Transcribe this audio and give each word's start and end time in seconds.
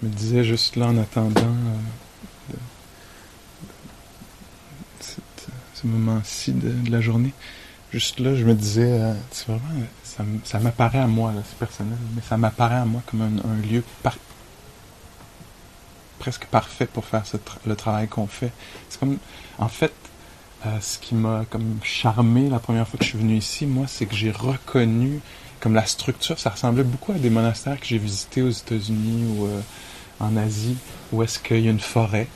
je 0.00 0.06
me 0.06 0.12
disais 0.12 0.44
juste 0.44 0.76
là 0.76 0.86
en 0.86 0.98
attendant 0.98 1.42
euh, 1.42 1.76
ce 5.74 5.86
moment-ci 5.86 6.52
de, 6.52 6.90
la 6.90 7.00
journée, 7.00 7.32
juste 7.92 8.18
là, 8.20 8.34
je 8.34 8.44
me 8.44 8.54
disais, 8.54 8.90
euh, 8.90 9.14
c'est 9.30 9.46
vraiment, 9.46 9.86
ça, 10.44 10.58
m'apparaît 10.58 11.00
à 11.00 11.06
moi, 11.06 11.32
c'est 11.46 11.58
personnel, 11.58 11.98
mais 12.14 12.22
ça 12.22 12.36
m'apparaît 12.36 12.76
à 12.76 12.84
moi 12.84 13.02
comme 13.06 13.22
un, 13.22 13.66
lieu 13.66 13.82
presque 16.18 16.46
parfait 16.46 16.86
pour 16.86 17.04
faire 17.04 17.24
le 17.66 17.76
travail 17.76 18.08
qu'on 18.08 18.26
fait. 18.26 18.52
C'est 18.88 18.98
comme, 18.98 19.18
en 19.58 19.68
fait, 19.68 19.92
euh, 20.64 20.80
ce 20.80 20.98
qui 20.98 21.14
m'a 21.14 21.44
comme 21.50 21.78
charmé 21.82 22.48
la 22.48 22.58
première 22.58 22.88
fois 22.88 22.98
que 22.98 23.04
je 23.04 23.10
suis 23.10 23.18
venu 23.18 23.36
ici, 23.36 23.66
moi, 23.66 23.86
c'est 23.86 24.06
que 24.06 24.14
j'ai 24.14 24.30
reconnu 24.30 25.20
comme 25.60 25.74
la 25.74 25.86
structure, 25.86 26.38
ça 26.38 26.50
ressemblait 26.50 26.84
beaucoup 26.84 27.12
à 27.12 27.16
des 27.16 27.30
monastères 27.30 27.80
que 27.80 27.86
j'ai 27.86 27.98
visités 27.98 28.42
aux 28.42 28.50
États-Unis 28.50 29.24
ou 29.36 29.46
euh, 29.46 29.60
en 30.20 30.36
Asie, 30.36 30.76
où 31.12 31.22
est-ce 31.22 31.38
qu'il 31.38 31.60
y 31.60 31.68
a 31.68 31.70
une 31.70 31.80
forêt, 31.80 32.28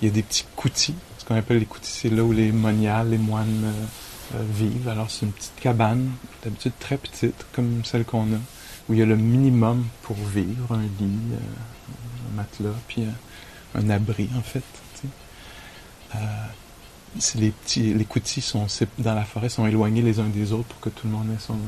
il 0.00 0.08
y 0.08 0.10
a 0.10 0.14
des 0.14 0.22
petits 0.22 0.44
koutis, 0.56 0.94
ce 1.18 1.24
qu'on 1.24 1.36
appelle 1.36 1.58
les 1.58 1.66
koutis, 1.66 1.90
c'est 1.90 2.10
là 2.10 2.22
où 2.22 2.32
les 2.32 2.52
moniales, 2.52 3.10
les 3.10 3.18
moines 3.18 3.64
euh, 3.64 4.36
euh, 4.36 4.44
vivent. 4.50 4.88
Alors 4.88 5.10
c'est 5.10 5.26
une 5.26 5.32
petite 5.32 5.54
cabane, 5.60 6.10
d'habitude 6.42 6.72
très 6.78 6.96
petite, 6.96 7.46
comme 7.52 7.84
celle 7.84 8.04
qu'on 8.04 8.24
a, 8.24 8.38
où 8.88 8.94
il 8.94 8.98
y 8.98 9.02
a 9.02 9.06
le 9.06 9.16
minimum 9.16 9.84
pour 10.02 10.16
vivre, 10.16 10.74
un 10.74 10.82
lit, 10.82 11.18
un 12.32 12.36
matelas, 12.36 12.76
puis 12.88 13.04
un 13.74 13.90
abri 13.90 14.28
en 14.36 14.42
fait. 14.42 14.62
les 17.36 17.50
petits, 17.50 17.94
les 17.94 18.04
koutis 18.04 18.40
sont 18.40 18.66
dans 18.98 19.14
la 19.14 19.24
forêt 19.24 19.48
sont 19.48 19.66
éloignés 19.66 20.02
les 20.02 20.20
uns 20.20 20.28
des 20.28 20.52
autres 20.52 20.68
pour 20.68 20.80
que 20.80 20.88
tout 20.90 21.06
le 21.06 21.12
monde 21.12 21.28
ait 21.30 21.40
son, 21.40 21.58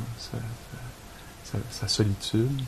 sa- 1.70 1.89
solitude. 1.89 2.61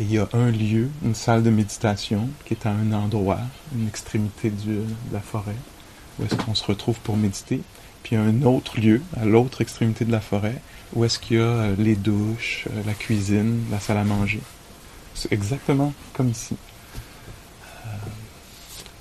Et 0.00 0.04
il 0.04 0.12
y 0.12 0.18
a 0.18 0.28
un 0.32 0.50
lieu, 0.50 0.90
une 1.04 1.14
salle 1.14 1.42
de 1.42 1.50
méditation 1.50 2.28
qui 2.46 2.54
est 2.54 2.66
à 2.66 2.70
un 2.70 2.92
endroit, 2.92 3.40
une 3.74 3.86
extrémité 3.88 4.50
du- 4.50 4.76
de 4.76 4.84
la 5.12 5.20
forêt, 5.20 5.56
où 6.18 6.24
est-ce 6.24 6.34
qu'on 6.36 6.54
se 6.54 6.64
retrouve 6.64 6.98
pour 7.00 7.16
méditer. 7.16 7.60
Puis 8.02 8.16
il 8.16 8.18
y 8.18 8.20
a 8.20 8.24
un 8.24 8.42
autre 8.42 8.80
lieu, 8.80 9.02
à 9.20 9.24
l'autre 9.24 9.60
extrémité 9.60 10.04
de 10.04 10.10
la 10.12 10.20
forêt, 10.20 10.60
où 10.94 11.04
est-ce 11.04 11.18
qu'il 11.18 11.36
y 11.36 11.40
a 11.40 11.44
euh, 11.44 11.74
les 11.78 11.94
douches, 11.94 12.66
euh, 12.70 12.82
la 12.86 12.94
cuisine, 12.94 13.64
la 13.70 13.80
salle 13.80 13.98
à 13.98 14.04
manger. 14.04 14.40
C'est 15.14 15.32
exactement 15.32 15.92
comme 16.14 16.30
ici. 16.30 16.56
Euh, 17.86 17.88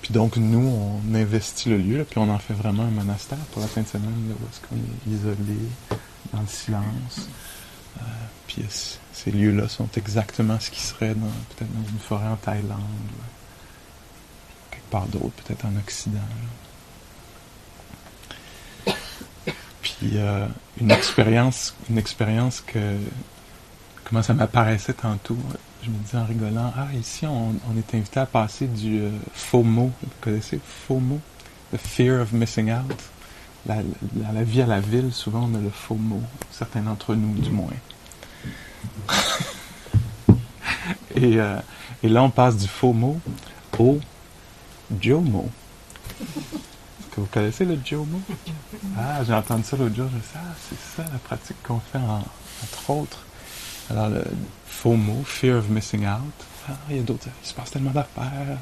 puis 0.02 0.14
donc 0.14 0.36
nous, 0.38 0.68
on 0.68 1.16
investit 1.16 1.70
le 1.70 1.78
lieu, 1.78 2.06
puis 2.10 2.20
on 2.20 2.30
en 2.30 2.38
fait 2.40 2.54
vraiment 2.54 2.84
un 2.84 2.92
monastère 2.92 3.38
pour 3.54 3.62
la 3.62 3.68
fin 3.68 3.82
de 3.82 3.88
semaine, 3.88 4.28
là, 4.30 4.36
où 4.40 4.44
est-ce 4.46 4.60
qu'on 4.68 4.76
est 4.76 5.16
isolé, 5.16 5.58
dans 6.34 6.42
le 6.42 6.48
silence. 6.48 7.28
Euh, 7.98 8.04
puis 8.48 8.62
ces 9.14 9.32
lieux-là 9.32 9.68
sont 9.68 9.90
exactement 9.98 10.60
ce 10.60 10.72
qui 10.72 10.80
serait 10.80 11.14
peut-être 11.14 11.72
dans 11.74 11.90
une 11.90 12.00
forêt 12.00 12.28
en 12.28 12.38
Thaïlande, 12.38 12.80
quelque 14.70 14.90
part 14.90 15.06
d'autre, 15.08 15.32
peut-être 15.44 15.66
en 15.66 15.76
Occident. 15.78 16.20
Puis 19.82 20.12
euh, 20.16 20.48
une 20.80 20.92
expérience, 20.92 21.76
une 21.90 21.98
expérience 21.98 22.62
que 22.62 22.98
comment 24.06 24.22
ça 24.22 24.34
m'apparaissait 24.34 24.94
tantôt. 24.94 25.38
Je 25.84 25.90
me 25.90 25.98
disais 25.98 26.18
en 26.18 26.26
rigolant, 26.26 26.72
ah 26.78 26.88
ici 26.94 27.26
on, 27.26 27.54
est 27.78 27.96
invité 27.96 28.20
à 28.20 28.26
passer 28.26 28.68
du 28.68 29.00
euh, 29.00 29.10
FOMO, 29.34 29.92
vous 30.02 30.10
connaissez 30.22 30.60
FOMO, 30.88 31.20
the 31.74 31.78
fear 31.78 32.22
of 32.22 32.32
missing 32.34 32.72
out. 32.72 32.96
La, 33.66 33.76
la, 33.76 34.32
la 34.32 34.44
vie 34.44 34.62
à 34.62 34.68
la 34.68 34.80
ville, 34.80 35.12
souvent 35.12 35.50
on 35.52 35.56
a 35.56 35.62
le 35.62 35.70
FOMO, 35.70 36.22
certains 36.52 36.82
d'entre 36.82 37.16
nous 37.16 37.34
du 37.34 37.50
moins. 37.50 37.68
et, 41.16 41.40
euh, 41.40 41.60
et 42.04 42.10
là, 42.10 42.24
on 42.24 42.30
passe 42.30 42.58
du 42.58 42.68
FOMO 42.68 43.20
au 43.80 44.00
JOMO. 45.02 45.50
Est-ce 46.20 47.16
que 47.16 47.22
vous 47.22 47.28
connaissez 47.28 47.66
le 47.66 47.80
JOMO? 47.84 48.22
Ah, 48.98 49.24
j'ai 49.24 49.34
entendu 49.34 49.64
ça 49.64 49.78
l'autre 49.78 49.96
jour. 49.96 50.08
Je 50.12 50.18
me 50.18 50.22
suis 50.22 50.32
dit, 50.34 50.38
ah, 50.38 50.54
c'est 50.70 51.02
ça 51.04 51.10
la 51.12 51.18
pratique 51.20 51.58
qu'on 51.64 51.80
fait, 51.80 51.98
en- 51.98 52.24
entre 52.64 52.90
autres. 52.92 53.20
Alors, 53.90 54.10
le 54.10 54.24
FOMO, 54.68 55.24
Fear 55.26 55.58
of 55.58 55.70
Missing 55.70 56.06
Out. 56.08 56.34
Ah, 56.70 56.74
il 56.90 56.98
y 56.98 57.00
a 57.00 57.04
d'autres. 57.04 57.28
Il 57.44 57.48
se 57.48 57.54
passe 57.54 57.72
tellement 57.72 57.92
d'affaires. 57.92 58.58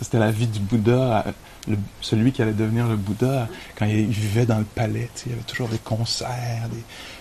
C'était 0.00 0.18
la 0.18 0.30
vie 0.30 0.46
du 0.46 0.58
Bouddha, 0.60 1.24
euh, 1.68 1.74
celui 2.02 2.30
qui 2.32 2.42
allait 2.42 2.52
devenir 2.52 2.86
le 2.86 2.96
Bouddha 2.96 3.48
quand 3.76 3.86
il 3.86 4.06
vivait 4.08 4.44
dans 4.46 4.58
le 4.58 4.64
palais. 4.64 5.08
Il 5.24 5.32
y 5.32 5.34
avait 5.34 5.42
toujours 5.44 5.68
des 5.68 5.78
concerts, 5.78 6.68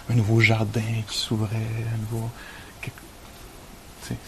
un 0.09 0.13
nouveau 0.13 0.39
jardin 0.41 0.81
qui 1.07 1.17
s'ouvrait, 1.17 1.55
un 1.55 1.97
nouveau. 1.97 2.29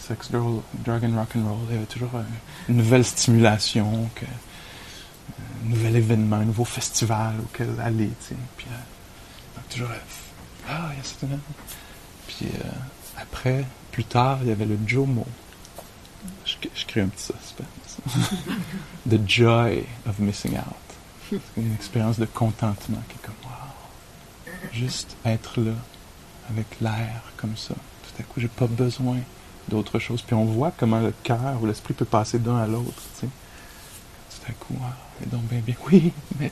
Sex, 0.00 0.32
Drug, 0.32 0.60
drug 0.84 1.04
and 1.04 1.14
Rock 1.16 1.28
and 1.36 1.44
Roll. 1.48 1.58
Il 1.68 1.74
y 1.74 1.76
avait 1.76 1.86
toujours 1.86 2.10
un- 2.16 2.24
une 2.68 2.78
nouvelle 2.78 3.04
stimulation, 3.04 4.10
que, 4.16 4.24
un 4.24 5.68
nouvel 5.68 5.94
événement, 5.96 6.36
un 6.36 6.44
nouveau 6.46 6.64
festival 6.64 7.34
auquel 7.44 7.68
aller. 7.80 8.08
tu 8.08 8.28
sais. 8.30 8.34
Puis, 8.56 8.66
euh, 8.72 9.60
toujours. 9.70 9.90
euh, 9.90 10.68
ah, 10.68 10.88
il 10.92 10.96
y 10.96 11.00
a 11.00 11.04
cette 11.04 11.28
Puis 12.26 12.46
euh, 12.64 12.68
après, 13.22 13.64
plus 13.92 14.02
tard, 14.04 14.38
il 14.42 14.48
y 14.48 14.52
avait 14.52 14.66
le 14.66 14.76
Jomo. 14.84 15.24
Je, 16.44 16.54
je 16.74 16.84
crée 16.84 17.02
un 17.02 17.06
petit 17.08 17.26
suspense. 17.26 17.66
The 19.08 19.18
joy 19.26 19.84
of 20.06 20.18
missing 20.18 20.56
out. 20.56 21.40
Une 21.56 21.74
expérience 21.74 22.18
de 22.18 22.24
contentement 22.26 23.02
qui 23.08 23.16
est 23.16 23.22
comme 23.26 23.34
wow. 23.44 24.52
Juste 24.72 25.16
être 25.24 25.60
là, 25.60 25.72
avec 26.50 26.66
l'air 26.80 27.22
comme 27.36 27.56
ça. 27.56 27.74
Tout 27.74 28.20
à 28.20 28.22
coup, 28.24 28.40
j'ai 28.40 28.48
pas 28.48 28.66
besoin 28.66 29.16
d'autre 29.68 29.98
chose. 29.98 30.22
Puis 30.22 30.34
on 30.34 30.44
voit 30.46 30.72
comment 30.76 31.00
le 31.00 31.12
cœur 31.22 31.58
ou 31.60 31.66
l'esprit 31.66 31.94
peut 31.94 32.04
passer 32.06 32.38
d'un 32.38 32.56
à 32.58 32.66
l'autre. 32.66 33.02
Tout 33.20 33.26
à 34.48 34.52
coup, 34.52 34.74
ah, 34.82 34.94
et 35.22 35.26
donc 35.26 35.42
bien 35.42 35.60
bien. 35.60 35.74
Oui, 35.90 36.12
mais 36.40 36.50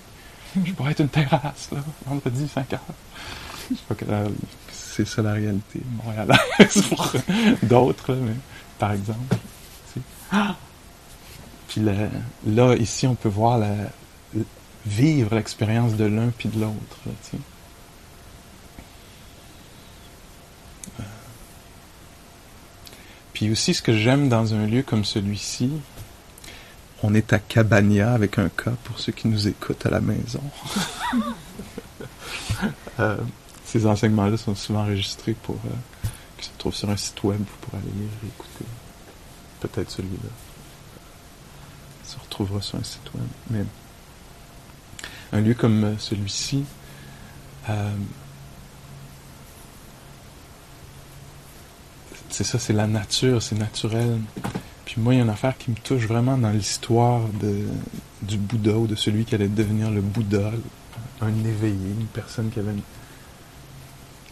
je 0.65 0.73
pourrais 0.73 0.93
être 0.93 1.01
une 1.01 1.09
terrasse 1.09 1.71
là, 1.73 1.79
vendredi 2.07 2.47
5 2.49 2.73
heures. 2.75 2.81
Je 3.71 3.75
sais 3.77 3.83
pas 3.89 3.95
quelle 3.95 4.11
heure- 4.11 4.31
c'est 4.73 5.07
ça 5.07 5.21
la 5.23 5.33
réalité 5.35 5.81
montréalaise 6.05 6.83
pour 6.89 7.13
d'autres, 7.63 8.15
mais 8.15 8.33
par 8.79 8.93
exemple. 8.93 9.37
Ah! 10.33 10.57
Puis 11.77 11.85
là, 11.85 12.09
là, 12.47 12.75
ici, 12.75 13.07
on 13.07 13.15
peut 13.15 13.29
voir 13.29 13.59
la, 13.59 13.75
vivre 14.87 15.35
l'expérience 15.35 15.95
de 15.95 16.07
l'un 16.07 16.29
puis 16.29 16.49
de 16.49 16.59
l'autre. 16.59 16.97
là, 17.05 17.13
tu 17.23 17.31
sais. 17.33 17.43
Euh. 21.01 21.03
Puis 23.35 23.51
aussi, 23.51 23.75
ce 23.75 23.83
que 23.83 23.95
j'aime 23.95 24.31
dans 24.31 24.55
un 24.55 24.65
lieu 24.65 24.83
comme 24.83 25.05
celui-ci, 25.05 25.71
on 27.03 27.13
est 27.13 27.35
à 27.35 27.39
Cabania 27.39 28.15
avec 28.15 28.39
un 28.39 28.49
cas 28.49 28.73
pour 28.85 28.99
ceux 28.99 29.13
qui 29.13 29.29
nous 29.29 29.47
écoutent 29.47 29.85
à 29.85 29.91
la 29.91 30.01
maison. 30.01 30.43
Euh, 32.99 33.19
ces 33.67 33.85
enseignements-là 33.87 34.39
sont 34.39 34.55
souvent 34.55 34.81
enregistrés 34.81 35.35
pour 35.43 35.57
euh, 35.57 36.09
qui 36.39 36.47
se 36.47 36.51
trouvent 36.57 36.75
sur 36.75 36.89
un 36.89 36.97
site 36.97 37.23
web 37.23 37.43
pour 37.61 37.75
aller 37.75 37.91
lire 37.95 38.09
et 38.25 38.29
écouter. 38.29 38.65
Peut-être 39.61 39.91
celui-là. 39.91 40.31
Ça 42.37 42.43
se 42.43 42.43
retrouvera 42.43 42.63
sur 42.63 42.79
un 42.79 42.85
site 42.85 43.15
web. 43.15 43.25
Mais 43.51 43.65
un 45.33 45.41
lieu 45.41 45.55
comme 45.55 45.85
euh, 45.85 45.95
celui-ci, 45.99 46.65
euh, 47.71 47.91
c'est 52.29 52.45
ça, 52.45 52.59
c'est 52.59 52.73
la 52.75 52.87
nature, 52.87 53.43
c'est 53.43 53.57
naturel. 53.59 54.19
Puis 54.85 54.97
moi, 55.01 55.15
il 55.15 55.17
y 55.17 55.21
a 55.21 55.25
une 55.25 55.31
affaire 55.31 55.57
qui 55.57 55.71
me 55.71 55.77
touche 55.77 56.07
vraiment 56.07 56.37
dans 56.37 56.51
l'histoire 56.51 57.23
du 58.23 58.37
Bouddha 58.37 58.73
ou 58.77 58.87
de 58.87 58.95
celui 58.97 59.25
qui 59.25 59.35
allait 59.35 59.49
devenir 59.49 59.91
le 59.91 60.01
Bouddha, 60.03 60.53
un 61.23 61.29
éveillé, 61.45 61.89
une 61.99 62.07
personne 62.07 62.51
qui 62.51 62.59
avait 62.61 62.75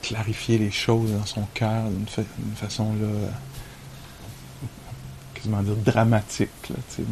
clarifié 0.02 0.58
les 0.58 0.70
choses 0.70 1.10
dans 1.12 1.24
son 1.26 1.42
cœur 1.54 1.88
d'une 1.88 2.06
fa- 2.06 2.22
façon 2.56 2.92
là, 3.00 3.08
quasiment 5.44 5.62
dire 5.62 5.76
dramatique, 5.76 6.50
d'une 6.96 7.06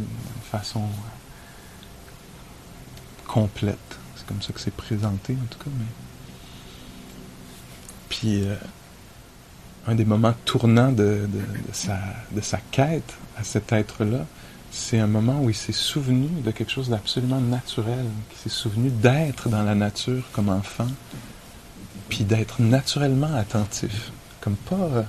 façon 0.51 0.81
euh, 0.81 2.11
complète. 3.27 3.77
C'est 4.15 4.25
comme 4.25 4.41
ça 4.41 4.53
que 4.53 4.59
c'est 4.59 4.73
présenté 4.73 5.33
en 5.33 5.45
tout 5.45 5.59
cas. 5.59 5.69
Puis 8.09 8.43
euh, 8.43 8.55
un 9.85 9.93
des 9.95 10.05
moments 10.05 10.33
tournants 10.45 10.91
de, 10.91 11.27
sa, 11.73 12.57
quête 12.71 13.13
à 13.37 13.43
cet 13.43 13.71
être-là, 13.71 14.25
c'est 14.71 14.99
un 14.99 15.07
moment 15.07 15.39
où 15.41 15.49
il 15.51 15.55
s'est 15.55 15.71
souvenu 15.71 16.27
de 16.41 16.49
quelque 16.49 16.71
chose 16.71 16.89
d'absolument 16.89 17.39
naturel, 17.39 18.05
qu'il 18.29 18.39
s'est 18.39 18.57
souvenu 18.57 18.89
d'être 18.89 19.49
dans 19.49 19.61
la 19.61 19.75
nature 19.75 20.23
comme 20.31 20.49
enfant, 20.49 20.87
puis 22.09 22.23
d'être 22.23 22.61
naturellement 22.63 23.35
attentif, 23.35 24.11
comme 24.41 24.55
pas, 24.55 25.05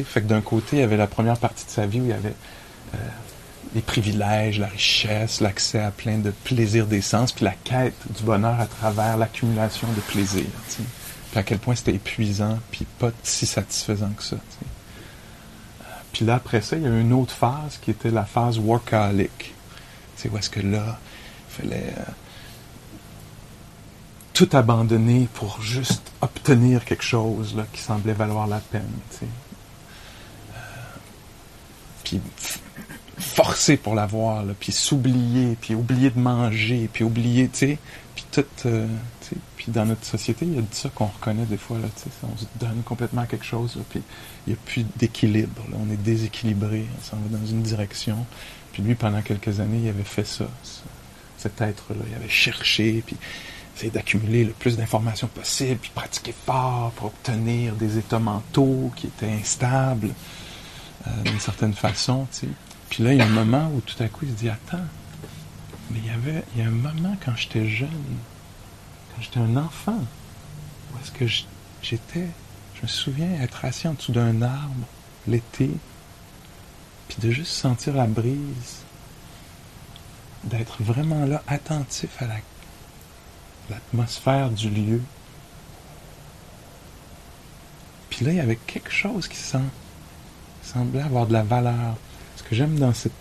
fait 0.00 0.22
que 0.22 0.26
d'un 0.26 0.40
côté, 0.40 0.76
il 0.76 0.80
y 0.80 0.82
avait 0.82 0.96
la 0.96 1.06
première 1.06 1.38
partie 1.38 1.64
de 1.64 1.70
sa 1.70 1.86
vie 1.86 2.00
où 2.00 2.04
il 2.04 2.10
y 2.10 2.14
avait 2.14 2.34
euh, 2.94 2.98
les 3.74 3.80
privilèges, 3.80 4.58
la 4.58 4.66
richesse, 4.66 5.40
l'accès 5.40 5.80
à 5.80 5.90
plein 5.90 6.18
de 6.18 6.30
plaisirs 6.30 6.86
des 6.86 7.00
sens, 7.00 7.32
puis 7.32 7.44
la 7.44 7.52
quête 7.52 7.94
du 8.16 8.22
bonheur 8.22 8.60
à 8.60 8.66
travers 8.66 9.16
l'accumulation 9.16 9.88
de 9.92 10.00
plaisirs. 10.00 10.44
Puis 11.30 11.38
à 11.38 11.42
quel 11.42 11.58
point 11.58 11.74
c'était 11.74 11.94
épuisant, 11.94 12.58
puis 12.70 12.86
pas 12.98 13.10
si 13.22 13.46
satisfaisant 13.46 14.10
que 14.10 14.22
ça. 14.22 14.36
Euh, 14.36 15.84
Puis 16.12 16.24
là, 16.24 16.34
après 16.34 16.60
ça, 16.60 16.76
il 16.76 16.82
y 16.82 16.86
a 16.86 16.90
une 16.90 17.12
autre 17.12 17.34
phase 17.34 17.78
qui 17.80 17.90
était 17.90 18.10
la 18.10 18.24
phase 18.24 18.58
workaholic. 18.58 19.54
C'est 20.16 20.28
où 20.28 20.36
est-ce 20.36 20.50
que 20.50 20.60
là, 20.60 20.98
il 21.48 21.62
fallait 21.62 21.94
euh, 21.98 22.02
tout 24.34 24.48
abandonner 24.52 25.28
pour 25.34 25.60
juste 25.62 26.12
obtenir 26.20 26.84
quelque 26.84 27.04
chose 27.04 27.56
qui 27.72 27.80
semblait 27.80 28.12
valoir 28.12 28.46
la 28.46 28.58
peine. 28.58 28.82
Puis 32.18 32.60
forcer 33.18 33.76
pour 33.76 33.94
l'avoir, 33.94 34.44
puis 34.58 34.72
s'oublier, 34.72 35.56
puis 35.60 35.74
oublier 35.74 36.10
de 36.10 36.18
manger, 36.18 36.88
puis 36.92 37.04
oublier, 37.04 37.48
tu 37.48 37.58
sais, 37.58 37.78
puis 38.14 38.24
tout, 38.30 38.44
euh, 38.66 38.86
puis 39.56 39.66
dans 39.68 39.84
notre 39.84 40.04
société, 40.04 40.44
il 40.44 40.54
y 40.54 40.58
a 40.58 40.62
de 40.62 40.66
ça 40.72 40.88
qu'on 40.94 41.06
reconnaît 41.06 41.44
des 41.44 41.56
fois, 41.56 41.78
là, 41.78 41.88
tu 41.94 42.02
sais, 42.02 42.10
on 42.22 42.36
se 42.36 42.46
donne 42.58 42.82
complètement 42.84 43.22
à 43.22 43.26
quelque 43.26 43.44
chose, 43.44 43.78
puis 43.90 44.02
il 44.46 44.52
n'y 44.52 44.58
a 44.58 44.62
plus 44.64 44.84
d'équilibre, 44.96 45.62
on 45.74 45.90
est 45.92 45.96
déséquilibré, 45.96 46.86
on 46.98 47.04
s'en 47.04 47.16
va 47.16 47.38
dans 47.38 47.46
une 47.46 47.62
direction, 47.62 48.26
puis 48.72 48.82
lui, 48.82 48.94
pendant 48.94 49.22
quelques 49.22 49.60
années, 49.60 49.80
il 49.84 49.88
avait 49.88 50.02
fait 50.02 50.26
ça, 50.26 50.46
cet 51.38 51.60
être-là, 51.60 52.02
il 52.08 52.14
avait 52.14 52.28
cherché, 52.28 53.02
puis 53.06 53.16
essayé 53.76 53.90
d'accumuler 53.90 54.44
le 54.44 54.52
plus 54.52 54.76
d'informations 54.76 55.28
possible, 55.28 55.78
puis 55.80 55.90
pratiquer 55.94 56.34
fort 56.44 56.92
pour 56.96 57.06
obtenir 57.06 57.74
des 57.74 57.98
états 57.98 58.18
mentaux 58.18 58.90
qui 58.96 59.06
étaient 59.06 59.30
instables, 59.30 60.08
euh, 61.06 61.22
d'une 61.24 61.40
certaine 61.40 61.74
façon, 61.74 62.26
tu 62.32 62.46
sais. 62.46 62.52
Puis 62.90 63.02
là, 63.02 63.12
il 63.12 63.18
y 63.18 63.22
a 63.22 63.24
un 63.24 63.28
moment 63.28 63.70
où 63.74 63.80
tout 63.80 64.00
à 64.02 64.08
coup, 64.08 64.24
il 64.24 64.32
se 64.32 64.36
dit, 64.36 64.48
attends, 64.48 64.84
mais 65.90 65.98
il 65.98 66.06
y 66.06 66.10
avait, 66.10 66.44
il 66.54 66.62
y 66.62 66.64
a 66.64 66.68
un 66.68 66.70
moment 66.70 67.16
quand 67.24 67.34
j'étais 67.36 67.66
jeune, 67.66 67.88
quand 69.14 69.22
j'étais 69.22 69.40
un 69.40 69.56
enfant, 69.56 69.98
où 70.92 70.98
est-ce 70.98 71.10
que 71.10 71.26
j'étais, 71.82 72.28
je 72.74 72.82
me 72.82 72.86
souviens 72.86 73.40
être 73.40 73.64
assis 73.64 73.88
en 73.88 73.94
dessous 73.94 74.12
d'un 74.12 74.42
arbre, 74.42 74.86
l'été, 75.26 75.70
puis 77.08 77.16
de 77.20 77.30
juste 77.30 77.52
sentir 77.52 77.94
la 77.94 78.06
brise, 78.06 78.82
d'être 80.44 80.82
vraiment 80.82 81.24
là, 81.24 81.42
attentif 81.46 82.10
à 82.20 82.26
l'atmosphère 83.70 84.50
du 84.50 84.70
lieu. 84.70 85.00
Puis 88.10 88.24
là, 88.24 88.32
il 88.32 88.36
y 88.36 88.40
avait 88.40 88.56
quelque 88.56 88.90
chose 88.90 89.28
qui 89.28 89.36
semblait 90.62 91.02
avoir 91.02 91.26
de 91.26 91.32
la 91.32 91.42
valeur 91.42 91.96
ce 92.36 92.42
que 92.42 92.54
j'aime 92.54 92.78
dans 92.78 92.92
cette, 92.92 93.12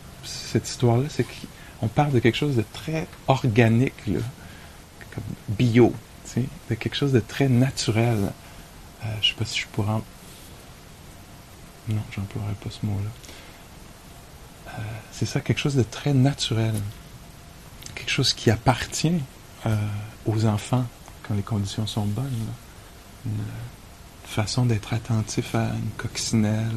histoire-là, 0.68 1.08
c'est 1.10 1.26
qu'on 1.26 1.88
parle 1.88 2.12
de 2.12 2.20
quelque 2.20 2.38
chose 2.38 2.56
de 2.56 2.66
très 2.74 3.08
organique, 3.28 3.94
comme 4.06 5.24
bio, 5.50 5.94
de 6.70 6.76
quelque 6.76 6.96
chose 6.96 7.12
de 7.12 7.20
très 7.20 7.50
naturel. 7.50 8.32
Euh, 9.04 9.08
je 9.22 9.30
sais 9.30 9.36
pas 9.36 9.46
si 9.46 9.60
je 9.60 9.68
pourrais... 9.68 9.94
En... 9.94 10.04
Non, 11.90 12.02
j'emploierai 12.12 12.54
pas 12.64 12.70
ce 12.70 12.86
mot-là. 12.86 13.10
Euh, 14.68 14.82
c'est 15.12 15.26
ça, 15.26 15.42
quelque 15.42 15.60
chose 15.60 15.76
de 15.76 15.84
très 15.84 16.14
naturel. 16.14 16.76
Quelque 17.96 18.12
chose 18.12 18.34
qui 18.34 18.52
appartient 18.52 19.22
euh, 19.66 19.76
aux 20.26 20.46
enfants 20.46 20.86
quand 21.24 21.34
les 21.34 21.42
conditions 21.42 21.88
sont 21.88 22.06
bonnes. 22.06 22.48
Une 23.26 23.32
façon 24.26 24.66
d'être 24.66 24.94
attentif 24.94 25.56
à 25.56 25.66
une 25.66 25.90
coccinelle, 25.98 26.72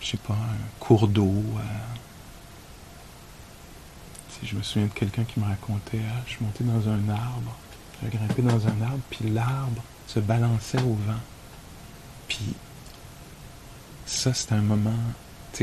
je 0.00 0.06
sais 0.06 0.16
pas, 0.16 0.34
un 0.34 0.78
cours 0.78 1.08
d'eau. 1.08 1.44
Euh. 1.56 1.60
si 4.28 4.46
je 4.46 4.56
me 4.56 4.62
souviens 4.62 4.88
de 4.88 4.92
quelqu'un 4.92 5.24
qui 5.24 5.40
me 5.40 5.44
racontait, 5.44 6.00
ah, 6.10 6.20
je 6.26 6.32
suis 6.32 6.44
monté 6.44 6.64
dans 6.64 6.88
un 6.88 7.08
arbre, 7.08 7.56
j'ai 8.02 8.10
grimpé 8.10 8.42
dans 8.42 8.66
un 8.66 8.82
arbre, 8.82 9.00
puis 9.10 9.28
l'arbre 9.30 9.82
se 10.06 10.20
balançait 10.20 10.80
au 10.82 10.94
vent. 10.94 11.20
Puis 12.28 12.54
ça, 14.06 14.32
c'est 14.34 14.52
un 14.52 14.62
moment 14.62 14.96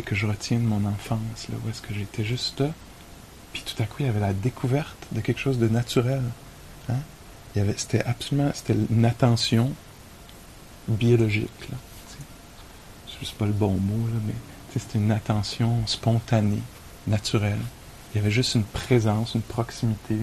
que 0.02 0.16
je 0.16 0.28
retiens 0.28 0.58
de 0.58 0.64
mon 0.64 0.86
enfance, 0.86 1.48
là, 1.50 1.56
où 1.66 1.70
est-ce 1.70 1.82
que 1.82 1.94
j'étais 1.94 2.24
juste 2.24 2.60
là, 2.60 2.70
puis 3.54 3.64
tout 3.66 3.82
à 3.82 3.86
coup, 3.86 3.96
il 4.00 4.06
y 4.06 4.10
avait 4.10 4.20
la 4.20 4.34
découverte 4.34 5.08
de 5.12 5.22
quelque 5.22 5.40
chose 5.40 5.58
de 5.58 5.68
naturel. 5.68 6.22
Hein? 6.90 7.00
C'était 7.78 8.04
absolument, 8.04 8.52
c'était 8.54 8.76
une 8.92 9.06
attention 9.06 9.74
biologique. 10.88 11.50
Sais 13.26 13.36
pas 13.38 13.46
le 13.46 13.52
bon 13.52 13.74
mot, 13.74 14.08
là, 14.08 14.20
mais 14.26 14.34
c'était 14.80 15.00
une 15.00 15.12
attention 15.12 15.86
spontanée, 15.88 16.62
naturelle. 17.08 17.60
Il 18.14 18.18
y 18.18 18.22
avait 18.22 18.32
juste 18.32 18.56
une 18.56 18.64
présence, 18.64 19.36
une 19.36 19.42
proximité, 19.42 20.16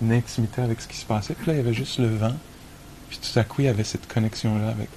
une, 0.00 0.12
intimité 0.12 0.62
avec 0.62 0.80
ce 0.80 0.88
qui 0.88 0.96
se 0.96 1.04
passait. 1.04 1.34
Puis 1.34 1.46
là, 1.46 1.52
il 1.54 1.56
y 1.58 1.60
avait 1.60 1.74
juste 1.74 1.98
le 1.98 2.08
vent. 2.08 2.34
Puis 3.08 3.18
tout 3.18 3.38
à 3.38 3.44
coup, 3.44 3.62
il 3.62 3.66
y 3.66 3.68
avait 3.68 3.84
cette 3.84 4.08
connexion-là 4.08 4.68
avec 4.68 4.88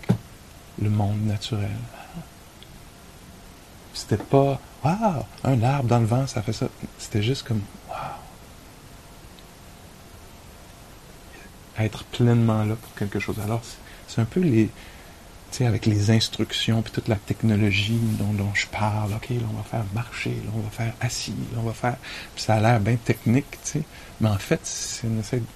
le 0.81 0.89
monde 0.89 1.24
naturel. 1.25 1.69
C'était 3.94 4.18
pas 4.18 4.59
Waouh, 4.83 5.24
un 5.44 5.63
arbre 5.63 5.89
dans 5.89 6.00
le 6.00 6.06
vent, 6.06 6.27
ça 6.27 6.42
fait 6.42 6.53
ça. 6.53 6.68
C'était 6.97 7.24
juste 7.24 7.44
comme 7.44 7.62
Waouh. 7.89 7.97
Être 11.77 12.03
pleinement 12.06 12.63
là 12.63 12.75
pour 12.75 12.94
quelque 12.95 13.19
chose. 13.19 13.39
Alors, 13.44 13.62
c'est 14.07 14.21
un 14.21 14.25
peu 14.25 14.39
les, 14.39 14.69
avec 15.63 15.86
les 15.86 16.12
instructions, 16.12 16.81
puis 16.81 16.92
toute 16.92 17.07
la 17.07 17.16
technologie 17.16 18.00
dont, 18.19 18.54
je 18.54 18.68
parle, 18.68 19.13
OK, 19.13 19.30
on 19.31 19.57
va 19.57 19.63
faire 19.63 19.86
marcher, 19.94 20.36
on 20.54 20.60
va 20.60 20.69
faire 20.69 20.94
assis, 21.00 21.36
on 21.56 21.62
va 21.62 21.74
faire... 21.74 21.96
Puis 22.34 22.44
ça 22.44 22.56
a 22.56 22.60
l'air 22.60 22.80
bien 22.80 22.98
technique, 22.98 23.46
tu. 23.63 23.84
Mais 24.19 24.30
en 24.30 24.38
fait, 24.38 24.62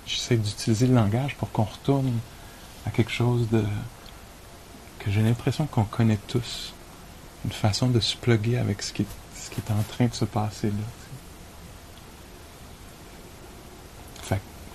j'essaie 0.06 0.38
d'utiliser 0.38 0.88
le 0.88 0.96
langage 0.96 1.36
pour 1.36 1.52
qu'on 1.52 1.64
retourne 1.64 2.20
à 2.86 2.92
quelque 2.92 3.12
chose 3.12 3.50
de... 3.50 3.64
que 5.00 5.12
j'ai 5.12 5.22
l'impression 5.22 5.66
qu'on 5.66 5.84
connaît 5.84 6.20
tous. 6.28 6.74
Une 7.44 7.52
façon 7.52 7.88
de 7.88 8.00
se 8.00 8.16
plugger 8.16 8.58
avec 8.58 8.82
ce 8.82 8.94
qui, 8.94 9.06
ce 9.36 9.50
qui 9.50 9.62
est 9.62 9.72
en 9.72 9.84
train 9.84 10.06
de 10.06 10.14
se 10.14 10.26
passer 10.26 10.68
là. 10.68 10.74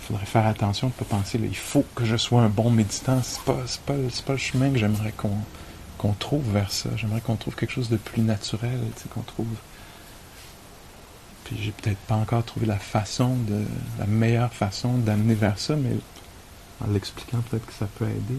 Faudrait 0.04 0.26
faire 0.26 0.46
attention 0.46 0.88
de 0.88 0.92
ne 0.92 1.04
pas 1.04 1.16
penser, 1.16 1.38
là, 1.38 1.46
il 1.46 1.56
faut 1.56 1.84
que 1.94 2.04
je 2.04 2.16
sois 2.16 2.42
un 2.42 2.48
bon 2.48 2.70
méditant. 2.70 3.20
C'est 3.22 3.40
pas, 3.42 3.56
pas, 3.86 3.94
pas 4.26 4.32
le 4.32 4.38
chemin 4.38 4.70
que 4.70 4.78
j'aimerais 4.78 5.12
qu'on 5.16 6.12
trouve 6.12 6.44
vers 6.52 6.70
ça. 6.70 6.90
J'aimerais 6.96 7.20
qu'on 7.20 7.36
trouve 7.36 7.54
quelque 7.54 7.72
chose 7.72 7.88
de 7.88 7.96
plus 7.96 8.22
naturel, 8.22 8.78
qu'on 9.12 9.22
trouve. 9.22 9.46
Puis 11.44 11.56
j'ai 11.62 11.72
peut-être 11.72 11.98
pas 11.98 12.16
encore 12.16 12.44
trouvé 12.44 12.66
la 12.66 12.78
façon 12.78 13.36
de, 13.36 13.64
la 13.98 14.06
meilleure 14.06 14.52
façon 14.52 14.98
d'amener 14.98 15.34
vers 15.34 15.58
ça, 15.58 15.76
mais 15.76 15.96
en 16.82 16.90
l'expliquant, 16.92 17.38
peut-être 17.50 17.66
que 17.66 17.72
ça 17.72 17.86
peut 17.98 18.06
aider. 18.06 18.38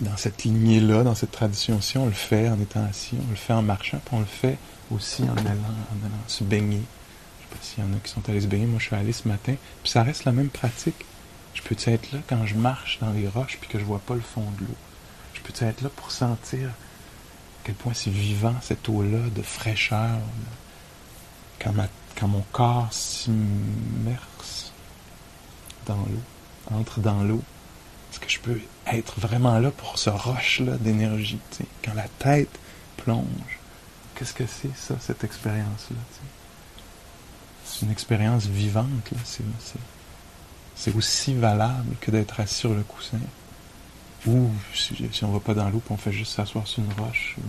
Dans 0.00 0.16
cette 0.16 0.44
lignée-là, 0.44 1.02
dans 1.02 1.14
cette 1.14 1.32
tradition-ci, 1.32 1.98
on 1.98 2.06
le 2.06 2.12
fait 2.12 2.48
en 2.48 2.60
étant 2.60 2.84
assis, 2.84 3.16
on 3.26 3.30
le 3.30 3.36
fait 3.36 3.52
en 3.52 3.62
marchant, 3.62 4.00
puis 4.04 4.14
on 4.14 4.20
le 4.20 4.26
fait 4.26 4.58
aussi 4.90 5.22
en 5.24 5.36
allant, 5.36 5.50
en 5.50 6.06
allant 6.06 6.22
se 6.26 6.44
baigner 6.44 6.82
s'il 7.60 7.84
y 7.84 7.86
en 7.86 7.92
a 7.92 7.96
qui 8.02 8.10
sont 8.10 8.28
allés 8.28 8.40
se 8.40 8.46
baigner, 8.46 8.66
moi 8.66 8.78
je 8.78 8.86
suis 8.86 8.96
allé 8.96 9.12
ce 9.12 9.28
matin, 9.28 9.54
puis 9.82 9.90
ça 9.90 10.02
reste 10.02 10.24
la 10.24 10.32
même 10.32 10.48
pratique. 10.48 11.04
Je 11.54 11.62
peux 11.62 11.76
être 11.90 12.12
là 12.12 12.20
quand 12.28 12.46
je 12.46 12.54
marche 12.54 12.98
dans 13.00 13.10
les 13.10 13.26
roches 13.26 13.58
puis 13.60 13.68
que 13.68 13.78
je 13.78 13.84
vois 13.84 13.98
pas 13.98 14.14
le 14.14 14.20
fond 14.20 14.44
de 14.58 14.64
l'eau? 14.64 14.76
Je 15.34 15.40
peux 15.40 15.64
être 15.64 15.82
là 15.82 15.88
pour 15.88 16.10
sentir 16.10 16.68
à 16.68 16.72
quel 17.64 17.74
point 17.74 17.94
c'est 17.94 18.10
vivant 18.10 18.54
cette 18.62 18.88
eau-là 18.88 19.28
de 19.34 19.42
fraîcheur. 19.42 20.20
Quand, 21.58 21.74
quand 22.16 22.28
mon 22.28 22.44
corps 22.52 22.92
s'immerse 22.92 24.72
dans 25.86 25.96
l'eau, 25.96 26.22
entre 26.70 27.00
dans 27.00 27.22
l'eau, 27.22 27.42
est-ce 28.10 28.20
que 28.20 28.30
je 28.30 28.38
peux 28.38 28.60
être 28.86 29.18
vraiment 29.18 29.58
là 29.58 29.70
pour 29.70 29.98
ce 29.98 30.10
roche-là 30.10 30.76
d'énergie? 30.78 31.40
Quand 31.84 31.94
la 31.94 32.08
tête 32.18 32.58
plonge, 32.96 33.58
qu'est-ce 34.14 34.32
que 34.32 34.46
c'est 34.46 34.76
ça, 34.76 34.94
cette 35.00 35.24
expérience-là? 35.24 35.96
C'est 37.78 37.86
une 37.86 37.92
expérience 37.92 38.46
vivante. 38.46 39.10
C'est 40.74 40.94
aussi 40.96 41.34
valable 41.34 41.94
que 42.00 42.10
d'être 42.10 42.40
assis 42.40 42.54
sur 42.54 42.74
le 42.74 42.82
coussin. 42.82 43.18
Ou 44.26 44.50
si, 44.74 45.08
on 45.22 45.28
ne 45.28 45.32
va 45.32 45.40
pas 45.40 45.54
dans 45.54 45.68
l'eau, 45.70 45.82
on 45.90 45.96
fait 45.96 46.12
juste 46.12 46.32
s'asseoir 46.32 46.66
sur 46.66 46.82
une 46.82 46.92
roche, 47.04 47.36
ou 47.38 47.42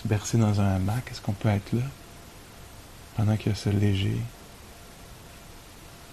se 0.00 0.06
bercer 0.06 0.36
dans 0.36 0.60
un 0.60 0.76
hamac, 0.76 1.10
est-ce 1.10 1.22
qu'on 1.22 1.32
peut 1.32 1.48
être 1.48 1.72
là? 1.72 1.82
Pendant 3.16 3.36
qu'il 3.36 3.48
y 3.48 3.52
a 3.54 3.54
ce 3.54 3.70
léger 3.70 4.18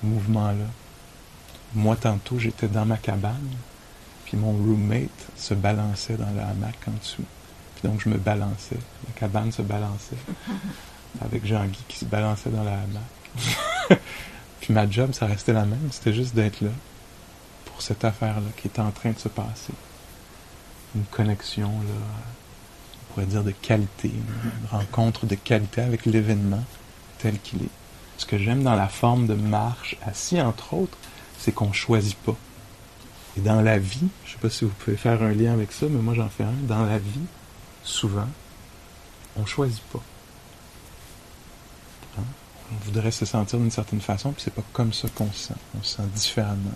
mouvement-là? 0.03 0.65
Moi, 1.75 1.97
tantôt, 1.97 2.39
j'étais 2.39 2.69
dans 2.69 2.85
ma 2.85 2.97
cabane, 2.97 3.50
puis 4.25 4.38
mon 4.38 4.53
roommate 4.53 5.09
se 5.35 5.53
balançait 5.53 6.15
dans 6.15 6.31
le 6.31 6.39
hamac 6.39 6.77
en 6.88 6.91
dessous. 6.91 7.25
Puis 7.75 7.89
donc, 7.89 8.00
je 8.01 8.07
me 8.07 8.17
balançais. 8.17 8.79
La 9.07 9.13
cabane 9.19 9.51
se 9.51 9.62
balançait. 9.62 10.15
Avec 11.21 11.45
Jean-Guy 11.45 11.83
qui 11.89 11.97
se 11.97 12.05
balançait 12.05 12.50
dans 12.50 12.63
la 12.63 12.73
hamac. 12.73 13.03
Puis 14.61 14.73
ma 14.73 14.89
job, 14.89 15.11
ça 15.13 15.25
restait 15.25 15.53
la 15.53 15.65
même, 15.65 15.89
c'était 15.91 16.13
juste 16.13 16.35
d'être 16.35 16.61
là 16.61 16.69
pour 17.65 17.81
cette 17.81 18.05
affaire-là 18.05 18.47
qui 18.57 18.67
était 18.67 18.81
en 18.81 18.91
train 18.91 19.11
de 19.11 19.19
se 19.19 19.27
passer. 19.27 19.73
Une 20.95 21.05
connexion, 21.05 21.69
là, 21.69 21.93
on 23.09 23.13
pourrait 23.13 23.25
dire 23.25 23.43
de 23.43 23.51
qualité, 23.51 24.09
une 24.09 24.67
rencontre 24.69 25.25
de 25.25 25.35
qualité 25.35 25.81
avec 25.81 26.05
l'événement 26.05 26.63
tel 27.17 27.39
qu'il 27.39 27.63
est. 27.63 27.69
Ce 28.17 28.25
que 28.25 28.37
j'aime 28.37 28.63
dans 28.63 28.75
la 28.75 28.87
forme 28.87 29.27
de 29.27 29.33
marche 29.33 29.97
assis, 30.05 30.39
entre 30.39 30.73
autres, 30.73 30.97
c'est 31.39 31.51
qu'on 31.51 31.73
choisit 31.73 32.17
pas. 32.17 32.35
Et 33.35 33.41
dans 33.41 33.61
la 33.61 33.79
vie, 33.79 34.07
je 34.25 34.29
ne 34.29 34.33
sais 34.33 34.39
pas 34.39 34.49
si 34.49 34.65
vous 34.65 34.71
pouvez 34.71 34.97
faire 34.97 35.21
un 35.23 35.33
lien 35.33 35.53
avec 35.53 35.71
ça, 35.71 35.87
mais 35.89 36.01
moi 36.01 36.13
j'en 36.13 36.29
fais 36.29 36.43
un. 36.43 36.53
Dans 36.67 36.85
la 36.85 36.99
vie, 36.99 37.25
souvent, 37.83 38.27
on 39.35 39.41
ne 39.41 39.45
choisit 39.45 39.83
pas. 39.91 40.03
Hein? 42.19 42.23
On 42.73 42.85
voudrait 42.85 43.11
se 43.11 43.25
sentir 43.25 43.59
d'une 43.59 43.71
certaine 43.71 44.01
façon, 44.01 44.31
puis 44.31 44.41
c'est 44.43 44.53
pas 44.53 44.63
comme 44.73 44.93
ça 44.93 45.07
qu'on 45.13 45.31
se 45.31 45.47
sent. 45.47 45.53
On 45.79 45.83
se 45.83 45.97
sent 45.97 46.03
différemment. 46.15 46.73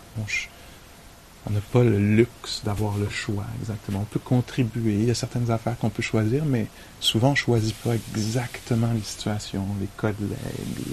On 1.46 1.50
n'a 1.50 1.62
pas 1.72 1.84
le 1.84 1.98
luxe 1.98 2.62
d'avoir 2.66 2.98
le 2.98 3.10
choix 3.10 3.46
exactement. 3.62 4.02
On 4.02 4.06
peut 4.06 4.20
contribuer, 4.20 4.96
il 4.96 5.06
y 5.06 5.12
a 5.12 5.16
certaines 5.16 5.50
affaires 5.50 5.78
qu'on 5.78 5.90
peut 5.90 6.04
choisir, 6.04 6.44
mais 6.46 6.68
souvent 7.00 7.32
on 7.32 7.36
choisit 7.36 7.76
pas 7.76 7.96
exactement 8.14 8.92
les 8.94 9.02
situations, 9.02 9.66
les 9.80 9.88
collègues, 9.96 10.18
les... 10.20 10.92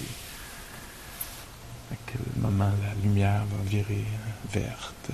à 1.92 1.96
quel 2.06 2.20
moment 2.40 2.70
la 2.82 2.94
lumière 3.02 3.44
va 3.44 3.68
virer 3.68 4.04
verte. 4.52 5.10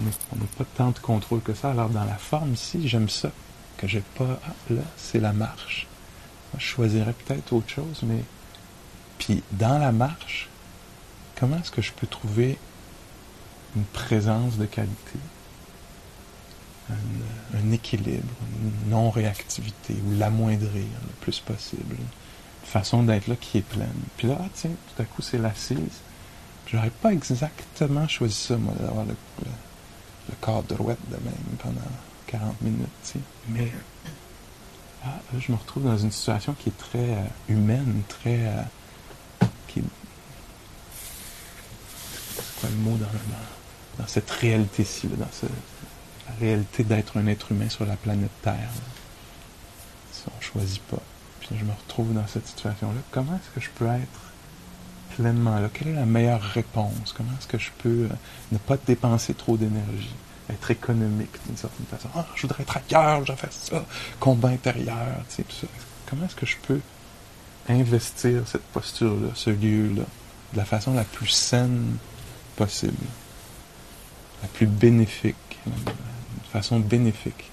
On 0.00 0.36
n'a 0.36 0.46
pas 0.58 0.64
tant 0.74 0.90
de 0.90 0.98
contrôle 0.98 1.42
que 1.42 1.54
ça. 1.54 1.70
Alors 1.70 1.90
dans 1.90 2.04
la 2.04 2.16
forme 2.16 2.54
ici, 2.54 2.88
j'aime 2.88 3.08
ça, 3.08 3.30
que 3.76 3.86
j'ai 3.86 4.02
pas... 4.18 4.40
Ah, 4.44 4.54
là, 4.70 4.82
c'est 4.96 5.20
la 5.20 5.32
marche. 5.32 5.86
Je 6.58 6.64
choisirais 6.64 7.12
peut-être 7.12 7.52
autre 7.52 7.68
chose, 7.68 8.02
mais... 8.02 8.22
Puis 9.18 9.42
dans 9.52 9.78
la 9.78 9.92
marche, 9.92 10.48
comment 11.38 11.58
est-ce 11.58 11.70
que 11.70 11.82
je 11.82 11.92
peux 11.92 12.06
trouver 12.06 12.58
une 13.76 13.84
présence 13.84 14.58
de 14.58 14.66
qualité, 14.66 15.18
un, 16.90 17.72
équilibre, 17.72 18.34
une 18.62 18.90
non-réactivité 18.90 19.94
ou 20.06 20.18
l'amoindrir 20.18 20.72
le 20.72 21.12
plus 21.20 21.40
possible. 21.40 21.96
Une 21.98 22.68
façon 22.68 23.02
d'être 23.02 23.28
là 23.28 23.36
qui 23.36 23.58
est 23.58 23.62
pleine. 23.62 23.88
Puis 24.16 24.28
là, 24.28 24.38
ah, 24.40 24.48
tiens, 24.54 24.70
tout 24.70 25.02
à 25.02 25.04
coup, 25.04 25.22
c'est 25.22 25.38
l'assise. 25.38 26.00
J'aurais 26.66 26.90
pas 26.90 27.12
exactement 27.12 28.06
choisi 28.08 28.34
ça, 28.34 28.56
moi, 28.56 28.74
d'avoir 28.78 29.04
le, 29.04 29.14
le, 29.44 30.34
corps 30.40 30.62
droit 30.62 30.94
de 31.08 31.16
même 31.16 31.56
pendant 31.58 31.80
40 32.26 32.62
minutes, 32.62 32.88
tu. 33.10 33.18
Mais 33.48 33.70
je 35.38 35.52
me 35.52 35.56
retrouve 35.56 35.84
dans 35.84 35.98
une 35.98 36.12
situation 36.12 36.54
qui 36.54 36.68
est 36.68 36.78
très 36.78 36.98
euh, 36.98 37.24
humaine, 37.48 38.02
très. 38.08 38.46
Euh, 38.46 38.62
qui 39.68 39.82
C'est 42.36 42.60
quoi 42.60 42.68
le 42.70 42.76
mot 42.76 42.98
dans 43.98 44.06
cette 44.06 44.30
réalité-ci, 44.30 45.08
dans 45.08 45.26
la 46.28 46.34
réalité 46.40 46.84
d'être 46.84 47.16
un 47.16 47.26
être 47.26 47.52
humain 47.52 47.68
sur 47.68 47.84
la 47.84 47.96
planète 47.96 48.30
Terre. 48.42 48.70
Si 50.12 50.22
on 50.32 50.36
ne 50.36 50.42
choisit 50.42 50.82
pas. 50.82 51.02
Puis 51.40 51.50
je 51.58 51.64
me 51.64 51.72
retrouve 51.72 52.14
dans 52.14 52.26
cette 52.26 52.46
situation-là. 52.46 53.00
Comment 53.10 53.34
est-ce 53.34 53.54
que 53.54 53.60
je 53.60 53.70
peux 53.70 53.86
être 53.86 54.20
pleinement 55.16 55.58
là? 55.58 55.68
Quelle 55.72 55.88
est 55.88 55.94
la 55.94 56.06
meilleure 56.06 56.40
réponse? 56.40 57.12
Comment 57.16 57.32
est-ce 57.38 57.48
que 57.48 57.58
je 57.58 57.70
peux 57.78 58.08
euh, 58.10 58.14
ne 58.52 58.58
pas 58.58 58.76
dépenser 58.76 59.34
trop 59.34 59.56
d'énergie? 59.56 60.14
Être 60.52 60.70
économique 60.70 61.32
d'une 61.46 61.56
certaine 61.56 61.86
façon. 61.86 62.08
Ah, 62.14 62.26
je 62.34 62.42
voudrais 62.42 62.62
être 62.62 62.76
ailleurs, 62.76 63.24
je 63.24 63.32
faire 63.32 63.52
ça. 63.52 63.84
Combat 64.20 64.48
intérieur, 64.48 65.16
tu 65.28 65.36
sais, 65.36 65.42
tout 65.44 65.56
ça. 65.56 65.66
Comment 66.08 66.26
est-ce 66.26 66.36
que 66.36 66.46
je 66.46 66.56
peux 66.66 66.80
investir 67.68 68.42
cette 68.46 68.64
posture-là, 68.64 69.28
ce 69.34 69.50
lieu-là, 69.50 70.02
de 70.52 70.58
la 70.58 70.64
façon 70.64 70.94
la 70.94 71.04
plus 71.04 71.28
saine 71.28 71.96
possible? 72.56 73.06
la 74.42 74.48
plus 74.48 74.66
bénéfique, 74.66 75.36
de 75.66 76.48
façon 76.50 76.80
bénéfique? 76.80 77.50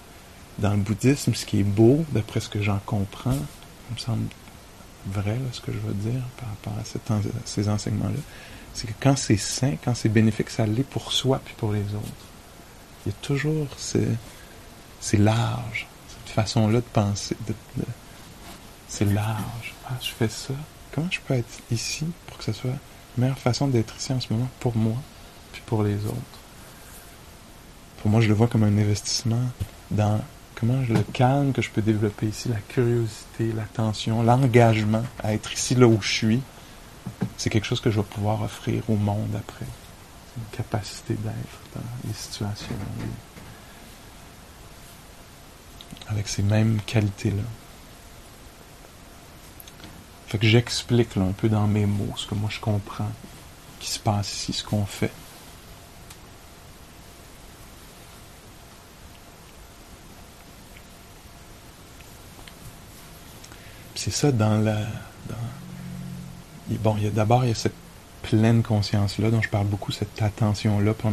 Dans 0.58 0.72
le 0.72 0.78
bouddhisme, 0.78 1.34
ce 1.34 1.46
qui 1.46 1.62
est 1.62 1.64
beau, 1.64 2.04
d'après 2.12 2.42
ce 2.42 2.50
que 2.50 2.62
j'en 2.62 2.80
comprends, 2.86 3.32
il 3.90 3.94
me 3.94 4.00
semble 4.00 4.28
vrai 5.08 5.38
ce 5.54 5.62
que 5.62 5.72
je 5.72 5.78
veux 5.78 5.94
dire 5.94 6.22
par 6.38 6.50
rapport 6.50 6.74
à, 6.80 7.24
ces 7.46 7.70
enseignements-là, 7.70 8.20
c'est 8.74 8.88
que 8.88 8.94
quand 9.00 9.16
c'est 9.18 9.38
sain, 9.38 9.76
quand 9.84 9.96
c'est 9.96 10.10
bénéfique, 10.10 10.50
ça 10.50 10.66
l'est 10.66 10.84
pour 10.84 11.12
soi 11.12 11.42
puis 11.44 11.56
pour 11.58 11.72
les 11.72 11.82
autres. 11.82 12.26
Il 13.06 13.12
y 13.12 13.16
a 13.16 13.18
toujours 13.22 13.68
c'est 15.02 15.18
large, 15.18 15.88
cette 16.10 16.34
façon-là 16.34 16.80
de 16.80 16.86
penser. 16.86 17.36
c'est 18.88 19.06
large. 19.06 19.74
Ah, 19.88 19.94
je 20.02 20.10
fais 20.10 20.28
ça. 20.28 20.54
Comment 20.94 21.08
je 21.10 21.20
peux 21.26 21.36
être 21.36 21.60
ici 21.72 22.06
pour 22.28 22.38
que 22.38 22.44
ce 22.44 22.54
soit 22.54 22.72
la 22.72 22.78
meilleure 23.18 23.38
façon 23.38 23.68
d'être 23.68 23.96
ici 23.98 24.12
en 24.12 24.20
ce 24.20 24.34
moment 24.34 24.50
pour 24.60 24.76
moi 24.76 24.96
puis 25.52 25.62
pour 25.66 25.84
les 25.84 26.06
autres? 26.06 26.40
Pour 28.02 28.12
moi, 28.12 28.22
je 28.22 28.28
le 28.28 28.34
vois 28.34 28.48
comme 28.48 28.64
un 28.64 28.78
investissement 28.78 29.44
dans 29.92 30.22
comment 30.56 30.82
le 30.88 31.02
calme 31.14 31.52
que 31.52 31.62
je 31.62 31.70
peux 31.70 31.82
développer 31.82 32.28
ici, 32.28 32.50
la 32.50 32.60
curiosité, 32.60 33.52
l'attention, 33.56 34.24
l'engagement 34.24 35.04
à 35.24 35.34
être 35.34 35.54
ici 35.54 35.76
là 35.76 35.88
où 35.88 36.02
je 36.02 36.12
suis. 36.12 36.42
C'est 37.38 37.50
quelque 37.50 37.66
chose 37.66 37.82
que 37.82 37.90
je 37.90 38.00
vais 38.00 38.06
pouvoir 38.06 38.42
offrir 38.42 38.84
au 38.90 38.96
monde 38.96 39.36
après. 39.36 39.66
Capacité 40.52 41.14
d'être 41.14 41.60
dans 41.76 41.82
les 42.08 42.14
situations 42.14 42.76
avec 46.08 46.28
ces 46.28 46.42
mêmes 46.42 46.82
qualités-là. 46.86 47.44
Fait 50.28 50.38
que 50.38 50.48
j'explique 50.48 51.18
un 51.18 51.32
peu 51.32 51.50
dans 51.50 51.68
mes 51.68 51.86
mots 51.86 52.14
ce 52.16 52.28
que 52.28 52.36
moi 52.36 52.50
je 52.52 52.60
comprends 52.60 53.12
qui 53.80 53.90
se 53.90 54.00
passe 54.00 54.34
ici, 54.34 54.54
ce 54.54 54.64
qu'on 54.64 54.86
fait. 54.86 55.12
c'est 64.00 64.12
ça 64.12 64.32
dans 64.32 64.58
la. 64.64 64.78
Bon, 66.70 66.96
il 66.98 67.04
y 67.04 67.08
a 67.08 67.10
d'abord 67.10 67.44
il 67.44 67.50
y 67.50 67.52
a 67.52 67.56
cette 67.56 67.74
pleine 68.22 68.64
conscience-là 68.64 69.32
dont 69.32 69.42
je 69.42 69.50
parle 69.50 69.68
beaucoup, 69.68 69.92
cette 69.92 70.22
attention-là, 70.22 70.94
puis 70.94 71.08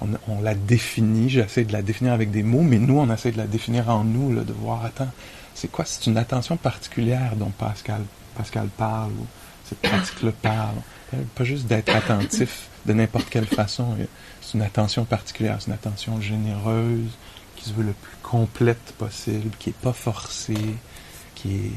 on, 0.00 0.08
on, 0.28 0.40
la 0.40 0.54
définit, 0.54 1.28
j'essaie 1.28 1.64
de 1.64 1.72
la 1.72 1.82
définir 1.82 2.12
avec 2.12 2.30
des 2.30 2.42
mots, 2.42 2.62
mais 2.62 2.78
nous, 2.78 2.98
on 2.98 3.12
essaie 3.12 3.32
de 3.32 3.38
la 3.38 3.46
définir 3.46 3.88
en 3.88 4.04
nous, 4.04 4.34
là, 4.34 4.42
de 4.42 4.52
voir, 4.52 4.84
attends, 4.84 5.10
c'est 5.54 5.70
quoi, 5.70 5.84
c'est 5.84 6.06
une 6.06 6.16
attention 6.16 6.56
particulière 6.56 7.36
dont 7.36 7.50
Pascal, 7.50 8.02
Pascal 8.36 8.68
parle, 8.76 9.12
ou 9.12 9.26
cette 9.64 9.80
pratique-là 9.80 10.32
parle. 10.42 10.76
Pas 11.34 11.44
juste 11.44 11.66
d'être 11.66 11.94
attentif 11.94 12.68
de 12.86 12.92
n'importe 12.92 13.28
quelle 13.30 13.46
façon, 13.46 13.96
c'est 14.40 14.54
une 14.54 14.62
attention 14.62 15.04
particulière, 15.04 15.56
c'est 15.60 15.68
une 15.68 15.74
attention 15.74 16.20
généreuse, 16.20 17.10
qui 17.56 17.68
se 17.68 17.74
veut 17.74 17.84
le 17.84 17.92
plus 17.92 18.16
complète 18.22 18.94
possible, 18.98 19.50
qui 19.58 19.70
est 19.70 19.80
pas 19.80 19.92
forcée, 19.92 20.76
qui 21.34 21.54
est 21.54 21.72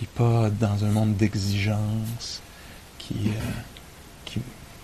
qui 0.00 0.04
n'est 0.04 0.26
pas 0.30 0.48
dans 0.48 0.82
un 0.86 0.88
monde 0.88 1.14
d'exigence, 1.16 2.40
qui, 2.98 3.16
euh, 3.26 3.40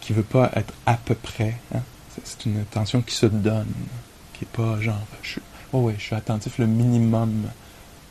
qui, 0.06 0.12
veut 0.12 0.22
pas 0.22 0.50
être 0.54 0.72
à 0.86 0.94
peu 0.94 1.14
près. 1.14 1.58
Hein. 1.74 1.80
C'est 2.24 2.46
une 2.46 2.60
attention 2.60 3.02
qui 3.02 3.14
se 3.14 3.26
donne, 3.26 3.72
qui 4.32 4.44
est 4.44 4.48
pas 4.48 4.80
genre, 4.80 5.00
je 5.22 5.32
suis, 5.32 5.42
oh 5.72 5.80
ouais, 5.80 5.94
je 5.98 6.04
suis 6.04 6.14
attentif 6.14 6.58
le 6.58 6.66
minimum, 6.66 7.50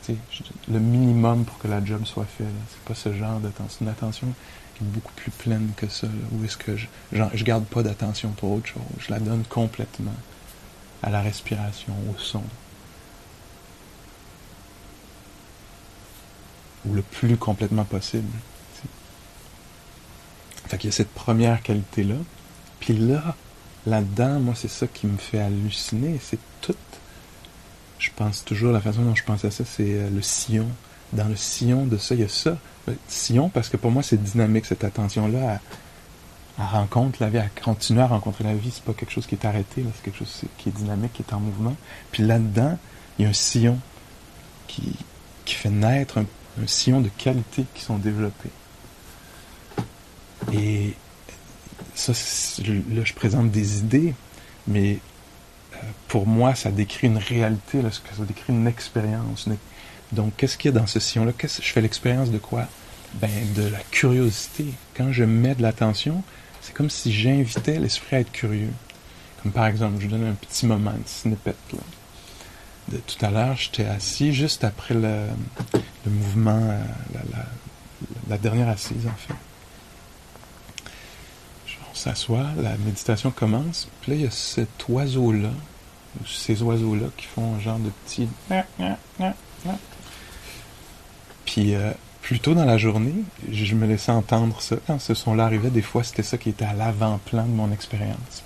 le 0.08 0.78
minimum 0.78 1.44
pour 1.44 1.58
que 1.58 1.68
la 1.68 1.84
job 1.84 2.04
soit 2.04 2.26
faite. 2.26 2.46
C'est 2.70 2.82
pas 2.82 2.94
ce 2.94 3.12
genre 3.12 3.40
d'attention. 3.40 3.76
C'est 3.78 3.84
une 3.84 3.90
attention 3.90 4.26
qui 4.76 4.84
est 4.84 4.86
beaucoup 4.86 5.12
plus 5.14 5.30
pleine 5.30 5.70
que 5.76 5.88
ça. 5.88 6.06
Où 6.32 6.44
est-ce 6.44 6.56
que 6.56 6.76
je, 6.76 6.86
genre, 7.12 7.30
je 7.34 7.44
garde 7.44 7.64
pas 7.64 7.82
d'attention 7.82 8.30
pour 8.30 8.52
autre 8.52 8.68
chose. 8.68 8.82
Je 8.98 9.10
la 9.10 9.18
donne 9.18 9.44
complètement 9.44 10.14
à 11.02 11.10
la 11.10 11.20
respiration, 11.20 11.94
au 12.10 12.18
son, 12.18 12.42
ou 16.86 16.94
le 16.94 17.02
plus 17.02 17.36
complètement 17.36 17.84
possible. 17.84 18.28
Fait 20.68 20.78
qu'il 20.78 20.88
y 20.88 20.92
a 20.92 20.96
cette 20.96 21.12
première 21.12 21.62
qualité-là. 21.62 22.16
Puis 22.80 22.94
là, 22.94 23.36
là-dedans, 23.86 24.40
moi, 24.40 24.54
c'est 24.56 24.68
ça 24.68 24.86
qui 24.86 25.06
me 25.06 25.16
fait 25.16 25.40
halluciner. 25.40 26.18
C'est 26.22 26.38
tout. 26.60 26.74
Je 27.98 28.10
pense 28.14 28.44
toujours, 28.44 28.72
la 28.72 28.80
façon 28.80 29.02
dont 29.02 29.14
je 29.14 29.24
pense 29.24 29.44
à 29.44 29.50
ça, 29.50 29.64
c'est 29.64 29.94
euh, 29.94 30.10
le 30.10 30.22
sillon. 30.22 30.68
Dans 31.12 31.28
le 31.28 31.36
sillon 31.36 31.86
de 31.86 31.96
ça, 31.96 32.14
il 32.14 32.20
y 32.20 32.24
a 32.24 32.28
ça. 32.28 32.58
Le 32.86 32.96
sillon, 33.08 33.48
parce 33.48 33.68
que 33.68 33.76
pour 33.76 33.90
moi, 33.90 34.02
c'est 34.02 34.22
dynamique, 34.22 34.66
cette 34.66 34.84
attention-là 34.84 35.60
à, 36.58 36.66
rencontre 36.66 37.18
la 37.22 37.30
vie, 37.30 37.38
à 37.38 37.48
continuer 37.62 38.02
à 38.02 38.06
rencontrer 38.06 38.44
la 38.44 38.54
vie. 38.54 38.70
C'est 38.72 38.84
pas 38.84 38.92
quelque 38.92 39.12
chose 39.12 39.26
qui 39.26 39.34
est 39.34 39.44
arrêté, 39.44 39.84
c'est 39.94 40.02
quelque 40.02 40.18
chose 40.18 40.42
qui 40.58 40.68
est 40.68 40.72
dynamique, 40.72 41.12
qui 41.12 41.22
est 41.22 41.32
en 41.32 41.40
mouvement. 41.40 41.76
Puis 42.12 42.22
là-dedans, 42.22 42.78
il 43.18 43.24
y 43.24 43.26
a 43.26 43.30
un 43.30 43.34
sillon 43.34 43.78
qui, 44.66 44.96
fait 45.44 45.70
naître 45.70 46.18
un 46.18 46.26
un 46.62 46.66
sillon 46.66 47.00
de 47.00 47.08
qualité 47.08 47.64
qui 47.74 47.82
sont 47.82 47.98
développés. 47.98 48.50
Et 50.52 50.94
ça, 51.94 52.12
là, 52.92 53.02
je 53.04 53.12
présente 53.14 53.50
des 53.50 53.78
idées, 53.78 54.14
mais 54.66 54.98
euh, 55.74 55.76
pour 56.08 56.26
moi, 56.26 56.54
ça 56.54 56.70
décrit 56.70 57.08
une 57.08 57.18
réalité, 57.18 57.82
là, 57.82 57.90
ça 57.90 58.24
décrit 58.24 58.52
une 58.52 58.66
expérience. 58.66 59.48
Donc, 60.12 60.32
qu'est-ce 60.36 60.56
qu'il 60.56 60.72
y 60.72 60.76
a 60.76 60.78
dans 60.78 60.86
ce 60.86 61.00
sillon-là? 61.00 61.32
Je 61.42 61.72
fais 61.72 61.80
l'expérience 61.80 62.30
de 62.30 62.38
quoi? 62.38 62.66
Ben, 63.14 63.30
de 63.54 63.68
la 63.68 63.80
curiosité. 63.90 64.66
Quand 64.94 65.12
je 65.12 65.24
mets 65.24 65.54
de 65.54 65.62
l'attention, 65.62 66.22
c'est 66.60 66.74
comme 66.74 66.90
si 66.90 67.12
j'invitais 67.12 67.78
l'esprit 67.78 68.16
à 68.16 68.20
être 68.20 68.32
curieux. 68.32 68.72
Comme 69.42 69.52
par 69.52 69.66
exemple, 69.66 69.96
je 70.00 70.06
vous 70.06 70.12
donne 70.12 70.26
un 70.26 70.34
petit 70.34 70.66
moment, 70.66 70.90
un 70.90 71.06
snippet. 71.06 71.54
Là 71.72 71.80
de 72.88 72.98
tout 72.98 73.24
à 73.24 73.30
l'heure, 73.30 73.56
j'étais 73.56 73.86
assis 73.86 74.32
juste 74.32 74.64
après 74.64 74.94
le, 74.94 75.26
mouvement, 76.06 76.60
euh, 76.62 76.82
la, 78.28 78.38
dernière 78.38 78.68
assise 78.68 79.06
en 79.06 79.16
fait. 79.16 79.34
S'assoit, 81.96 82.46
la 82.60 82.76
méditation 82.78 83.30
commence, 83.30 83.88
puis 84.00 84.12
là, 84.12 84.16
il 84.16 84.24
y 84.24 84.26
a 84.26 84.30
cet 84.30 84.88
oiseau-là, 84.88 85.50
ces 86.26 86.62
oiseaux-là 86.62 87.06
qui 87.16 87.26
font 87.26 87.54
un 87.54 87.60
genre 87.60 87.78
de 87.78 87.90
petit... 88.04 88.28
Puis 91.44 91.74
euh, 91.74 91.90
plus 92.22 92.40
tôt 92.40 92.54
dans 92.54 92.64
la 92.64 92.76
journée, 92.76 93.14
je 93.50 93.74
me 93.74 93.86
laissais 93.86 94.12
entendre 94.12 94.60
ça. 94.60 94.76
Quand 94.86 94.98
ce 95.00 95.14
son-là 95.14 95.44
arrivait, 95.44 95.70
des 95.70 95.82
fois, 95.82 96.02
c'était 96.02 96.24
ça 96.24 96.36
qui 96.36 96.48
était 96.48 96.64
à 96.64 96.72
l'avant-plan 96.72 97.44
de 97.44 97.52
mon 97.52 97.70
expérience. 97.70 98.42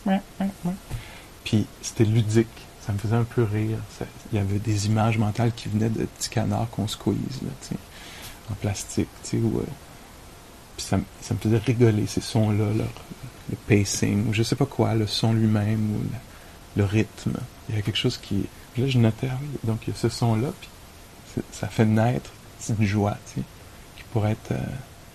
Puis 1.44 1.66
c'était 1.80 2.04
ludique. 2.04 2.48
Ça 2.86 2.92
me 2.92 2.98
faisait 2.98 3.16
un 3.16 3.24
peu 3.24 3.42
rire. 3.42 3.78
il 4.32 4.36
y 4.36 4.40
avait 4.40 4.58
des 4.58 4.86
images 4.86 5.16
mentales 5.16 5.52
qui 5.52 5.68
venaient 5.68 5.88
de 5.88 6.04
petits 6.04 6.28
canards 6.28 6.68
qu'on 6.70 6.88
squeeze, 6.88 7.40
là, 7.42 7.76
en 8.50 8.54
plastique, 8.54 9.08
tu 9.22 9.30
sais, 9.30 9.36
euh, 9.36 9.62
puis 10.76 10.84
ça, 10.84 10.98
ça, 11.20 11.34
me 11.34 11.38
faisait 11.38 11.58
rigoler, 11.58 12.06
ces 12.06 12.20
sons-là, 12.20 12.66
le 13.50 13.56
pacing, 13.68 14.28
ou 14.28 14.32
je 14.32 14.42
sais 14.42 14.56
pas 14.56 14.66
quoi, 14.66 14.94
le 14.94 15.06
son 15.06 15.32
lui-même, 15.32 15.96
ou 15.96 16.02
le, 16.76 16.84
rythme. 16.84 17.34
Il 17.68 17.76
y 17.76 17.78
a 17.78 17.82
quelque 17.82 17.98
chose 17.98 18.16
qui... 18.16 18.46
là, 18.78 18.86
je 18.86 18.98
notais, 18.98 19.28
donc 19.64 19.80
il 19.86 19.90
y 19.90 19.92
a 19.92 19.96
ce 19.96 20.08
son-là, 20.08 20.52
puis 20.60 21.42
ça 21.52 21.68
fait 21.68 21.84
naître 21.84 22.30
une 22.68 22.84
joie, 22.84 23.16
tu 23.26 23.40
sais, 23.40 23.46
qui 23.96 24.04
pourrait 24.12 24.32
être... 24.32 24.52
Euh, 24.52 24.64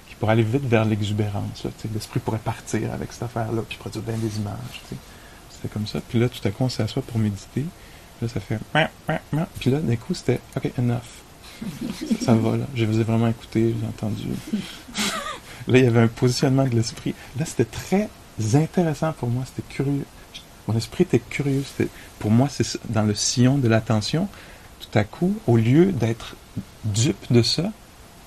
qui 0.08 0.16
pourrait 0.16 0.34
aller 0.34 0.44
vite 0.44 0.66
vers 0.66 0.86
l'exubérance, 0.86 1.62
tu 1.62 1.68
sais. 1.68 1.90
L'esprit 1.94 2.20
pourrait 2.20 2.40
partir 2.40 2.94
avec 2.94 3.12
cette 3.12 3.24
affaire-là, 3.24 3.64
puis 3.68 3.78
produire 3.78 4.04
bien 4.04 4.18
des 4.18 4.38
images, 4.38 4.82
tu 4.88 4.96
sais. 4.96 5.02
C'était 5.50 5.70
comme 5.70 5.88
ça. 5.88 6.00
Puis 6.08 6.20
là, 6.20 6.30
tout 6.30 6.46
à 6.48 6.52
coup, 6.52 6.66
on 6.66 6.70
s'assoit 6.70 7.02
pour 7.02 7.18
méditer. 7.18 7.66
Là, 8.22 8.28
ça 8.28 8.40
fait... 8.40 8.60
Puis 9.60 9.72
là, 9.72 9.80
d'un 9.80 9.96
coup, 9.96 10.14
c'était... 10.14 10.40
OK, 10.56 10.72
enough. 10.78 11.00
Ça, 12.22 12.34
va, 12.36 12.58
là. 12.58 12.66
Je 12.76 12.86
vous 12.86 13.00
ai 13.00 13.04
vraiment 13.04 13.28
écouté, 13.28 13.76
j'ai 13.80 13.88
entendu. 13.88 14.28
là, 15.68 15.80
il 15.80 15.84
y 15.84 15.88
avait 15.88 16.02
un 16.02 16.08
positionnement 16.08 16.66
de 16.66 16.76
l'esprit. 16.76 17.16
Là, 17.40 17.46
c'était 17.46 17.66
très 17.66 18.10
intéressant 18.56 19.14
pour 19.14 19.30
moi. 19.30 19.44
C'était 19.46 19.68
curieux. 19.74 20.06
Mon 20.68 20.76
esprit 20.76 21.04
était 21.04 21.20
curieux. 21.20 21.64
pour 22.20 22.32
moi, 22.32 22.48
c'est 22.50 22.66
dans 22.90 23.04
le 23.04 23.14
sillon 23.14 23.58
de 23.58 23.68
l'attention. 23.68 24.28
Tout 24.80 24.98
à 24.98 25.04
coup, 25.04 25.38
au 25.48 25.58
lieu 25.58 25.92
d'être 25.92 26.36
dupe 26.84 27.32
de 27.32 27.42
ça, 27.42 27.72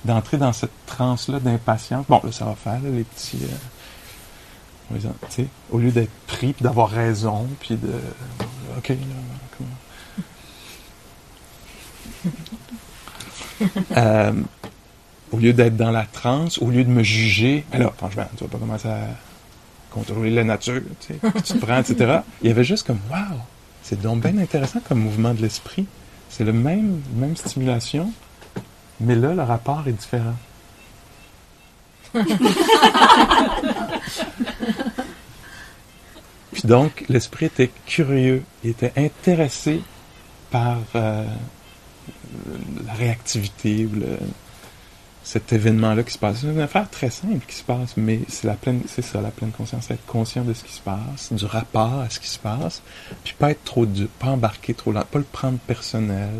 d'entrer 0.04 0.36
dans 0.38 0.52
cette 0.52 0.72
transe-là 0.86 1.40
d'impatience. 1.40 2.06
Bon, 2.08 2.20
là, 2.22 2.32
ça 2.32 2.44
va 2.44 2.54
faire, 2.54 2.80
les 2.82 3.04
petits... 3.04 3.38
Euh, 3.42 3.46
au 5.70 5.78
lieu 5.78 5.90
d'être 5.90 6.10
pris, 6.26 6.54
puis 6.54 6.62
d'avoir 6.62 6.88
raison, 6.88 7.46
puis 7.60 7.76
de... 7.76 7.92
OK, 8.78 8.88
là, 8.88 8.96
comment... 9.56 9.68
Euh, 13.96 14.32
au 15.32 15.38
lieu 15.38 15.52
d'être 15.52 15.76
dans 15.76 15.90
la 15.90 16.04
transe, 16.04 16.58
au 16.58 16.70
lieu 16.70 16.84
de 16.84 16.90
me 16.90 17.02
juger, 17.02 17.64
alors, 17.72 17.92
franchement, 17.94 18.26
tu 18.36 18.44
vas 18.44 18.50
pas 18.50 18.58
commencer 18.58 18.86
à 18.86 19.08
contrôler 19.98 20.30
la 20.30 20.44
nature, 20.44 20.82
tu, 21.00 21.14
sais, 21.14 21.18
tu 21.44 21.52
te 21.54 21.58
prends, 21.58 21.78
etc. 21.78 22.20
Il 22.42 22.48
y 22.48 22.50
avait 22.50 22.64
juste 22.64 22.86
comme, 22.86 23.00
waouh, 23.10 23.40
c'est 23.82 24.00
donc 24.00 24.22
bien 24.22 24.38
intéressant 24.38 24.80
comme 24.86 25.00
mouvement 25.00 25.34
de 25.34 25.42
l'esprit. 25.42 25.86
C'est 26.28 26.44
le 26.44 26.52
même, 26.52 27.00
même 27.16 27.36
stimulation, 27.36 28.12
mais 29.00 29.14
là, 29.14 29.34
le 29.34 29.42
rapport 29.42 29.84
est 29.86 29.92
différent. 29.92 30.36
Puis 36.52 36.62
donc, 36.64 37.04
l'esprit 37.08 37.46
était 37.46 37.70
curieux, 37.86 38.42
il 38.64 38.70
était 38.70 38.92
intéressé 38.96 39.80
par 40.50 40.78
euh, 40.94 41.24
la 42.87 42.92
réactivité 42.94 43.87
ou 43.87 43.94
le, 43.94 44.18
cet 45.28 45.52
événement-là 45.52 46.04
qui 46.04 46.14
se 46.14 46.18
passe. 46.18 46.38
C'est 46.40 46.46
une 46.46 46.58
affaire 46.58 46.88
très 46.88 47.10
simple 47.10 47.44
qui 47.46 47.54
se 47.54 47.62
passe, 47.62 47.98
mais 47.98 48.20
c'est 48.28 48.46
la 48.46 48.54
pleine, 48.54 48.80
c'est 48.86 49.02
ça, 49.02 49.20
la 49.20 49.28
pleine 49.28 49.50
conscience, 49.50 49.90
être 49.90 50.06
conscient 50.06 50.42
de 50.42 50.54
ce 50.54 50.64
qui 50.64 50.72
se 50.72 50.80
passe, 50.80 51.34
du 51.34 51.44
rapport 51.44 52.00
à 52.00 52.08
ce 52.08 52.18
qui 52.18 52.28
se 52.28 52.38
passe, 52.38 52.80
puis 53.24 53.34
pas 53.38 53.50
être 53.50 53.62
trop 53.62 53.84
dur, 53.84 54.08
pas 54.18 54.28
embarquer 54.28 54.72
trop 54.72 54.90
lent, 54.90 55.04
pas 55.10 55.18
le 55.18 55.26
prendre 55.26 55.58
personnel, 55.58 56.30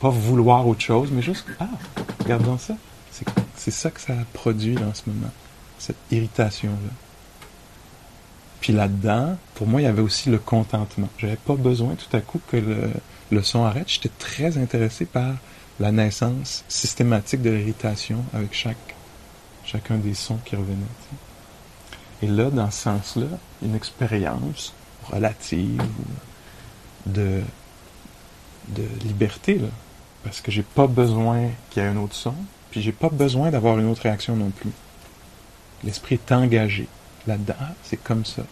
pas 0.00 0.08
vouloir 0.08 0.66
autre 0.66 0.80
chose, 0.80 1.10
mais 1.12 1.22
juste, 1.22 1.46
ah, 1.60 1.68
regardons 2.18 2.58
ça. 2.58 2.74
C'est, 3.12 3.28
c'est 3.54 3.70
ça 3.70 3.92
que 3.92 4.00
ça 4.00 4.14
produit 4.32 4.74
dans 4.74 4.92
ce 4.92 5.02
moment, 5.06 5.30
cette 5.78 5.94
irritation-là. 6.10 6.94
Puis 8.60 8.72
là-dedans, 8.72 9.36
pour 9.54 9.68
moi, 9.68 9.80
il 9.80 9.84
y 9.84 9.86
avait 9.86 10.02
aussi 10.02 10.30
le 10.30 10.38
contentement. 10.38 11.08
J'avais 11.18 11.36
pas 11.36 11.54
besoin 11.54 11.94
tout 11.94 12.16
à 12.16 12.20
coup 12.20 12.40
que 12.50 12.56
le, 12.56 12.90
le 13.30 13.42
son 13.44 13.64
arrête. 13.64 13.88
J'étais 13.88 14.10
très 14.18 14.58
intéressé 14.58 15.04
par 15.04 15.34
la 15.80 15.92
naissance 15.92 16.64
systématique 16.68 17.42
de 17.42 17.50
l'irritation 17.50 18.24
avec 18.32 18.54
chaque, 18.54 18.94
chacun 19.64 19.96
des 19.96 20.14
sons 20.14 20.38
qui 20.44 20.56
revenaient. 20.56 20.76
Et 22.22 22.26
là, 22.26 22.50
dans 22.50 22.70
ce 22.70 22.82
sens-là, 22.82 23.26
une 23.62 23.74
expérience 23.74 24.72
relative 25.10 25.82
de, 27.04 27.42
de 28.68 28.82
liberté, 29.04 29.60
parce 30.24 30.40
que 30.40 30.50
j'ai 30.50 30.62
pas 30.62 30.86
besoin 30.86 31.50
qu'il 31.70 31.82
y 31.82 31.86
ait 31.86 31.88
un 31.88 31.96
autre 31.96 32.14
son, 32.14 32.34
puis 32.70 32.82
j'ai 32.82 32.92
pas 32.92 33.10
besoin 33.10 33.50
d'avoir 33.50 33.78
une 33.78 33.86
autre 33.86 34.02
réaction 34.02 34.34
non 34.34 34.50
plus. 34.50 34.72
L'esprit 35.84 36.14
est 36.14 36.32
engagé 36.32 36.88
là-dedans. 37.26 37.54
C'est 37.82 38.02
comme 38.02 38.24
ça. 38.24 38.42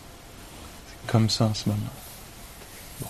C'est 0.89 1.11
comme 1.11 1.31
ça 1.31 1.47
en 1.47 1.55
ce 1.55 1.69
moment. 1.69 1.81
Bon, 3.01 3.09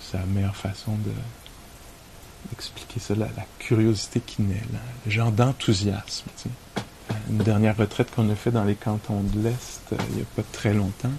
c'est 0.00 0.18
la 0.18 0.26
meilleure 0.26 0.56
façon 0.56 0.92
de 0.92 1.12
d'expliquer 2.50 3.00
ça, 3.00 3.14
la, 3.14 3.28
curiosité 3.58 4.20
qui 4.20 4.42
naît, 4.42 4.62
le 5.04 5.10
genre 5.10 5.32
d'enthousiasme. 5.32 6.28
Une 7.30 7.38
dernière 7.38 7.76
retraite 7.76 8.10
qu'on 8.14 8.28
a 8.30 8.34
fait 8.34 8.50
dans 8.50 8.64
les 8.64 8.74
cantons 8.74 9.20
de 9.20 9.42
l'Est 9.42 9.80
euh, 9.92 9.96
il 10.10 10.16
n'y 10.16 10.22
a 10.22 10.26
pas 10.36 10.42
très 10.52 10.72
longtemps, 10.72 11.12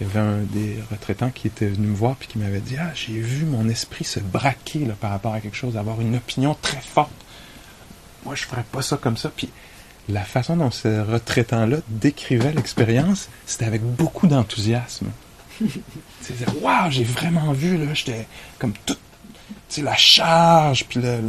il 0.00 0.06
y 0.06 0.10
avait 0.10 0.20
un 0.20 0.38
des 0.42 0.78
retraitants 0.90 1.30
qui 1.30 1.48
était 1.48 1.66
venu 1.66 1.88
me 1.88 1.96
voir 1.96 2.14
puis 2.16 2.28
qui 2.28 2.38
m'avait 2.38 2.60
dit 2.60 2.76
Ah, 2.78 2.92
j'ai 2.94 3.20
vu 3.20 3.44
mon 3.44 3.68
esprit 3.68 4.04
se 4.04 4.20
braquer 4.20 4.84
là, 4.84 4.94
par 4.98 5.10
rapport 5.10 5.34
à 5.34 5.40
quelque 5.40 5.56
chose, 5.56 5.76
avoir 5.76 6.00
une 6.00 6.16
opinion 6.16 6.56
très 6.60 6.80
forte. 6.80 7.10
Moi, 8.24 8.34
je 8.34 8.44
ferais 8.44 8.64
pas 8.70 8.82
ça 8.82 8.96
comme 8.96 9.16
ça. 9.16 9.30
Puis 9.34 9.50
la 10.08 10.22
façon 10.22 10.56
dont 10.56 10.70
ce 10.70 11.00
retraitant-là 11.00 11.78
décrivait 11.88 12.52
l'expérience, 12.52 13.28
c'était 13.46 13.64
avec 13.64 13.82
beaucoup 13.82 14.26
d'enthousiasme. 14.26 15.08
Waouh, 16.62 16.90
j'ai 16.90 17.04
vraiment 17.04 17.52
vu, 17.52 17.76
là, 17.76 17.92
j'étais 17.92 18.26
comme 18.58 18.74
toute 18.86 19.00
la 19.78 19.96
charge, 19.96 20.86
puis 20.86 21.00
le, 21.00 21.20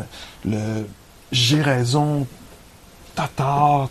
le, 0.45 0.87
j'ai 1.31 1.61
raison, 1.61 2.27
tatar. 3.15 3.89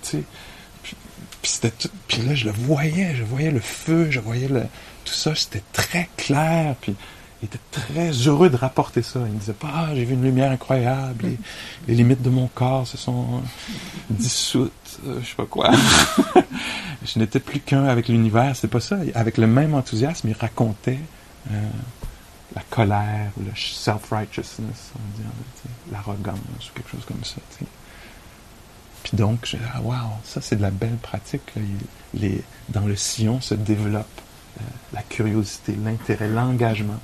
Puis, 1.42 2.22
là, 2.22 2.34
je 2.34 2.46
le 2.46 2.52
voyais, 2.52 3.14
je 3.14 3.22
voyais 3.22 3.50
le 3.50 3.60
feu, 3.60 4.08
je 4.10 4.20
voyais 4.20 4.48
le, 4.48 4.62
tout 5.04 5.14
ça, 5.14 5.34
c'était 5.34 5.62
très 5.72 6.08
clair, 6.16 6.74
puis 6.80 6.94
il 7.40 7.46
était 7.46 7.60
très 7.70 8.10
heureux 8.10 8.50
de 8.50 8.56
rapporter 8.56 9.02
ça. 9.02 9.20
Il 9.26 9.32
me 9.32 9.38
disait 9.38 9.52
pas, 9.52 9.68
ah, 9.72 9.88
j'ai 9.94 10.04
vu 10.04 10.14
une 10.14 10.24
lumière 10.24 10.50
incroyable, 10.50 11.26
les, 11.86 11.94
limites 11.94 12.22
de 12.22 12.30
mon 12.30 12.48
corps 12.48 12.86
se 12.86 12.96
sont 12.96 13.42
dissoutes, 14.10 14.72
euh, 15.06 15.20
je 15.22 15.28
sais 15.28 15.36
pas 15.36 15.46
quoi. 15.46 15.70
je 17.04 17.18
n'étais 17.18 17.40
plus 17.40 17.60
qu'un 17.60 17.84
avec 17.84 18.08
l'univers, 18.08 18.56
c'est 18.56 18.68
pas 18.68 18.80
ça. 18.80 18.98
Avec 19.14 19.38
le 19.38 19.46
même 19.46 19.74
enthousiasme, 19.74 20.28
il 20.28 20.34
racontait 20.34 20.98
euh, 21.52 21.62
la 22.54 22.62
colère 22.70 23.30
ou 23.36 23.44
le 23.44 23.52
self-righteousness, 23.54 24.92
on 24.94 25.18
dire, 25.18 25.30
l'arrogance 25.92 26.38
ou 26.38 26.74
quelque 26.74 26.90
chose 26.90 27.04
comme 27.06 27.24
ça. 27.24 27.36
Puis 29.02 29.16
donc, 29.16 29.40
je 29.44 29.56
ah, 29.74 29.80
wow, 29.82 30.18
ça 30.24 30.40
c'est 30.40 30.56
de 30.56 30.62
la 30.62 30.70
belle 30.70 30.96
pratique. 30.96 31.52
Dans 32.68 32.86
le 32.86 32.96
sillon 32.96 33.40
se 33.40 33.54
développe 33.54 34.06
euh, 34.60 34.64
la 34.92 35.02
curiosité, 35.02 35.76
l'intérêt, 35.82 36.28
l'engagement 36.28 37.00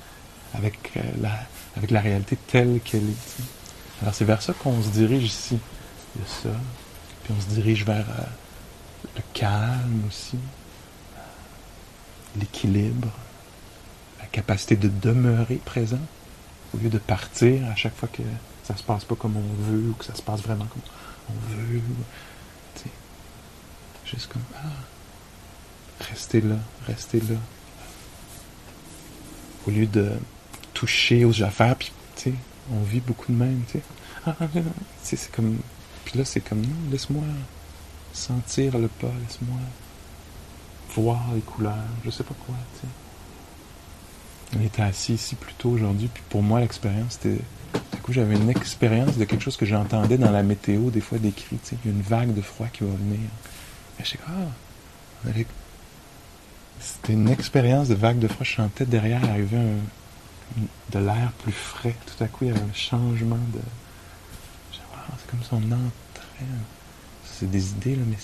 avec, 0.53 0.91
euh, 0.97 1.01
la, 1.21 1.39
avec 1.77 1.91
la 1.91 2.01
réalité 2.01 2.37
telle 2.47 2.79
qu'elle 2.83 3.09
est. 3.09 4.01
Alors 4.01 4.13
c'est 4.13 4.25
vers 4.25 4.41
ça 4.41 4.53
qu'on 4.53 4.81
se 4.81 4.89
dirige 4.89 5.25
ici. 5.25 5.59
Il 6.15 6.21
y 6.21 6.25
a 6.25 6.27
ça. 6.27 6.59
Puis 7.23 7.33
on 7.37 7.41
se 7.41 7.47
dirige 7.47 7.85
vers 7.85 8.05
euh, 8.09 8.23
le 9.15 9.21
calme 9.33 10.03
aussi, 10.07 10.37
l'équilibre, 12.37 13.09
capacité 14.35 14.75
de 14.75 14.89
demeurer 14.89 15.61
présent 15.63 16.05
au 16.73 16.77
lieu 16.77 16.89
de 16.89 16.97
partir 16.97 17.65
à 17.71 17.75
chaque 17.75 17.95
fois 17.95 18.09
que 18.11 18.21
ça 18.63 18.75
se 18.75 18.83
passe 18.83 19.05
pas 19.05 19.15
comme 19.15 19.37
on 19.37 19.71
veut 19.71 19.91
ou 19.91 19.93
que 19.93 20.03
ça 20.03 20.13
se 20.13 20.21
passe 20.21 20.41
vraiment 20.41 20.65
comme 20.65 20.81
on 21.29 21.55
veut. 21.55 21.81
Juste 24.05 24.27
comme 24.31 24.41
ah, 24.55 26.03
rester 26.09 26.41
là, 26.41 26.57
rester 26.85 27.21
là. 27.21 27.37
Au 29.65 29.71
lieu 29.71 29.87
de 29.87 30.11
toucher 30.73 31.23
aux 31.23 31.41
affaires, 31.41 31.75
puis 31.77 31.91
on 32.71 32.83
vit 32.83 32.99
beaucoup 32.99 33.31
de 33.31 33.37
même, 33.37 33.63
tu 33.67 33.79
sais. 33.79 33.83
Ah, 34.27 34.35
ah, 34.41 34.47
ah, 34.55 34.59
c'est 35.01 35.31
comme. 35.31 35.57
Puis 36.03 36.19
là, 36.19 36.25
c'est 36.25 36.41
comme 36.41 36.61
non, 36.61 36.91
laisse-moi 36.91 37.23
sentir 38.13 38.77
le 38.77 38.89
pas, 38.89 39.11
laisse-moi 39.23 39.57
voir 40.95 41.33
les 41.33 41.41
couleurs, 41.41 41.73
je 42.03 42.11
sais 42.11 42.23
pas 42.23 42.35
quoi, 42.45 42.55
tu 42.75 42.81
sais. 42.81 43.04
On 44.53 44.61
était 44.61 44.81
assis 44.81 45.13
ici 45.13 45.35
plus 45.35 45.53
tôt 45.53 45.69
aujourd'hui, 45.69 46.09
puis 46.13 46.23
pour 46.29 46.43
moi, 46.43 46.59
l'expérience, 46.59 47.17
c'était. 47.21 47.39
Du 47.93 48.01
coup, 48.01 48.13
j'avais 48.13 48.35
une 48.35 48.49
expérience 48.49 49.17
de 49.17 49.25
quelque 49.25 49.41
chose 49.41 49.57
que 49.57 49.65
j'entendais 49.65 50.17
dans 50.17 50.31
la 50.31 50.43
météo, 50.43 50.91
des 50.91 51.01
fois 51.01 51.17
décrit. 51.17 51.57
Y 51.71 51.87
a 51.87 51.91
une 51.91 52.01
vague 52.01 52.33
de 52.33 52.41
froid 52.41 52.67
qui 52.67 52.83
va 52.83 52.91
venir. 52.91 53.19
Et 53.99 54.03
je 54.03 54.09
sais 54.11 54.19
ah, 54.27 55.29
C'était 56.79 57.13
une 57.13 57.29
expérience 57.29 57.89
de 57.89 57.95
vague 57.95 58.19
de 58.19 58.27
froid. 58.27 58.43
Je 58.43 58.51
chantais 58.51 58.85
derrière, 58.85 59.23
arrivait 59.25 59.57
un, 59.57 60.61
de 60.91 60.99
l'air 60.99 61.31
plus 61.43 61.51
frais. 61.51 61.95
Tout 62.05 62.23
à 62.23 62.27
coup, 62.27 62.45
il 62.45 62.47
y 62.49 62.51
avait 62.51 62.61
un 62.61 62.73
changement 62.73 63.39
de. 63.53 63.59
C'est 64.71 65.31
comme 65.31 65.43
si 65.43 65.53
on 65.53 65.57
entrait. 65.57 66.45
C'est 67.25 67.49
des 67.49 67.71
idées, 67.71 67.95
là, 67.95 68.03
mais 68.07 68.17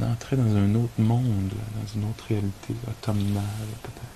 on 0.00 0.12
entrait 0.12 0.36
dans 0.36 0.56
un 0.56 0.74
autre 0.74 0.98
monde, 0.98 1.50
dans 1.50 1.94
une 1.94 2.08
autre 2.08 2.24
réalité 2.28 2.74
automnale, 2.88 3.44
peut-être. 3.82 4.13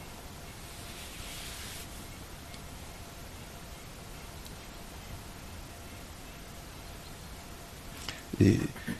Il 8.40 8.58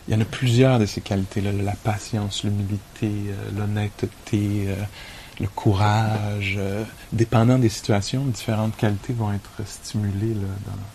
y 0.08 0.14
en 0.14 0.20
a 0.20 0.24
plusieurs 0.24 0.78
de 0.78 0.86
ces 0.86 1.00
qualités-là, 1.00 1.52
la 1.52 1.72
patience, 1.72 2.42
l'humilité, 2.44 2.80
euh, 3.04 3.50
l'honnêteté, 3.56 4.64
euh, 4.66 4.74
le 5.40 5.46
courage. 5.48 6.56
Euh, 6.58 6.84
dépendant 7.12 7.58
des 7.58 7.68
situations, 7.68 8.24
différentes 8.24 8.76
qualités 8.76 9.12
vont 9.12 9.32
être 9.32 9.50
stimulées 9.66 10.34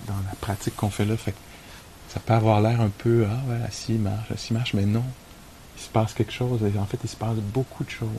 dans, 0.07 0.13
la 0.13 0.35
pratique 0.41 0.75
qu'on 0.75 0.89
fait 0.89 1.05
là. 1.05 1.15
Fait 1.15 1.33
ça 2.09 2.19
peut 2.19 2.33
avoir 2.33 2.61
l'air 2.61 2.79
un 2.81 2.89
peu, 2.89 3.25
ah 3.27 3.49
ouais, 3.49 3.65
assis 3.65 3.93
marche, 3.93 4.31
assis 4.31 4.53
marche, 4.53 4.73
mais 4.73 4.85
non. 4.85 5.05
Il 5.77 5.81
se 5.81 5.89
passe 5.89 6.13
quelque 6.13 6.33
chose. 6.33 6.61
en 6.77 6.85
fait, 6.85 6.99
il 7.03 7.09
se 7.09 7.15
passe 7.15 7.37
beaucoup 7.37 7.83
de 7.83 7.89
choses. 7.89 8.09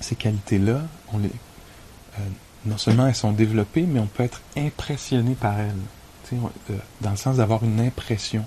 Ces 0.00 0.14
qualités-là, 0.14 0.80
on 1.12 1.18
les, 1.18 1.30
non 2.64 2.78
seulement 2.78 3.06
elles 3.06 3.14
sont 3.14 3.32
développées, 3.32 3.82
mais 3.82 4.00
on 4.00 4.06
peut 4.06 4.22
être 4.22 4.40
impressionné 4.56 5.34
par 5.34 5.58
elles 5.58 5.74
dans 7.00 7.10
le 7.10 7.16
sens 7.16 7.36
d'avoir 7.36 7.64
une 7.64 7.80
impression, 7.80 8.44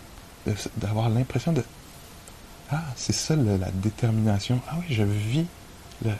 d'avoir 0.78 1.10
l'impression 1.10 1.54
de 1.54 1.63
Ah, 2.71 2.84
c'est 2.95 3.13
ça 3.13 3.36
la 3.36 3.71
détermination. 3.71 4.60
Ah 4.69 4.76
oui, 4.80 4.86
je 4.89 5.04
vis, 5.04 5.45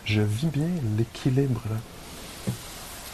je 0.06 0.21
vis 0.21 0.47
bien 0.47 0.69
l'équilibre. 0.97 1.62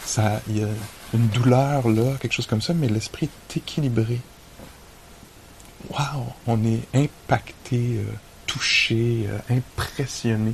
Ça, 0.05 0.41
il 0.47 0.59
y 0.59 0.63
a 0.63 0.67
une 1.13 1.27
douleur 1.27 1.87
là, 1.87 2.17
quelque 2.19 2.33
chose 2.33 2.47
comme 2.47 2.61
ça, 2.61 2.73
mais 2.73 2.87
l'esprit 2.87 3.29
est 3.51 3.57
équilibré. 3.57 4.19
Waouh, 5.89 6.25
on 6.47 6.63
est 6.65 6.81
impacté, 6.93 7.97
euh, 7.97 8.03
touché, 8.45 9.25
euh, 9.27 9.39
impressionné 9.49 10.53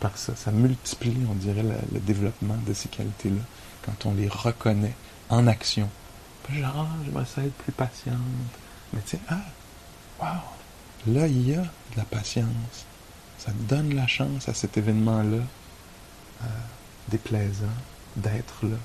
par 0.00 0.16
ça. 0.16 0.34
Ça 0.36 0.50
multiplie, 0.50 1.16
on 1.30 1.34
dirait, 1.34 1.62
le 1.62 2.00
développement 2.00 2.56
de 2.66 2.72
ces 2.72 2.88
qualités-là 2.88 3.42
quand 3.84 4.06
on 4.06 4.14
les 4.14 4.28
reconnaît 4.28 4.94
en 5.28 5.46
action 5.46 5.88
genre, 6.52 6.88
j'aimerais 7.04 7.24
ça 7.24 7.42
être 7.42 7.54
plus 7.54 7.72
patiente. 7.72 8.16
Mais 8.92 9.00
tu 9.02 9.16
sais, 9.16 9.20
ah, 9.28 9.40
wow, 10.20 11.12
là, 11.12 11.26
il 11.26 11.48
y 11.48 11.54
a 11.54 11.62
de 11.62 11.96
la 11.96 12.04
patience. 12.04 12.86
Ça 13.38 13.52
donne 13.68 13.94
la 13.94 14.06
chance 14.06 14.48
à 14.48 14.54
cet 14.54 14.76
événement-là, 14.76 15.42
euh, 16.42 16.46
déplaisant, 17.08 17.66
d'être 18.16 18.66
là. 18.66 18.76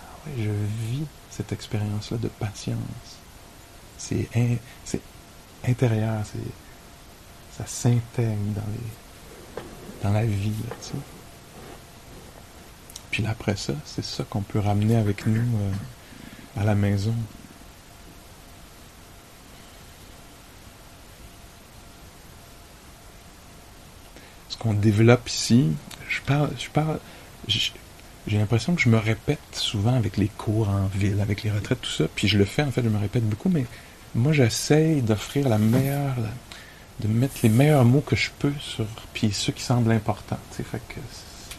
Ah 0.00 0.30
je 0.36 0.50
vis 0.50 1.06
cette 1.30 1.52
expérience-là 1.52 2.18
de 2.18 2.28
patience. 2.28 2.78
C'est 3.96 4.28
intérieur, 5.66 6.22
c'est 6.26 6.38
ça 7.56 7.66
s'intègre 7.66 8.52
dans 8.54 8.72
les 8.72 9.62
dans 10.02 10.12
la 10.12 10.26
vie. 10.26 10.52
Puis 13.10 13.26
après 13.26 13.56
ça, 13.56 13.72
c'est 13.86 14.04
ça 14.04 14.24
qu'on 14.24 14.42
peut 14.42 14.58
ramener 14.58 14.96
avec 14.96 15.26
nous 15.26 15.40
euh, 15.40 15.72
à 16.56 16.64
la 16.64 16.74
maison. 16.74 17.14
Ce 24.48 24.56
qu'on 24.56 24.74
développe 24.74 25.28
ici, 25.28 25.72
je 26.08 26.20
parle, 26.20 26.50
je 26.58 26.68
parle, 26.70 26.98
j'ai 27.48 28.38
l'impression 28.38 28.74
que 28.74 28.80
je 28.80 28.88
me 28.88 28.98
répète 28.98 29.38
souvent 29.52 29.94
avec 29.94 30.16
les 30.16 30.28
cours 30.28 30.68
en 30.68 30.86
ville, 30.86 31.20
avec 31.20 31.42
les 31.42 31.50
retraites, 31.50 31.80
tout 31.80 31.90
ça, 31.90 32.04
puis 32.14 32.28
je 32.28 32.38
le 32.38 32.44
fais, 32.44 32.62
en 32.62 32.70
fait, 32.70 32.82
je 32.82 32.88
me 32.88 32.98
répète 32.98 33.28
beaucoup, 33.28 33.48
mais 33.48 33.66
moi, 34.14 34.32
j'essaye 34.32 35.02
d'offrir 35.02 35.48
la 35.48 35.58
meilleure, 35.58 36.14
de 37.00 37.08
mettre 37.08 37.34
les 37.42 37.48
meilleurs 37.48 37.84
mots 37.84 38.00
que 38.00 38.14
je 38.14 38.30
peux 38.38 38.52
sur, 38.60 38.86
puis 39.12 39.32
ceux 39.32 39.52
qui 39.52 39.62
semblent 39.62 39.90
importants, 39.90 40.38
tu 40.50 40.58
sais, 40.58 40.62
fait 40.62 40.80
que 40.88 41.00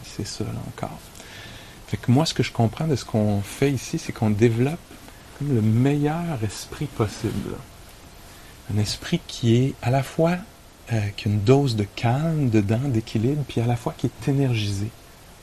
c'est 0.04 0.26
ça, 0.26 0.44
là, 0.44 0.60
encore. 0.68 0.98
Fait 1.86 1.96
que 1.96 2.10
moi, 2.10 2.26
ce 2.26 2.34
que 2.34 2.42
je 2.42 2.52
comprends 2.52 2.86
de 2.86 2.96
ce 2.96 3.04
qu'on 3.04 3.40
fait 3.42 3.70
ici, 3.70 3.98
c'est 3.98 4.12
qu'on 4.12 4.30
développe 4.30 4.78
le 5.40 5.62
meilleur 5.62 6.42
esprit 6.42 6.86
possible. 6.86 7.54
Un 8.74 8.78
esprit 8.78 9.20
qui 9.26 9.56
est 9.56 9.74
à 9.82 9.90
la 9.90 10.02
fois 10.02 10.36
euh, 10.92 11.00
qui 11.16 11.28
a 11.28 11.32
une 11.32 11.40
dose 11.40 11.76
de 11.76 11.84
calme 11.84 12.48
dedans, 12.48 12.78
d'équilibre, 12.78 13.42
puis 13.48 13.60
à 13.60 13.66
la 13.66 13.76
fois 13.76 13.94
qui 13.96 14.06
est 14.06 14.28
énergisé, 14.28 14.88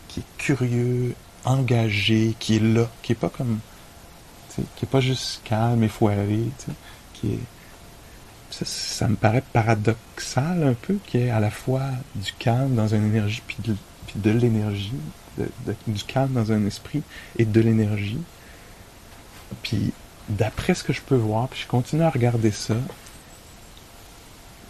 qui 0.08 0.22
est 0.22 0.38
curieux, 0.38 1.16
engagé, 1.46 2.36
qui 2.40 2.58
est 2.58 2.64
là, 2.64 2.90
qui 3.02 3.14
est 3.14 3.16
pas 3.16 3.30
comme, 3.30 3.60
qui 4.56 4.86
est 4.86 4.90
pas 4.90 5.02
juste 5.02 5.42
calme 5.44 5.84
et 5.84 5.90
foiré, 5.90 6.40
qui 7.14 7.34
est 7.34 7.40
ça, 8.52 9.08
me 9.08 9.16
paraît 9.16 9.44
paradoxal 9.52 10.64
un 10.64 10.74
peu, 10.74 10.98
qui 11.08 11.18
est 11.18 11.30
à 11.32 11.40
la 11.40 11.50
fois 11.50 11.82
du 12.16 12.32
calme 12.34 12.76
dans 12.76 12.88
une 12.88 13.06
énergie, 13.08 13.42
puis 13.46 13.58
de 14.16 14.30
l'énergie, 14.30 14.94
du 15.88 16.04
calme 16.04 16.34
dans 16.34 16.52
un 16.52 16.66
esprit 16.66 17.04
et 17.38 17.46
de 17.46 17.62
l'énergie. 17.62 18.20
Puis 19.62 19.94
d'après 20.30 20.74
ce 20.74 20.84
que 20.84 20.94
je 20.94 21.02
peux 21.02 21.16
voir, 21.16 21.48
puis 21.50 21.62
je 21.62 21.68
continue 21.68 22.04
à 22.04 22.10
regarder 22.10 22.52
ça, 22.52 22.76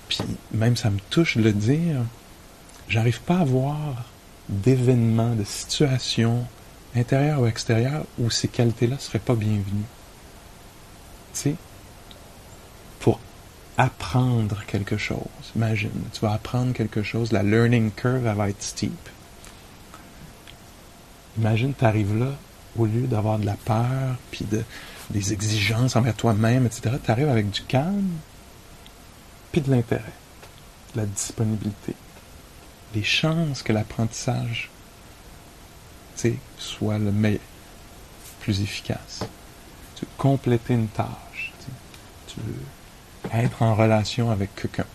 puis 0.10 0.20
même 0.52 0.76
ça 0.76 0.90
me 0.90 1.00
touche 1.10 1.38
de 1.38 1.44
le 1.44 1.54
dire, 1.54 2.02
j'arrive 2.88 3.22
pas 3.22 3.40
à 3.40 3.44
voir 3.44 4.06
d'événements, 4.50 5.36
de 5.36 5.44
situations, 5.44 6.46
intérieures 6.96 7.42
ou 7.42 7.48
extérieures, 7.48 8.06
où 8.20 8.30
ces 8.30 8.48
qualités-là 8.48 8.98
seraient 9.00 9.20
pas 9.20 9.36
bienvenues. 9.36 9.86
Tu 11.34 11.40
sais, 11.40 11.56
pour 13.00 13.20
apprendre 13.78 14.64
quelque 14.68 14.98
chose, 14.98 15.18
imagine, 15.56 15.90
tu 16.12 16.20
vas 16.22 16.34
apprendre 16.34 16.74
quelque 16.74 17.02
chose, 17.02 17.32
la 17.32 17.42
learning 17.42 17.92
curve 17.92 18.24
va 18.24 18.50
être 18.50 18.62
steep. 18.62 19.10
Imagine, 21.38 21.74
tu 21.74 21.86
arrives 21.86 22.18
là, 22.18 22.32
au 22.78 22.86
lieu 22.86 23.08
d'avoir 23.08 23.40
de 23.40 23.46
la 23.46 23.56
peur, 23.56 24.18
puis 24.32 24.46
de, 24.46 24.64
des 25.10 25.34
exigences 25.34 25.96
envers 25.96 26.16
toi-même, 26.16 26.66
etc., 26.66 26.96
tu 27.04 27.12
arrives 27.12 27.30
avec 27.30 27.50
du 27.50 27.64
calme, 27.64 28.12
puis 29.52 29.62
de 29.62 29.72
l'intérêt, 29.72 30.14
de 30.94 31.02
la 31.02 31.06
disponibilité. 31.06 31.96
Les 32.96 33.04
chances 33.04 33.64
que 33.64 33.74
l'apprentissage 33.74 34.70
soit 36.58 36.98
le 36.98 37.12
meilleur, 37.12 37.42
plus 38.40 38.62
efficace. 38.62 39.20
Tu 39.96 40.06
veux 40.06 40.12
compléter 40.18 40.74
une 40.74 40.88
tâche. 40.88 41.54
Tu 42.28 42.40
veux 42.40 43.34
être 43.34 43.62
en 43.62 43.76
relation 43.76 44.32
avec 44.32 44.56
quelqu'un. 44.56 44.86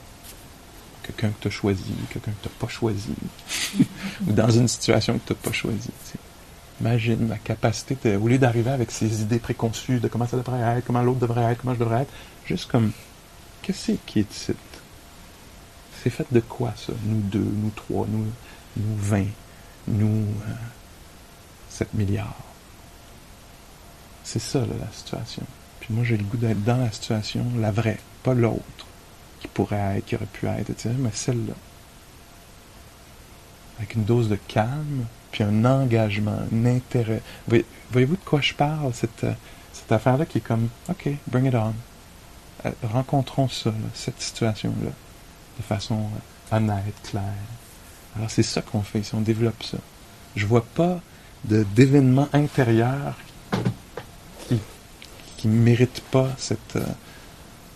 Quelqu'un 1.02 1.30
que 1.30 1.40
tu 1.40 1.48
as 1.48 1.50
choisi, 1.50 1.94
quelqu'un 2.10 2.32
que 2.32 2.42
tu 2.42 2.48
n'as 2.48 2.58
pas 2.58 2.68
choisi. 2.68 3.14
ou 4.26 4.32
dans 4.32 4.50
une 4.50 4.68
situation 4.68 5.18
que 5.18 5.26
tu 5.26 5.32
n'as 5.32 5.38
pas 5.38 5.52
choisie. 5.52 5.90
Imagine 6.80 7.26
ma 7.26 7.38
capacité, 7.38 8.16
au 8.16 8.28
lieu 8.28 8.38
d'arriver 8.38 8.70
avec 8.70 8.92
ces 8.92 9.22
idées 9.22 9.40
préconçues 9.40 9.98
de 9.98 10.06
comment 10.06 10.26
ça 10.26 10.36
devrait 10.36 10.60
être, 10.60 10.86
comment 10.86 11.02
l'autre 11.02 11.18
devrait 11.18 11.52
être, 11.52 11.60
comment 11.60 11.74
je 11.74 11.80
devrais 11.80 12.02
être, 12.02 12.12
juste 12.46 12.70
comme, 12.70 12.92
qu'est-ce 13.62 13.92
qui 14.06 14.20
est 14.20 14.32
ici? 14.32 14.52
C'est 16.02 16.10
fait 16.10 16.26
de 16.30 16.38
quoi 16.38 16.72
ça? 16.76 16.92
Nous 17.04 17.20
deux, 17.20 17.40
nous 17.40 17.70
trois, 17.70 18.06
nous, 18.08 18.26
nous 18.76 18.96
vingt, 18.96 19.26
nous 19.88 20.24
euh, 20.46 20.54
sept 21.68 21.92
milliards. 21.94 22.36
C'est 24.22 24.38
ça 24.38 24.60
la 24.60 24.92
situation. 24.92 25.42
Puis 25.80 25.92
moi 25.92 26.04
j'ai 26.04 26.16
le 26.16 26.22
goût 26.22 26.36
d'être 26.36 26.62
dans 26.62 26.76
la 26.76 26.92
situation, 26.92 27.44
la 27.58 27.72
vraie, 27.72 27.98
pas 28.22 28.34
l'autre, 28.34 28.86
qui 29.40 29.48
pourrait 29.48 29.98
être, 29.98 30.06
qui 30.06 30.14
aurait 30.14 30.26
pu 30.26 30.46
être, 30.46 30.70
etc., 30.70 30.90
mais 30.96 31.10
celle-là. 31.12 31.54
Avec 33.78 33.94
une 33.94 34.04
dose 34.04 34.28
de 34.28 34.36
calme, 34.36 35.06
puis 35.30 35.44
un 35.44 35.64
engagement, 35.64 36.38
un 36.52 36.66
intérêt. 36.66 37.22
Voyez-vous 37.46 38.16
de 38.16 38.24
quoi 38.24 38.40
je 38.40 38.54
parle, 38.54 38.92
cette, 38.94 39.24
euh, 39.24 39.32
cette 39.72 39.90
affaire-là 39.92 40.26
qui 40.26 40.38
est 40.38 40.42
comme, 40.42 40.68
OK, 40.88 41.08
bring 41.26 41.46
it 41.46 41.54
on. 41.54 41.74
Euh, 42.66 42.70
rencontrons 42.82 43.48
ça, 43.48 43.72
cette 43.94 44.20
situation-là, 44.20 44.90
de 45.58 45.62
façon 45.62 46.00
euh, 46.52 46.56
honnête, 46.56 46.94
claire. 47.02 47.22
Alors 48.16 48.30
c'est 48.30 48.42
ça 48.42 48.62
qu'on 48.62 48.82
fait 48.82 49.00
ici, 49.00 49.14
on 49.14 49.20
développe 49.20 49.62
ça. 49.62 49.78
Je 50.34 50.46
vois 50.46 50.64
pas 50.64 51.00
d'événements 51.44 52.28
intérieurs 52.32 53.16
qui 54.48 54.58
qui 55.36 55.46
méritent 55.46 56.02
pas 56.10 56.28
cette, 56.36 56.78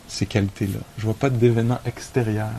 ces 0.08 0.26
qualités-là. 0.26 0.80
Je 0.98 1.04
vois 1.04 1.14
pas 1.14 1.30
d'événements 1.30 1.80
extérieurs 1.86 2.50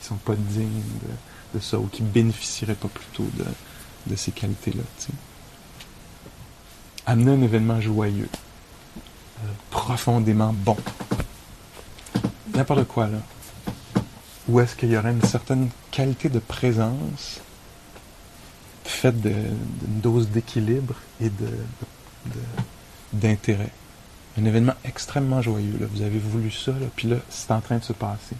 qui 0.00 0.06
sont 0.06 0.16
pas 0.16 0.34
dignes 0.34 0.82
de, 1.02 1.58
de 1.58 1.62
ça 1.62 1.78
ou 1.78 1.86
qui 1.88 2.02
bénéficieraient 2.02 2.74
pas 2.74 2.88
plutôt 2.88 3.28
de, 3.34 3.44
de 4.06 4.16
ces 4.16 4.32
qualités-là. 4.32 4.82
Amener 7.06 7.32
un 7.32 7.42
événement 7.42 7.80
joyeux, 7.80 8.28
euh, 9.44 9.48
profondément 9.70 10.52
bon. 10.52 10.76
N'importe 12.54 12.84
quoi, 12.84 13.08
là. 13.08 13.18
Ou 14.48 14.60
est-ce 14.60 14.76
qu'il 14.76 14.90
y 14.90 14.96
aurait 14.96 15.10
une 15.10 15.22
certaine 15.22 15.70
qualité 15.90 16.28
de 16.28 16.38
présence 16.38 17.40
faite 18.84 19.20
d'une 19.20 20.00
dose 20.00 20.28
d'équilibre 20.28 20.94
et 21.20 21.30
d'intérêt? 23.12 23.72
Un 24.38 24.44
événement 24.44 24.74
extrêmement 24.84 25.42
joyeux. 25.42 25.76
Là. 25.80 25.86
Vous 25.90 26.02
avez 26.02 26.18
voulu 26.18 26.50
ça, 26.50 26.72
là, 26.72 26.86
puis 26.94 27.08
là, 27.08 27.16
c'est 27.28 27.50
en 27.50 27.60
train 27.60 27.78
de 27.78 27.84
se 27.84 27.92
passer. 27.92 28.36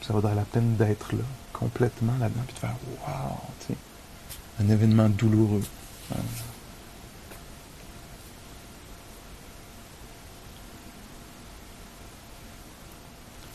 Ça 0.00 0.12
vaudrait 0.14 0.34
la 0.34 0.44
peine 0.44 0.76
d'être 0.76 1.12
là, 1.12 1.24
complètement 1.52 2.14
là-dedans, 2.18 2.42
puis 2.46 2.54
de 2.54 2.60
faire 2.60 2.74
Waouh! 3.06 3.51
Un 4.60 4.68
événement 4.68 5.08
douloureux. 5.08 5.62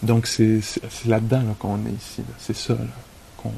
Donc 0.03 0.27
c'est 0.27 0.61
là-dedans 1.05 1.55
qu'on 1.59 1.85
est 1.85 1.91
ici. 1.91 2.23
C'est 2.39 2.55
ça 2.55 2.77
qu'on 3.37 3.51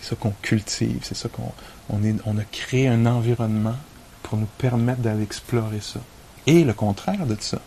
c'est 0.00 0.10
ça 0.10 0.16
qu'on 0.16 0.32
cultive, 0.42 1.00
c'est 1.02 1.16
ça 1.16 1.28
qu'on 1.28 1.52
on 1.90 2.38
a 2.38 2.44
créé 2.44 2.88
un 2.88 3.06
environnement 3.06 3.76
pour 4.22 4.38
nous 4.38 4.48
permettre 4.58 5.00
d'aller 5.00 5.22
explorer 5.22 5.80
ça. 5.80 6.00
Et 6.46 6.64
le 6.64 6.72
contraire 6.72 7.26
de 7.26 7.36
ça. 7.40 7.60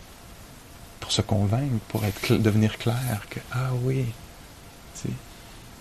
Pour 1.00 1.12
se 1.12 1.22
convaincre, 1.22 1.78
pour 1.88 2.02
devenir 2.30 2.76
clair 2.76 3.26
que 3.30 3.40
ah 3.52 3.70
oui, 3.84 4.04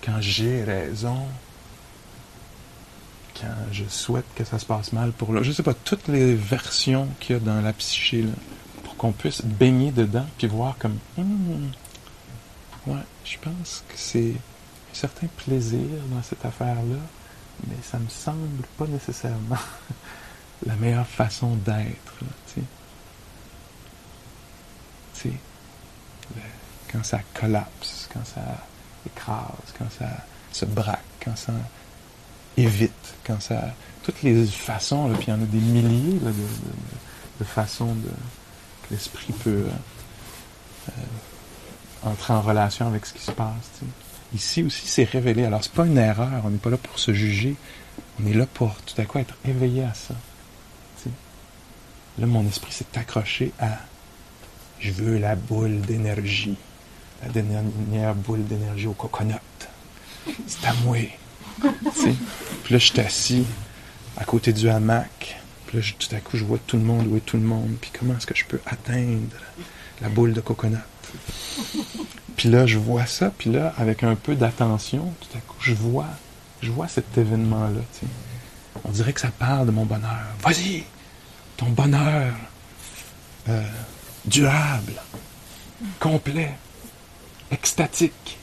quand 0.03 0.21
j'ai 0.21 0.63
raison, 0.63 1.25
quand 3.39 3.47
je 3.71 3.85
souhaite 3.85 4.25
que 4.35 4.43
ça 4.43 4.59
se 4.59 4.65
passe 4.65 4.93
mal 4.93 5.11
pour 5.11 5.33
là, 5.33 5.43
je 5.43 5.51
sais 5.51 5.63
pas 5.63 5.73
toutes 5.73 6.07
les 6.07 6.35
versions 6.35 7.07
qu'il 7.19 7.35
y 7.35 7.39
a 7.39 7.41
dans 7.41 7.61
la 7.61 7.73
psyché 7.73 8.23
là, 8.23 8.31
pour 8.83 8.95
qu'on 8.97 9.11
puisse 9.11 9.43
baigner 9.43 9.91
dedans 9.91 10.25
puis 10.37 10.47
voir 10.47 10.75
comme 10.77 10.97
hmm, 11.17 11.69
Ouais, 12.87 12.95
je 13.25 13.37
pense 13.37 13.83
que 13.87 13.95
c'est 13.95 14.31
un 14.31 14.93
certain 14.93 15.27
plaisir 15.45 15.87
dans 16.11 16.23
cette 16.23 16.43
affaire-là, 16.45 16.97
mais 17.67 17.75
ça 17.83 17.99
me 17.99 18.09
semble 18.09 18.63
pas 18.77 18.87
nécessairement 18.87 19.57
la 20.65 20.75
meilleure 20.75 21.07
façon 21.07 21.55
d'être. 21.55 22.13
Tu 22.53 22.61
sais, 25.13 25.33
quand 26.91 27.03
ça 27.03 27.19
collapse, 27.33 28.09
quand 28.11 28.25
ça 28.25 28.41
écrase, 29.05 29.73
quand 29.77 29.91
ça 29.97 30.09
se 30.51 30.65
braque, 30.65 30.99
quand 31.23 31.35
ça 31.35 31.53
évite, 32.59 33.15
quand 33.25 33.41
ça... 33.41 33.73
Toutes 34.03 34.23
les 34.23 34.45
façons, 34.45 35.09
puis 35.15 35.27
il 35.27 35.29
y 35.29 35.33
en 35.33 35.41
a 35.41 35.45
des 35.45 35.59
milliers 35.59 36.19
de, 36.19 37.43
façons 37.43 37.95
que 38.83 38.93
l'esprit 38.93 39.33
peut... 39.43 39.65
Euh, 40.89 40.91
entrer 42.03 42.33
en 42.33 42.41
relation 42.41 42.87
avec 42.87 43.05
ce 43.05 43.13
qui 43.13 43.21
se 43.21 43.31
passe. 43.31 43.81
Ici 44.33 44.63
aussi, 44.63 44.87
c'est 44.87 45.03
révélé. 45.03 45.45
Alors, 45.45 45.63
c'est 45.63 45.73
pas 45.73 45.85
une 45.85 45.97
erreur. 45.97 46.41
On 46.43 46.49
n'est 46.49 46.57
pas 46.57 46.69
là 46.69 46.77
pour 46.77 46.99
se 46.99 47.13
juger. 47.13 47.55
On 48.21 48.27
est 48.27 48.33
là 48.33 48.45
pour 48.45 48.75
tout 48.81 48.99
à 48.99 49.05
coup 49.05 49.19
être 49.19 49.35
éveillé 49.45 49.83
à 49.83 49.93
ça. 49.93 50.15
Là, 52.17 52.25
mon 52.25 52.45
esprit 52.47 52.71
s'est 52.71 52.85
accroché 52.95 53.53
à 53.59 53.77
je 54.79 54.91
veux 54.91 55.17
la 55.17 55.35
boule 55.35 55.81
d'énergie. 55.81 56.57
La 57.23 57.29
dernière 57.29 58.15
boule 58.15 58.45
d'énergie 58.45 58.87
au 58.87 58.93
coconut. 58.93 59.33
C'est 60.47 60.65
à 60.65 60.73
moi. 60.85 60.97
Puis 62.63 62.73
là, 62.73 62.79
je 62.79 62.85
suis 62.85 62.99
assis 62.99 63.45
à 64.17 64.25
côté 64.25 64.53
du 64.53 64.69
hamac. 64.69 65.39
Puis 65.67 65.77
là, 65.77 65.83
tout 65.97 66.15
à 66.15 66.19
coup, 66.19 66.37
je 66.37 66.43
vois 66.43 66.59
tout 66.65 66.77
le 66.77 66.83
monde, 66.83 67.07
où 67.07 67.17
est 67.17 67.21
tout 67.21 67.37
le 67.37 67.43
monde. 67.43 67.75
Puis 67.79 67.91
comment 67.97 68.15
est-ce 68.17 68.27
que 68.27 68.35
je 68.35 68.45
peux 68.45 68.59
atteindre 68.65 69.37
la 70.01 70.09
boule 70.09 70.33
de 70.33 70.41
coconut? 70.41 70.77
Puis 72.37 72.49
là, 72.49 72.65
je 72.65 72.77
vois 72.77 73.05
ça, 73.05 73.31
puis 73.37 73.51
là, 73.51 73.73
avec 73.77 74.03
un 74.03 74.15
peu 74.15 74.35
d'attention, 74.35 75.13
tout 75.19 75.37
à 75.37 75.41
coup, 75.41 75.57
je 75.59 75.73
vois, 75.73 76.07
je 76.61 76.71
vois 76.71 76.87
cet 76.87 77.17
événement-là. 77.17 77.81
On 78.85 78.91
dirait 78.91 79.13
que 79.13 79.19
ça 79.21 79.31
parle 79.37 79.67
de 79.67 79.71
mon 79.71 79.85
bonheur. 79.85 80.23
Vas-y, 80.41 80.83
ton 81.57 81.67
bonheur 81.67 82.33
euh, 83.49 83.61
durable, 84.25 84.93
complet, 85.99 86.55
extatique, 87.51 88.37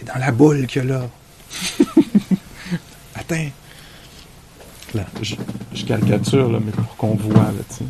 et 0.00 0.04
dans 0.04 0.18
la 0.18 0.30
boule 0.30 0.66
qu'il 0.66 0.84
y 0.84 0.90
a 0.90 0.98
là. 0.98 1.08
Là, 4.94 5.04
je, 5.22 5.36
je, 5.72 5.84
caricature, 5.84 6.50
là, 6.50 6.58
mais 6.64 6.72
pour 6.72 6.96
qu'on 6.96 7.14
voit, 7.14 7.44
là, 7.44 7.62
tu 7.70 7.76
sais. 7.76 7.84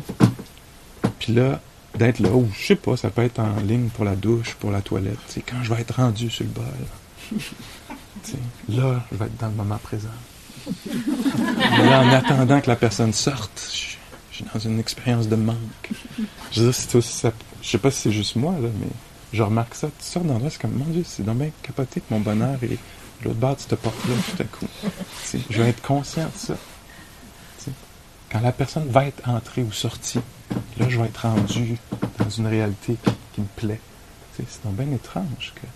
Puis 1.19 1.33
là, 1.33 1.59
d'être 1.97 2.19
là, 2.19 2.29
ou 2.29 2.47
je 2.57 2.67
sais 2.67 2.75
pas, 2.75 2.97
ça 2.97 3.09
peut 3.09 3.23
être 3.23 3.39
en 3.39 3.57
ligne 3.61 3.89
pour 3.89 4.05
la 4.05 4.15
douche, 4.15 4.55
pour 4.55 4.71
la 4.71 4.81
toilette, 4.81 5.19
c'est 5.27 5.41
quand 5.41 5.61
je 5.63 5.73
vais 5.73 5.81
être 5.81 5.95
rendu 5.95 6.29
sur 6.29 6.45
le 6.45 6.51
bol. 6.51 7.39
là, 8.69 9.05
je 9.11 9.17
vais 9.17 9.25
être 9.25 9.37
dans 9.37 9.47
le 9.47 9.53
moment 9.53 9.77
présent. 9.77 10.07
Mais 10.87 11.89
là, 11.89 12.03
en 12.03 12.09
attendant 12.09 12.61
que 12.61 12.69
la 12.69 12.75
personne 12.75 13.13
sorte, 13.13 13.69
je, 14.31 14.35
suis 14.35 14.45
dans 14.53 14.59
une 14.59 14.79
expérience 14.79 15.27
de 15.27 15.35
manque. 15.35 15.57
Je 16.51 16.63
aussi 16.63 16.87
ça, 17.01 17.31
je 17.61 17.69
sais 17.69 17.77
pas 17.77 17.91
si 17.91 18.01
c'est 18.01 18.11
juste 18.11 18.35
moi, 18.35 18.53
là, 18.61 18.69
mais 18.79 18.87
je 19.33 19.43
remarque 19.43 19.75
ça. 19.75 19.87
Tu 19.99 20.05
sors 20.05 20.23
d'endroit, 20.23 20.49
c'est 20.49 20.61
comme, 20.61 20.73
mon 20.73 20.85
Dieu, 20.85 21.03
c'est 21.05 21.23
donc 21.23 21.37
bien 21.37 21.49
capoté 21.61 21.99
que 21.99 22.13
mon 22.13 22.19
bonheur 22.19 22.57
est 22.63 22.77
l'autre 23.23 23.37
bord 23.37 23.55
de 23.55 23.61
cette 23.61 23.75
porte-là, 23.75 24.15
tout 24.35 24.41
à 24.41 24.45
coup. 24.45 24.67
je 25.49 25.61
vais 25.61 25.69
être 25.69 25.81
conscient 25.81 26.25
de 26.25 26.37
ça. 26.37 26.55
Quand 28.31 28.41
la 28.41 28.51
personne 28.51 28.87
va 28.89 29.05
être 29.05 29.27
entrée 29.29 29.61
ou 29.61 29.71
sortie, 29.71 30.19
là, 30.77 30.89
je 30.89 30.99
vais 30.99 31.05
être 31.05 31.21
rendu 31.21 31.77
dans 32.17 32.29
une 32.29 32.47
réalité 32.47 32.97
qui, 33.33 33.41
me 33.41 33.47
plaît. 33.55 33.79
C'est 34.35 34.63
donc 34.65 34.75
bien 34.75 34.91
étrange 34.91 35.53
que 35.55 35.67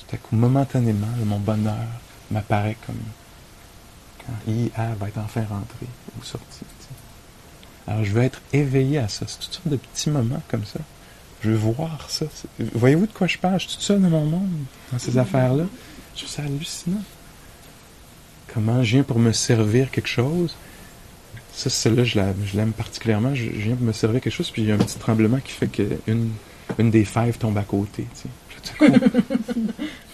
tout 0.00 0.16
à 0.16 0.18
coup, 0.18 0.34
momentanément, 0.34 1.06
mon 1.24 1.38
bonheur 1.38 1.86
m'apparaît 2.32 2.76
comme 2.86 2.96
quand 4.18 4.32
il, 4.48 4.70
va 4.98 5.08
être 5.08 5.18
enfin 5.18 5.42
rentré 5.48 5.86
ou 6.18 6.24
sorti. 6.24 6.64
Alors, 7.86 8.02
je 8.02 8.12
veux 8.12 8.22
être 8.22 8.40
éveillé 8.52 8.98
à 8.98 9.06
ça. 9.06 9.26
C'est 9.28 9.38
toutes 9.38 9.54
sortes 9.54 9.68
de 9.68 9.76
petits 9.76 10.10
moments 10.10 10.42
comme 10.48 10.64
ça. 10.64 10.80
Je 11.42 11.50
veux 11.50 11.56
voir 11.56 12.04
ça. 12.08 12.26
Voyez-vous 12.74 13.06
de 13.06 13.12
quoi 13.12 13.28
je 13.28 13.38
parle? 13.38 13.60
Je 13.60 13.68
suis 13.68 13.76
tout 13.76 13.82
seul 13.82 14.00
dans 14.00 14.08
mon 14.08 14.24
monde, 14.24 14.50
dans 14.90 14.98
ces 14.98 15.16
affaires-là. 15.18 15.64
Je 16.16 16.26
ça 16.26 16.42
hallucinant. 16.42 17.02
Comment 18.52 18.82
je 18.82 18.92
viens 18.92 19.02
pour 19.02 19.18
me 19.18 19.32
servir 19.32 19.90
quelque 19.90 20.08
chose, 20.08 20.56
ça, 21.52 21.70
celle-là, 21.70 22.04
je 22.04 22.20
l'aime 22.54 22.72
particulièrement. 22.72 23.34
Je, 23.34 23.48
viens 23.48 23.76
de 23.76 23.82
me 23.82 23.92
servir 23.92 24.20
quelque 24.20 24.32
chose, 24.32 24.50
puis 24.50 24.62
il 24.62 24.68
y 24.68 24.72
a 24.72 24.74
un 24.74 24.78
petit 24.78 24.98
tremblement 24.98 25.38
qui 25.40 25.52
fait 25.52 25.68
qu'une 25.68 26.30
une 26.78 26.90
des 26.90 27.04
fèves 27.04 27.38
tombe 27.38 27.56
à 27.56 27.62
côté. 27.62 28.06
Tu 28.20 28.28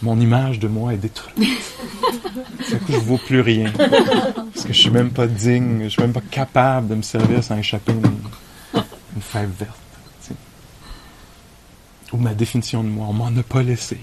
mon 0.03 0.21
image 0.21 0.59
de 0.59 0.69
moi 0.69 0.93
est 0.93 0.99
détruite. 0.99 1.37
Du 1.37 2.79
coup, 2.79 2.93
je 2.93 2.99
vaux 2.99 3.19
plus 3.19 3.41
rien. 3.41 3.73
Parce 3.73 4.67
que 4.67 4.73
je 4.73 4.79
suis 4.79 4.91
même 4.91 5.11
pas 5.11 5.27
digne, 5.27 5.85
je 5.85 5.89
suis 5.89 6.03
même 6.03 6.13
pas 6.13 6.23
capable 6.31 6.89
de 6.89 6.95
me 6.97 7.03
servir 7.03 7.43
sans 7.43 7.57
échapper 7.57 7.93
une, 7.93 8.81
une 9.17 9.23
fève 9.23 9.51
verte. 9.59 9.79
Ou 12.13 12.19
ma 12.19 12.35
définition 12.35 12.85
de 12.85 12.89
moi, 12.89 13.07
on 13.09 13.15
m'en 13.15 13.29
a 13.29 13.43
pas 13.43 13.63
laissé. 13.63 13.99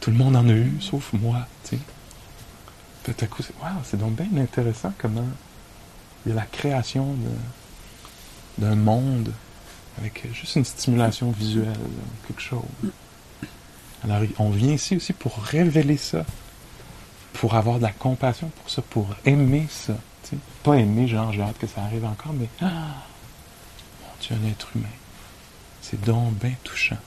Tout 0.00 0.10
le 0.10 0.16
monde 0.16 0.36
en 0.36 0.48
a 0.48 0.52
eu, 0.52 0.72
sauf 0.80 1.12
moi. 1.12 1.46
Tout 3.04 3.14
à 3.20 3.26
coup, 3.26 3.42
c'est 3.42 3.54
wow, 3.62 3.80
c'est 3.84 3.98
donc 3.98 4.12
bien 4.12 4.42
intéressant 4.42 4.92
comment 4.98 5.24
il 6.26 6.30
y 6.30 6.32
a 6.32 6.36
la 6.36 6.46
création 6.46 7.16
d'un 8.58 8.76
monde 8.76 9.32
avec 9.98 10.26
juste 10.32 10.56
une 10.56 10.64
stimulation 10.64 11.30
visuelle, 11.30 11.76
quelque 12.26 12.42
chose. 12.42 12.62
Alors, 14.04 14.22
on 14.38 14.50
vient 14.50 14.74
ici 14.74 14.96
aussi 14.96 15.12
pour 15.12 15.38
révéler 15.42 15.96
ça, 15.96 16.24
pour 17.32 17.54
avoir 17.54 17.78
de 17.78 17.82
la 17.82 17.92
compassion 17.92 18.50
pour 18.60 18.70
ça, 18.70 18.82
pour 18.82 19.08
aimer 19.24 19.66
ça. 19.70 19.94
Pas 20.62 20.76
aimer, 20.76 21.08
genre, 21.08 21.32
j'ai 21.32 21.40
hâte 21.40 21.58
que 21.58 21.66
ça 21.66 21.82
arrive 21.82 22.04
encore, 22.04 22.32
mais 22.34 22.48
ah, 22.60 22.66
mon 24.02 24.08
Dieu, 24.20 24.36
un 24.36 24.48
être 24.50 24.68
humain. 24.76 24.86
C'est 25.80 26.00
donc 26.02 26.34
bien 26.34 26.52
touchant, 26.62 26.98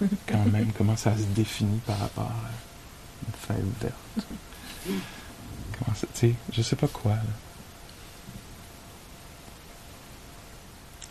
quand 0.26 0.44
même, 0.46 0.72
comment 0.76 0.96
ça 0.96 1.16
se 1.16 1.22
définit 1.34 1.78
par 1.86 1.98
rapport 1.98 2.30
à 2.30 3.26
une 3.26 3.34
feuille 3.34 3.70
verte? 3.80 4.26
Comment 5.78 5.94
ça, 5.96 6.06
tu 6.14 6.28
sais, 6.28 6.34
je 6.52 6.62
sais 6.62 6.76
pas 6.76 6.88
quoi, 6.88 7.12
là. 7.12 7.22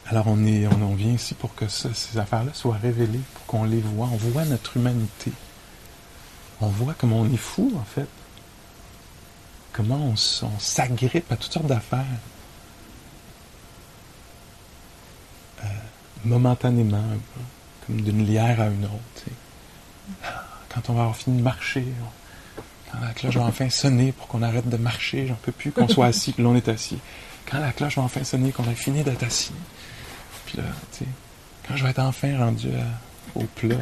Alors 0.07 0.27
on, 0.27 0.45
est, 0.45 0.67
on, 0.67 0.93
vient 0.95 1.13
ici 1.13 1.33
pour 1.33 1.55
que 1.55 1.67
ces 1.67 2.17
affaires-là 2.17 2.53
soient 2.53 2.77
révélées, 2.77 3.21
pour 3.33 3.45
qu'on 3.45 3.63
les 3.63 3.79
voit. 3.79 4.07
On 4.11 4.17
voit 4.17 4.45
notre 4.45 4.77
humanité. 4.77 5.31
On 6.61 6.67
voit 6.67 6.93
comment 6.97 7.21
on 7.21 7.31
est 7.31 7.37
fou, 7.37 7.71
en 7.79 7.83
fait. 7.83 8.07
Comment 9.71 10.13
on, 10.13 10.15
s'agrippe 10.15 11.31
à 11.31 11.35
toutes 11.37 11.51
sortes 11.51 11.67
d'affaires. 11.67 12.05
Euh, 15.63 15.67
momentanément, 16.25 17.03
comme 17.85 18.01
d'une 18.01 18.25
lière 18.25 18.59
à 18.61 18.67
une 18.67 18.85
autre. 18.85 20.31
Quand 20.73 20.89
on 20.89 20.93
va 20.93 21.01
avoir 21.01 21.15
fini 21.15 21.37
de 21.37 21.43
marcher, 21.43 21.85
quand 22.91 22.99
la 22.99 23.13
cloche 23.13 23.37
va 23.37 23.43
enfin 23.43 23.69
sonner 23.69 24.11
pour 24.11 24.27
qu'on 24.27 24.41
arrête 24.41 24.67
de 24.67 24.77
marcher, 24.77 25.27
j'en 25.27 25.35
peux 25.35 25.51
plus, 25.51 25.71
qu'on 25.71 25.87
soit 25.87 26.07
assis, 26.07 26.33
que 26.33 26.41
l'on 26.41 26.55
est 26.55 26.67
assis. 26.67 26.99
Quand 27.49 27.59
la 27.59 27.71
cloche 27.71 27.97
va 27.97 28.03
enfin 28.03 28.23
sonner, 28.23 28.51
qu'on 28.51 28.67
a 28.67 28.75
fini 28.75 29.03
d'être 29.03 29.23
assis 29.23 29.53
quand 31.67 31.75
je 31.75 31.83
vais 31.83 31.89
être 31.89 31.99
enfin 31.99 32.37
rendu 32.37 32.69
au 33.35 33.43
plat, 33.43 33.75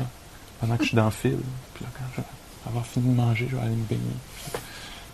pendant 0.60 0.78
que 0.78 0.84
je 0.84 0.90
suis 0.90 0.96
dans 0.96 1.06
le 1.06 1.12
fil, 1.12 1.38
puis 1.74 1.86
là, 1.86 1.90
quand 2.16 2.24
avoir 2.70 2.86
fini 2.86 3.10
de 3.10 3.16
manger, 3.16 3.48
je 3.50 3.56
vais 3.56 3.62
aller 3.62 3.76
me 3.76 3.86
baigner. 3.86 4.02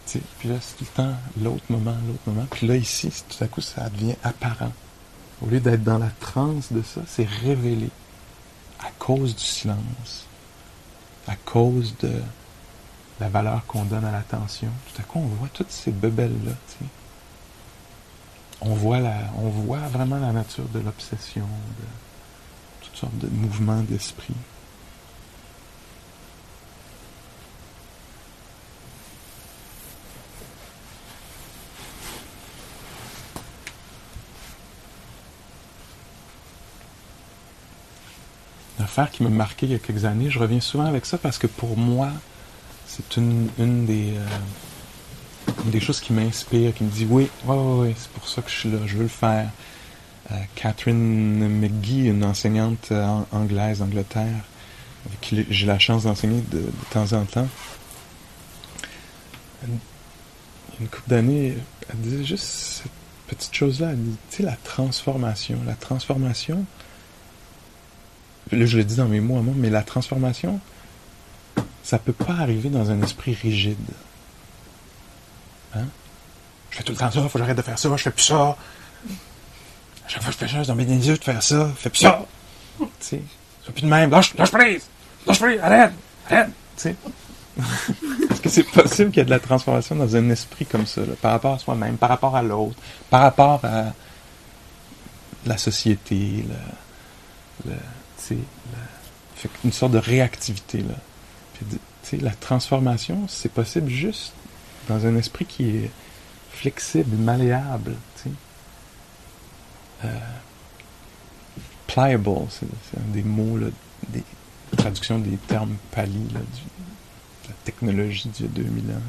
Puis, 0.06 0.22
puis 0.40 0.50
là, 0.50 0.56
c'est 0.62 0.78
tout 0.78 0.86
le 0.92 1.04
temps 1.04 1.16
l'autre 1.42 1.64
moment, 1.70 1.96
l'autre 2.08 2.22
moment. 2.28 2.46
Puis 2.52 2.68
là, 2.68 2.76
ici, 2.76 3.12
tout 3.28 3.44
à 3.44 3.48
coup, 3.48 3.62
ça 3.62 3.90
devient 3.90 4.16
apparent. 4.24 4.72
Au 5.42 5.48
lieu 5.48 5.60
d'être 5.60 5.84
dans 5.84 5.98
la 5.98 6.10
transe 6.20 6.72
de 6.72 6.82
ça, 6.82 7.02
c'est 7.08 7.28
révélé 7.44 7.90
à 8.80 8.90
cause 9.00 9.36
du 9.36 9.44
silence, 9.44 10.26
à 11.28 11.36
cause 11.36 11.96
de 12.00 12.12
la 13.20 13.30
valeur 13.30 13.66
qu'on 13.66 13.84
donne 13.84 14.06
à 14.06 14.12
l'attention. 14.12 14.70
Tout 14.94 15.02
à 15.02 15.06
coup, 15.06 15.20
on 15.20 15.28
voit 15.28 15.50
toutes 15.54 15.72
ces 15.72 15.92
bebelles-là. 15.92 16.54
On 18.62 18.74
voit, 18.74 19.00
on 19.38 19.50
voit 19.50 19.80
vraiment 19.80 20.18
la 20.20 20.32
nature 20.32 20.68
de 20.74 20.80
l'obsession, 20.80 21.46
de 21.46 22.86
toutes 22.86 22.96
sortes 22.96 23.18
de 23.18 23.28
mouvements 23.28 23.82
d'esprit. 23.82 24.34
Qui 39.06 39.24
m'a 39.24 39.30
marqué 39.30 39.68
il 39.68 39.72
y 39.72 39.76
a 39.76 39.80
quelques 39.80 40.06
années. 40.06 40.30
Je 40.30 40.40
reviens 40.40 40.60
souvent 40.60 40.86
avec 40.86 41.06
ça 41.06 41.18
parce 41.18 41.38
que 41.38 41.48
pour 41.48 41.78
moi, 41.78 42.10
c'est 42.88 43.18
une, 43.18 43.50
euh, 43.60 44.26
des 45.66 45.80
choses 45.80 46.00
qui 46.00 46.14
m'inspire, 46.14 46.74
qui 46.74 46.84
me 46.84 46.90
dit 46.90 47.06
oui, 47.10 47.30
oui, 47.46 47.56
oui, 47.56 47.96
c'est 47.96 48.10
pour 48.10 48.28
ça 48.28 48.42
que 48.42 48.50
je 48.50 48.56
suis 48.56 48.72
là, 48.72 48.80
je 48.86 48.98
veux 48.98 49.04
le 49.04 49.10
faire. 49.10 49.50
Euh, 50.32 50.36
Catherine 50.56 51.48
McGee, 51.48 52.08
une 52.08 52.26
enseignante 52.26 52.90
euh, 52.92 53.22
anglaise 53.32 53.80
d'Angleterre, 53.80 54.44
avec 55.06 55.22
qui 55.22 55.46
j'ai 55.50 55.66
la 55.66 55.80
chance 55.80 56.04
d'enseigner 56.04 56.42
de, 56.52 56.66
temps 56.90 57.14
en 57.14 57.24
temps. 57.24 57.48
Une, 59.66 59.78
une 60.82 60.88
couple 60.88 61.10
d'années, 61.10 61.58
elle 61.90 61.98
disait 61.98 62.26
juste 62.26 62.44
cette 62.44 62.92
petite 63.28 63.54
chose-là, 63.54 63.92
elle 63.92 64.04
dit, 64.04 64.18
tu 64.30 64.38
sais, 64.38 64.44
la 64.44 64.58
transformation. 64.64 65.60
La 65.66 65.76
transformation, 65.76 66.66
je 68.52 68.78
le 68.78 68.84
dis 68.84 68.96
dans 68.96 69.08
mes 69.08 69.20
mots 69.20 69.38
à 69.38 69.42
moi, 69.42 69.54
mais 69.56 69.70
la 69.70 69.84
transformation, 69.84 70.60
ça 71.84 71.98
peut 71.98 72.14
pas 72.14 72.34
arriver 72.34 72.70
dans 72.70 72.92
un 72.92 73.02
esprit 73.02 73.34
rigide. 73.34 73.78
Hein? 75.76 75.86
Je 76.72 76.78
fais 76.78 76.84
tout 76.84 76.92
le 76.92 76.98
temps 76.98 77.12
ça, 77.12 77.22
faut 77.22 77.30
que 77.30 77.40
j'arrête 77.40 77.58
de 77.58 77.62
faire 77.62 77.80
ça, 77.80 77.90
je 77.96 78.04
fais 78.04 78.12
plus 78.12 78.24
ça. 78.24 78.58
À 80.06 80.10
chaque 80.10 80.22
fois 80.22 80.32
que 80.32 80.40
je 80.40 80.46
fais 80.46 80.54
ça, 80.54 80.64
je 80.64 80.68
dans 80.68 80.76
mes 80.76 80.86
yeux 80.86 81.18
de 81.18 81.24
faire 81.24 81.42
ça, 81.42 81.70
je 81.76 81.82
fais 81.82 81.90
plus 81.90 82.00
ça. 82.00 82.26
tu 82.78 82.86
sais, 83.00 83.22
plus 83.74 83.82
de 83.82 83.88
même, 83.88 84.10
lâche, 84.10 84.34
lâche 84.36 84.52
prise, 84.52 84.88
lâche 85.26 85.40
prise, 85.40 85.60
arrête, 85.62 85.94
arrête, 86.30 86.48
tu 86.78 86.84
sais. 86.84 86.96
Est-ce 88.32 88.42
que 88.42 88.50
c'est 88.50 88.64
possible 88.64 89.10
qu'il 89.10 89.20
y 89.20 89.22
ait 89.22 89.26
de 89.26 89.32
la 89.32 89.40
transformation 89.40 89.96
dans 89.96 90.16
un 90.16 90.30
esprit 90.30 90.66
comme 90.66 90.86
ça, 90.86 91.02
par 91.22 91.32
rapport 91.32 91.56
à 91.56 91.60
soi-même, 91.60 91.98
par 91.98 92.10
rapport 92.10 92.36
à 92.36 92.44
l'autre, 92.44 92.76
par 93.10 93.22
rapport 93.22 93.60
à 93.64 93.94
la 95.46 95.58
société, 95.58 96.46
le, 97.66 97.72
le 97.72 97.78
une 99.64 99.72
sorte 99.72 99.92
de 99.92 99.98
réactivité. 99.98 100.80
Là. 100.80 100.96
La 102.22 102.32
transformation, 102.32 103.28
c'est 103.28 103.52
possible 103.52 103.90
juste 103.90 104.34
dans 104.88 105.06
un 105.06 105.16
esprit 105.16 105.46
qui 105.46 105.70
est 105.70 105.92
flexible, 106.52 107.16
malléable. 107.18 107.96
Euh, 110.06 110.08
pliable, 111.88 112.30
c'est 112.50 113.00
un 113.00 113.14
des 113.14 113.24
mots, 113.24 113.58
là, 113.58 113.68
des 114.10 114.24
traductions 114.78 115.18
des 115.18 115.38
termes 115.38 115.76
pali 115.92 116.28
là, 116.34 116.40
du, 116.40 116.62
de 116.62 117.50
la 117.50 117.56
technologie 117.64 118.30
d'il 118.30 118.46
y 118.46 118.50
a 118.50 118.52
2000 118.52 118.92
ans. 118.92 119.02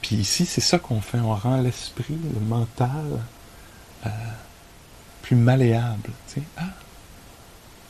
Puis 0.00 0.16
ici, 0.16 0.46
c'est 0.46 0.60
ça 0.60 0.78
qu'on 0.78 1.00
fait. 1.00 1.18
On 1.18 1.34
rend 1.34 1.60
l'esprit, 1.60 2.16
le 2.34 2.40
mental, 2.40 3.20
euh, 4.06 4.10
plus 5.22 5.36
malléable. 5.36 6.10
Ah, 6.56 6.62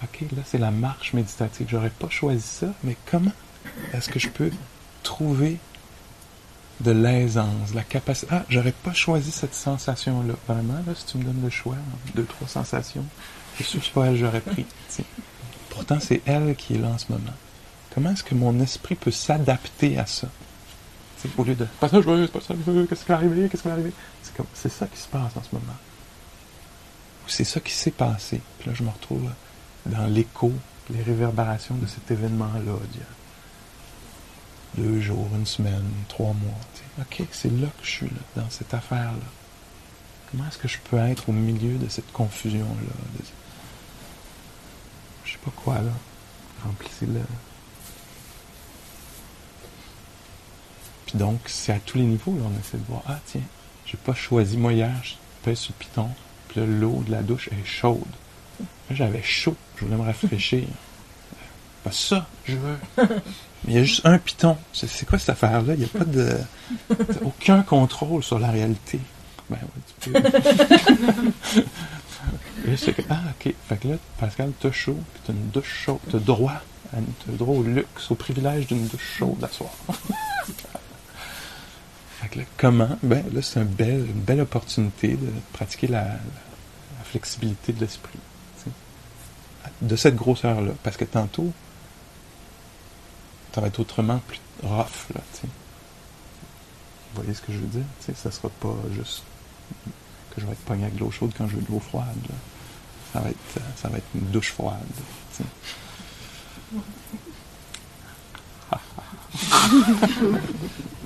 OK, 0.02 0.20
là, 0.32 0.42
c'est 0.44 0.58
la 0.58 0.70
marche 0.70 1.12
méditative. 1.12 1.66
J'aurais 1.70 1.90
pas 1.90 2.08
choisi 2.08 2.46
ça, 2.46 2.68
mais 2.84 2.96
comment 3.10 3.32
est-ce 3.92 4.08
que 4.08 4.18
je 4.18 4.28
peux 4.28 4.50
trouver 5.02 5.58
de 6.80 6.90
l'aisance, 6.90 7.74
la 7.74 7.82
capacité? 7.82 8.28
Ah, 8.30 8.44
j'aurais 8.48 8.72
pas 8.72 8.94
choisi 8.94 9.30
cette 9.30 9.54
sensation-là. 9.54 10.34
Vraiment, 10.48 10.80
là, 10.86 10.94
si 10.94 11.04
tu 11.06 11.18
me 11.18 11.24
donnes 11.24 11.42
le 11.42 11.50
choix, 11.50 11.76
deux, 12.14 12.24
trois 12.24 12.48
sensations, 12.48 13.04
je 13.58 13.64
suis 13.64 13.92
pas 13.92 14.06
elle 14.06 14.16
j'aurais 14.16 14.40
pris. 14.40 14.64
Pourtant, 15.68 16.00
c'est 16.00 16.22
elle 16.24 16.56
qui 16.56 16.74
est 16.74 16.78
là 16.78 16.88
en 16.88 16.98
ce 16.98 17.12
moment. 17.12 17.34
Comment 17.94 18.12
est-ce 18.12 18.24
que 18.24 18.34
mon 18.34 18.58
esprit 18.60 18.94
peut 18.94 19.10
s'adapter 19.10 19.98
à 19.98 20.06
ça? 20.06 20.28
Au 21.36 21.44
lieu 21.44 21.54
de 21.54 21.66
pas 21.78 21.88
ça 21.88 22.00
je 22.00 22.08
veux, 22.08 22.26
pas 22.28 22.40
ça 22.40 22.54
je 22.54 22.70
veux, 22.70 22.86
qu'est-ce 22.86 23.02
qui 23.02 23.08
va 23.08 23.16
arriver, 23.16 23.46
qu'est-ce 23.50 23.60
qui 23.60 23.68
va 23.68 23.74
arriver? 23.74 23.92
C'est 24.22 24.34
comme 24.34 24.46
c'est 24.54 24.72
ça 24.72 24.86
qui 24.86 24.98
se 24.98 25.08
passe 25.08 25.36
en 25.36 25.42
ce 25.42 25.54
moment. 25.54 25.76
Ou 27.26 27.28
c'est 27.28 27.44
ça 27.44 27.60
qui 27.60 27.74
s'est 27.74 27.90
passé. 27.90 28.40
Puis 28.58 28.70
là, 28.70 28.74
je 28.74 28.82
me 28.82 28.88
retrouve 28.88 29.28
dans 29.86 30.06
l'écho, 30.06 30.52
les 30.90 31.02
réverbérations 31.02 31.76
de 31.76 31.86
cet 31.86 32.10
événement-là, 32.10 32.72
deux 34.76 35.00
jours, 35.00 35.28
une 35.34 35.46
semaine, 35.46 35.84
trois 36.08 36.32
mois. 36.34 36.58
OK, 37.00 37.22
c'est 37.32 37.50
là 37.50 37.66
que 37.66 37.84
je 37.84 37.90
suis, 37.90 38.06
là, 38.06 38.42
dans 38.42 38.50
cette 38.50 38.72
affaire-là. 38.74 39.18
Comment 40.30 40.46
est-ce 40.46 40.58
que 40.58 40.68
je 40.68 40.78
peux 40.78 40.98
être 40.98 41.28
au 41.28 41.32
milieu 41.32 41.76
de 41.76 41.88
cette 41.88 42.12
confusion-là? 42.12 43.18
De... 43.18 43.24
Je 45.24 45.32
sais 45.32 45.38
pas 45.44 45.50
quoi, 45.56 45.74
là. 45.76 45.92
Remplissez-le. 46.64 47.20
Puis 51.06 51.18
donc, 51.18 51.40
c'est 51.46 51.72
à 51.72 51.80
tous 51.80 51.98
les 51.98 52.04
niveaux, 52.04 52.34
là, 52.34 52.42
on 52.44 52.60
essaie 52.60 52.78
de 52.78 52.84
voir, 52.84 53.02
ah 53.08 53.18
tiens, 53.26 53.40
j'ai 53.86 53.96
pas 53.96 54.14
choisi, 54.14 54.56
moi 54.56 54.72
hier, 54.72 54.94
je 55.02 55.14
pèse 55.42 55.58
sur 55.58 55.72
le 55.76 55.84
piton, 55.84 56.08
puis 56.48 56.60
l'eau 56.64 57.02
de 57.04 57.10
la 57.10 57.22
douche 57.22 57.48
est 57.48 57.64
chaude. 57.64 58.04
J'avais 58.90 59.22
chaud, 59.22 59.56
je 59.76 59.84
voulais 59.84 59.96
me 59.96 60.02
rafraîchir. 60.02 60.64
Pas 61.84 61.92
ça, 61.92 62.26
je 62.44 62.56
veux. 62.56 62.76
Mais 62.98 63.06
il 63.68 63.74
y 63.74 63.78
a 63.78 63.84
juste 63.84 64.04
un 64.04 64.18
piton. 64.18 64.56
C'est 64.72 65.06
quoi 65.06 65.18
cette 65.18 65.30
affaire-là? 65.30 65.74
Il 65.74 65.78
n'y 65.80 65.86
a 65.86 65.88
pas 65.88 66.04
de. 66.04 66.36
aucun 67.24 67.62
contrôle 67.62 68.22
sur 68.22 68.38
la 68.38 68.50
réalité. 68.50 69.00
Ben 69.48 69.56
oui, 69.62 69.80
tu 70.00 70.10
peux. 70.10 70.20
que, 72.92 73.02
ah, 73.08 73.20
ok. 73.30 73.54
Fait 73.66 73.76
que 73.78 73.88
là, 73.88 73.94
Pascal, 74.18 74.52
t'as 74.60 74.72
chaud, 74.72 74.98
puis 75.14 75.22
t'as 75.26 75.32
une 75.32 75.48
douche 75.48 75.84
chaude. 75.86 76.00
T'as 76.10 76.18
droit. 76.18 76.60
T'as 76.92 77.32
droit 77.32 77.56
au 77.56 77.62
luxe, 77.62 78.10
au 78.10 78.14
privilège 78.14 78.66
d'une 78.66 78.86
douche 78.86 79.16
chaude 79.18 79.40
la 79.40 79.48
soir. 79.48 79.70
fait 82.20 82.28
que 82.28 82.40
là, 82.40 82.44
comment? 82.58 82.98
Ben 83.02 83.24
là, 83.32 83.40
c'est 83.40 83.60
une 83.60 83.66
belle, 83.66 84.04
une 84.06 84.20
belle 84.20 84.42
opportunité 84.42 85.08
de 85.14 85.30
pratiquer 85.54 85.86
la, 85.86 86.02
la 86.04 87.04
flexibilité 87.04 87.72
de 87.72 87.80
l'esprit 87.80 88.18
de 89.82 89.96
cette 89.96 90.16
grosseur-là. 90.16 90.72
Parce 90.82 90.96
que 90.96 91.04
tantôt, 91.04 91.52
ça 93.54 93.60
va 93.60 93.68
être 93.68 93.80
autrement 93.80 94.20
plus 94.26 94.40
rough, 94.62 95.08
là, 95.14 95.20
tu 95.32 95.40
sais. 95.40 95.48
Vous 97.12 97.22
voyez 97.22 97.34
ce 97.34 97.42
que 97.42 97.52
je 97.52 97.58
veux 97.58 97.66
dire? 97.66 97.84
Tu 98.00 98.06
sais, 98.06 98.14
ça 98.14 98.30
sera 98.30 98.48
pas 98.48 98.74
juste 98.94 99.22
que 100.30 100.40
je 100.40 100.46
vais 100.46 100.52
être 100.52 100.60
pogné 100.60 100.84
avec 100.84 100.94
de 100.94 101.00
l'eau 101.00 101.10
chaude 101.10 101.32
quand 101.36 101.48
je 101.48 101.56
veux 101.56 101.62
de 101.62 101.70
l'eau 101.70 101.80
froide. 101.80 102.06
Ça 103.12 103.20
va 103.20 103.30
être, 103.30 103.60
ça 103.76 103.88
va 103.88 103.98
être 103.98 104.06
une 104.14 104.30
douche 104.30 104.52
froide. 104.52 104.78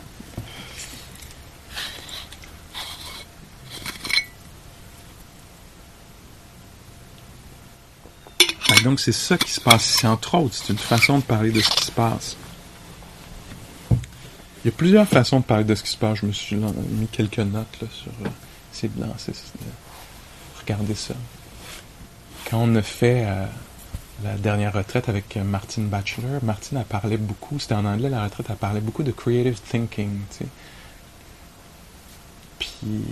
donc, 8.83 9.01
c'est 9.01 9.13
ça 9.13 9.37
qui 9.37 9.51
se 9.51 9.61
passe 9.61 9.87
ici, 9.89 10.07
entre 10.07 10.37
autres. 10.37 10.55
C'est 10.55 10.73
une 10.73 10.79
façon 10.79 11.19
de 11.19 11.23
parler 11.23 11.51
de 11.51 11.61
ce 11.61 11.71
qui 11.71 11.85
se 11.85 11.93
passe. 11.93 12.37
Il 14.65 14.69
y 14.69 14.69
a 14.69 14.73
plusieurs 14.73 15.07
façons 15.07 15.41
de 15.41 15.45
parler 15.45 15.65
de 15.65 15.75
ce 15.75 15.83
qui 15.83 15.91
se 15.91 15.97
passe. 15.97 16.19
Je 16.21 16.27
me 16.27 16.33
suis 16.33 16.57
mis 16.57 17.07
quelques 17.09 17.39
notes 17.39 17.81
là, 17.83 17.89
sur 17.93 18.13
euh, 18.25 18.29
ces 18.73 18.89
blancs. 18.89 19.15
regardez 20.61 20.95
ça. 20.95 21.15
Quand 22.51 22.59
on 22.63 22.75
a 22.75 22.83
fait 22.83 23.25
euh, 23.27 23.45
la 24.23 24.37
dernière 24.37 24.73
retraite 24.73 25.11
avec 25.11 25.37
euh, 25.37 25.45
Martine 25.45 25.89
Batchelor, 25.89 26.43
Martine 26.43 26.79
a 26.79 26.85
parlé 26.85 27.19
beaucoup, 27.19 27.59
c'était 27.59 27.75
en 27.75 27.85
anglais 27.85 28.09
la 28.09 28.25
retraite, 28.25 28.51
a 28.51 28.55
parlé 28.55 28.81
beaucoup 28.81 29.03
de 29.03 29.13
creative 29.13 29.61
thinking. 29.61 30.21
Tu 30.31 30.39
sais. 30.39 30.47
Puis 32.59 33.03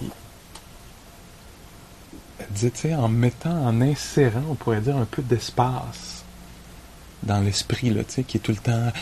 disait, 2.52 2.94
en 2.94 3.08
mettant, 3.08 3.66
en 3.66 3.80
insérant, 3.80 4.42
on 4.50 4.54
pourrait 4.54 4.80
dire, 4.80 4.96
un 4.96 5.04
peu 5.04 5.22
d'espace 5.22 6.24
dans 7.22 7.40
l'esprit, 7.40 7.90
là, 7.90 8.02
qui 8.04 8.36
est 8.36 8.40
tout 8.40 8.52
le 8.52 8.58
temps, 8.58 8.92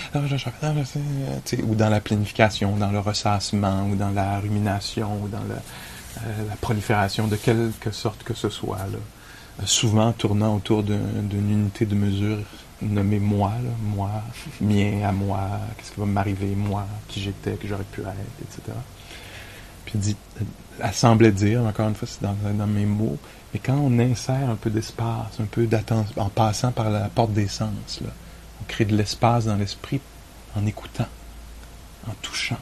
ou 1.62 1.74
dans 1.74 1.88
la 1.88 2.01
planification, 2.01 2.76
dans 2.76 2.90
le 2.90 2.98
ressassement, 2.98 3.86
ou 3.86 3.96
dans 3.96 4.11
la 4.11 4.40
rumination, 4.40 5.22
ou 5.22 5.28
dans 5.28 5.38
euh, 5.38 6.48
la 6.48 6.57
prolifération, 6.57 7.28
de 7.28 7.36
quelque 7.36 7.92
sorte 7.92 8.22
que 8.22 8.34
ce 8.34 8.48
soit. 8.48 8.78
Euh, 8.78 9.62
souvent 9.64 10.12
tournant 10.12 10.57
autour 10.57 10.82
d'une 10.82 11.51
unité 11.51 11.86
de 11.86 11.94
mesure 11.94 12.38
nommer 12.82 13.18
moi, 13.18 13.53
moi, 13.82 14.11
mien 14.61 15.03
à 15.07 15.12
moi, 15.12 15.40
qu'est-ce 15.76 15.92
qui 15.92 16.01
va 16.01 16.07
m'arriver, 16.07 16.55
moi, 16.57 16.86
qui 17.09 17.20
j'étais, 17.20 17.53
que 17.53 17.68
j'aurais 17.68 17.84
pu 17.84 18.01
être, 18.01 18.09
etc. 18.40 18.76
Puis 19.84 19.98
dit, 19.98 20.16
elle 20.82 20.94
semblait 20.94 21.32
dire, 21.32 21.62
encore 21.62 21.88
une 21.88 21.94
fois, 21.94 22.09
c'est 22.11 22.22
dans 22.22 22.66
mes 22.66 22.86
mots, 22.86 23.18
mais 23.53 23.61
quand 23.61 23.76
on 23.76 23.98
insère 23.98 24.48
un 24.48 24.57
peu 24.57 24.70
d'espace, 24.70 25.40
un 25.40 25.46
peu 25.46 25.66
d'attention, 25.66 26.20
en 26.20 26.28
passant 26.28 26.72
par 26.72 26.90
la 26.90 27.09
porte 27.09 27.32
des 27.32 27.48
sens, 27.48 28.01
là, 28.01 28.11
on 28.61 28.64
crée 28.66 28.84
de 28.84 28.96
l'espace 28.96 29.46
dans 29.46 29.57
l'esprit 29.57 30.01
en 30.57 30.66
écoutant, 30.66 31.09
en 32.09 32.12
touchant, 32.22 32.59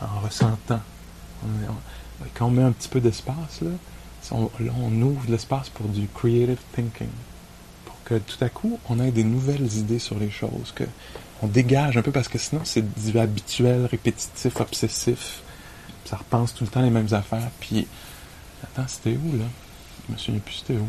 en 0.00 0.20
ressentant. 0.20 0.80
Quand 2.34 2.46
on 2.46 2.50
met 2.50 2.62
un 2.62 2.72
petit 2.72 2.88
peu 2.88 3.00
d'espace, 3.00 3.60
là, 3.60 3.70
on, 4.30 4.50
là, 4.60 4.72
on 4.80 5.02
ouvre 5.02 5.30
l'espace 5.30 5.68
pour 5.68 5.86
du 5.88 6.08
creative 6.08 6.58
thinking. 6.74 7.08
Pour 7.84 7.96
que 8.04 8.14
tout 8.18 8.42
à 8.42 8.48
coup, 8.48 8.78
on 8.88 8.98
ait 9.00 9.10
des 9.10 9.24
nouvelles 9.24 9.72
idées 9.76 9.98
sur 9.98 10.18
les 10.18 10.30
choses, 10.30 10.72
que 10.74 10.84
on 11.42 11.46
dégage 11.46 11.96
un 11.96 12.02
peu, 12.02 12.10
parce 12.10 12.28
que 12.28 12.38
sinon, 12.38 12.62
c'est 12.64 12.84
du 12.94 13.18
habituel, 13.18 13.86
répétitif, 13.86 14.60
obsessif. 14.60 15.42
Ça 16.04 16.16
repense 16.16 16.54
tout 16.54 16.64
le 16.64 16.70
temps 16.70 16.82
les 16.82 16.90
mêmes 16.90 17.12
affaires. 17.12 17.50
Puis, 17.60 17.86
attends, 18.64 18.88
c'était 18.88 19.16
où, 19.16 19.36
là? 19.36 19.44
Je 20.06 20.12
me 20.12 20.18
souviens 20.18 20.40
plus 20.40 20.54
c'était 20.54 20.76
où. 20.76 20.88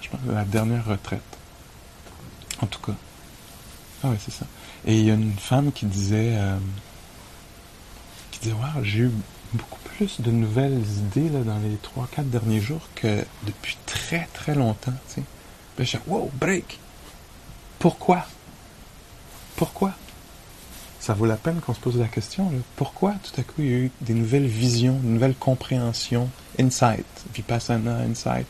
Je 0.00 0.08
pense 0.08 0.20
que 0.26 0.32
la 0.32 0.44
dernière 0.44 0.84
retraite. 0.84 1.22
En 2.60 2.66
tout 2.66 2.80
cas. 2.80 2.94
Ah 4.02 4.08
ouais, 4.08 4.18
c'est 4.24 4.32
ça. 4.32 4.46
Et 4.86 4.98
il 4.98 5.06
y 5.06 5.10
a 5.10 5.14
une 5.14 5.32
femme 5.32 5.72
qui 5.72 5.86
disait, 5.86 6.36
euh, 6.36 6.56
qui 8.30 8.40
disait, 8.40 8.54
wow, 8.54 8.82
j'ai 8.82 9.00
eu 9.00 9.12
beaucoup 9.54 9.80
plus 9.96 10.20
de 10.20 10.30
nouvelles 10.30 10.82
idées 10.82 11.28
là, 11.30 11.40
dans 11.40 11.58
les 11.58 11.76
3-4 11.76 12.28
derniers 12.28 12.60
jours 12.60 12.86
que 12.94 13.24
depuis 13.44 13.76
très 13.86 14.28
très 14.34 14.54
longtemps. 14.54 14.92
Je 15.78 15.84
dis, 15.84 15.96
wow, 16.06 16.30
break! 16.34 16.78
Pourquoi? 17.78 18.26
Pourquoi? 19.56 19.92
Ça 21.04 21.12
vaut 21.12 21.26
la 21.26 21.36
peine 21.36 21.60
qu'on 21.60 21.74
se 21.74 21.80
pose 21.80 21.98
la 21.98 22.08
question. 22.08 22.50
Pourquoi 22.76 23.12
tout 23.22 23.38
à 23.38 23.44
coup 23.44 23.56
il 23.58 23.66
y 23.66 23.74
a 23.74 23.76
eu 23.76 23.90
des 24.00 24.14
nouvelles 24.14 24.46
visions, 24.46 24.94
de 24.94 25.06
nouvelles 25.06 25.34
compréhensions, 25.34 26.30
insight, 26.58 27.04
vipassana, 27.34 27.98
insight, 27.98 28.46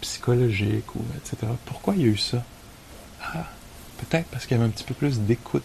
psychologique, 0.00 0.84
etc. 1.16 1.52
Pourquoi 1.64 1.94
il 1.94 2.00
y 2.00 2.04
a 2.06 2.08
eu 2.08 2.16
ça? 2.16 2.42
Ah, 3.22 3.46
peut-être 3.98 4.26
parce 4.32 4.46
qu'il 4.46 4.56
y 4.56 4.60
avait 4.60 4.68
un 4.68 4.72
petit 4.72 4.82
peu 4.82 4.94
plus 4.94 5.20
d'écoute. 5.20 5.62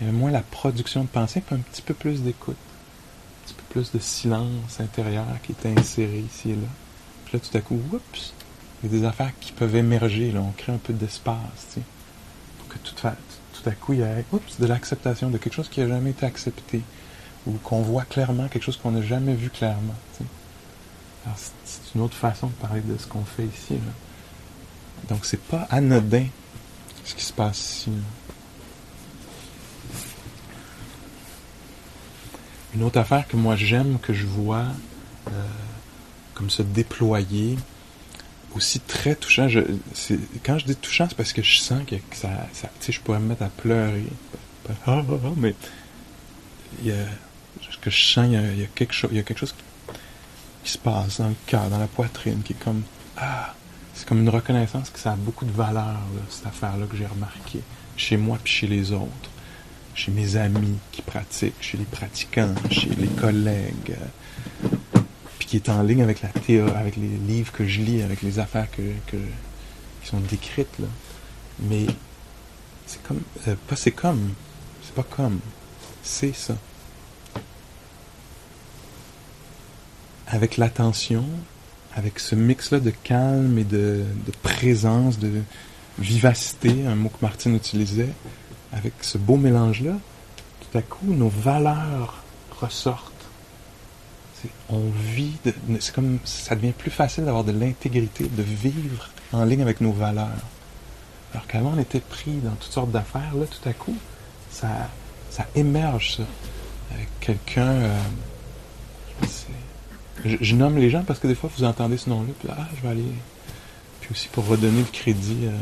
Il 0.00 0.06
y 0.06 0.08
avait 0.08 0.16
moins 0.16 0.30
la 0.30 0.42
production 0.42 1.02
de 1.02 1.08
pensée, 1.08 1.40
puis 1.40 1.56
un 1.56 1.58
petit 1.58 1.82
peu 1.82 1.94
plus 1.94 2.22
d'écoute. 2.22 2.54
Un 2.56 3.46
petit 3.46 3.54
peu 3.54 3.62
plus 3.70 3.90
de 3.90 3.98
silence 3.98 4.78
intérieur 4.78 5.26
qui 5.42 5.50
était 5.50 5.74
inséré 5.76 6.20
ici 6.20 6.50
et 6.50 6.54
là. 6.54 6.68
Puis 7.24 7.38
là, 7.38 7.40
tout 7.50 7.58
à 7.58 7.60
coup, 7.60 7.80
oups, 7.92 8.32
il 8.84 8.92
y 8.92 8.94
a 8.94 9.00
des 9.00 9.04
affaires 9.04 9.32
qui 9.40 9.50
peuvent 9.50 9.74
émerger. 9.74 10.32
On 10.36 10.52
crée 10.52 10.70
un 10.72 10.78
peu 10.78 10.92
d'espace. 10.92 11.76
Pour 12.58 12.68
que 12.68 12.78
tout, 12.78 12.94
fa- 12.96 13.16
tout 13.62 13.68
à 13.68 13.72
coup, 13.72 13.92
il 13.92 14.00
y 14.00 14.04
oups, 14.32 14.58
de 14.58 14.66
l'acceptation 14.66 15.30
de 15.30 15.38
quelque 15.38 15.54
chose 15.54 15.68
qui 15.68 15.80
n'a 15.80 15.88
jamais 15.88 16.10
été 16.10 16.26
accepté. 16.26 16.82
Ou 17.46 17.52
qu'on 17.62 17.82
voit 17.82 18.04
clairement 18.04 18.48
quelque 18.48 18.62
chose 18.62 18.76
qu'on 18.76 18.92
n'a 18.92 19.02
jamais 19.02 19.34
vu 19.34 19.50
clairement. 19.50 19.94
c'est- 21.36 21.80
une 21.94 22.00
autre 22.00 22.16
façon 22.16 22.48
de 22.48 22.52
parler 22.54 22.80
de 22.80 22.96
ce 22.98 23.06
qu'on 23.06 23.24
fait 23.24 23.44
ici. 23.44 23.74
Là. 23.74 25.08
Donc, 25.08 25.24
c'est 25.24 25.40
pas 25.40 25.66
anodin 25.70 26.26
ce 27.04 27.14
qui 27.14 27.24
se 27.24 27.32
passe 27.32 27.58
ici. 27.58 27.90
Une 32.74 32.82
autre 32.84 32.98
affaire 32.98 33.26
que 33.28 33.36
moi 33.36 33.54
j'aime, 33.54 33.98
que 34.00 34.12
je 34.14 34.26
vois 34.26 34.64
euh, 35.28 35.46
comme 36.34 36.48
se 36.50 36.62
déployer, 36.62 37.56
aussi 38.56 38.80
très 38.80 39.14
touchant. 39.14 39.48
Quand 40.44 40.58
je 40.58 40.66
dis 40.66 40.76
touchant, 40.76 41.06
c'est 41.08 41.16
parce 41.16 41.32
que 41.32 41.42
je 41.42 41.58
sens 41.58 41.82
que, 41.86 41.96
que 41.96 42.16
ça, 42.16 42.28
ça 42.52 42.68
je 42.88 43.00
pourrais 43.00 43.20
me 43.20 43.28
mettre 43.28 43.42
à 43.42 43.48
pleurer. 43.48 44.04
Ah, 44.68 44.72
ah, 44.86 45.02
ah, 45.10 45.28
mais 45.36 45.54
il 46.80 46.88
y 46.88 46.92
a, 46.92 47.04
ce 47.70 47.76
que 47.78 47.90
je 47.90 48.04
sens, 48.04 48.26
il 48.26 48.60
y 48.60 48.64
a, 48.64 48.66
quelque 48.74 48.92
chose, 48.92 49.10
il 49.12 49.16
y 49.16 49.20
a 49.20 49.22
quelque 49.22 49.38
chose 49.38 49.54
qui 50.64 50.70
se 50.70 50.78
passe 50.78 51.20
dans 51.20 51.28
le 51.28 51.34
cœur, 51.46 51.68
dans 51.68 51.78
la 51.78 51.88
poitrine, 51.88 52.42
qui 52.42 52.52
est 52.52 52.62
comme 52.62 52.82
ah, 53.16 53.54
c'est 53.94 54.06
comme 54.06 54.20
une 54.20 54.28
reconnaissance 54.28 54.90
que 54.90 54.98
ça 54.98 55.12
a 55.12 55.16
beaucoup 55.16 55.44
de 55.44 55.52
valeur, 55.52 55.98
cette 56.28 56.46
affaire-là 56.46 56.86
que 56.86 56.96
j'ai 56.96 57.06
remarqué 57.06 57.60
chez 57.96 58.16
moi 58.16 58.38
puis 58.42 58.52
chez 58.52 58.66
les 58.66 58.92
autres, 58.92 59.30
chez 59.94 60.10
mes 60.10 60.36
amis 60.36 60.78
qui 60.90 61.02
pratiquent, 61.02 61.60
chez 61.60 61.76
les 61.76 61.84
pratiquants, 61.84 62.54
chez 62.70 62.90
les 62.90 63.08
collègues, 63.08 63.90
euh, 63.90 64.06
qui 65.52 65.58
est 65.58 65.68
en 65.68 65.82
ligne 65.82 66.00
avec 66.00 66.22
la 66.22 66.30
théorie, 66.30 66.72
avec 66.74 66.96
les 66.96 67.08
livres 67.08 67.52
que 67.52 67.66
je 67.66 67.82
lis, 67.82 68.00
avec 68.00 68.22
les 68.22 68.38
affaires 68.38 68.70
que, 68.70 68.80
qui 69.10 70.08
sont 70.08 70.18
décrites 70.20 70.78
là. 70.78 70.86
Mais 71.58 71.84
c'est 72.86 73.02
comme, 73.02 73.20
euh, 73.46 73.54
pas 73.68 73.76
c'est 73.76 73.90
comme, 73.90 74.32
c'est 74.82 74.94
pas 74.94 75.02
comme, 75.02 75.40
c'est 76.02 76.34
ça. 76.34 76.56
Avec 80.26 80.56
l'attention, 80.56 81.26
avec 81.94 82.18
ce 82.18 82.34
mix-là 82.34 82.80
de 82.80 82.88
calme 82.88 83.58
et 83.58 83.64
de, 83.64 84.06
de 84.26 84.32
présence, 84.42 85.18
de 85.18 85.42
vivacité, 85.98 86.86
un 86.86 86.94
mot 86.94 87.10
que 87.10 87.20
Martine 87.20 87.54
utilisait, 87.54 88.14
avec 88.72 88.94
ce 89.02 89.18
beau 89.18 89.36
mélange-là, 89.36 89.98
tout 90.62 90.78
à 90.78 90.80
coup, 90.80 91.12
nos 91.12 91.28
valeurs 91.28 92.22
ressortent. 92.58 93.11
On 94.70 94.80
vit, 95.14 95.32
c'est 95.80 95.94
comme, 95.94 96.18
ça 96.24 96.54
devient 96.54 96.72
plus 96.72 96.90
facile 96.90 97.24
d'avoir 97.24 97.44
de 97.44 97.52
l'intégrité, 97.52 98.24
de 98.24 98.42
vivre 98.42 99.08
en 99.32 99.44
ligne 99.44 99.62
avec 99.62 99.80
nos 99.80 99.92
valeurs. 99.92 100.28
Alors 101.32 101.46
qu'avant, 101.46 101.72
on 101.76 101.78
était 101.80 102.00
pris 102.00 102.32
dans 102.44 102.54
toutes 102.56 102.72
sortes 102.72 102.90
d'affaires, 102.90 103.34
là, 103.34 103.46
tout 103.46 103.68
à 103.68 103.72
coup, 103.72 103.96
ça, 104.50 104.68
ça 105.30 105.46
émerge, 105.54 106.16
ça. 106.16 106.22
Avec 106.94 107.08
quelqu'un, 107.20 107.68
euh, 107.70 107.98
je 110.24 110.54
nomme 110.54 110.76
les 110.78 110.90
gens 110.90 111.02
parce 111.04 111.18
que 111.18 111.26
des 111.26 111.34
fois 111.34 111.50
vous 111.56 111.64
entendez 111.64 111.96
ce 111.96 112.10
nom-là, 112.10 112.28
puis 112.38 112.48
ah, 112.52 112.68
je 112.76 112.82
vais 112.82 112.88
aller. 112.88 113.04
Puis 114.00 114.10
aussi 114.10 114.28
pour 114.28 114.46
redonner 114.46 114.80
le 114.80 114.90
crédit. 114.92 115.38
euh, 115.44 115.56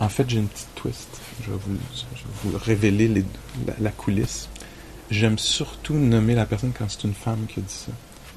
En 0.00 0.08
fait, 0.08 0.28
j'ai 0.28 0.38
une 0.38 0.48
petite 0.48 0.74
twist. 0.74 1.08
Je 1.44 1.50
vais 1.50 1.56
vous, 1.56 1.76
je 1.94 2.02
vais 2.02 2.52
vous 2.52 2.58
révéler 2.58 3.24
la 3.80 3.90
coulisse. 3.90 4.48
J'aime 5.10 5.38
surtout 5.38 5.94
nommer 5.94 6.34
la 6.34 6.46
personne 6.46 6.72
quand 6.76 6.88
c'est 6.88 7.04
une 7.04 7.14
femme 7.14 7.46
qui 7.46 7.60
dit 7.60 7.72
ça. 7.72 7.92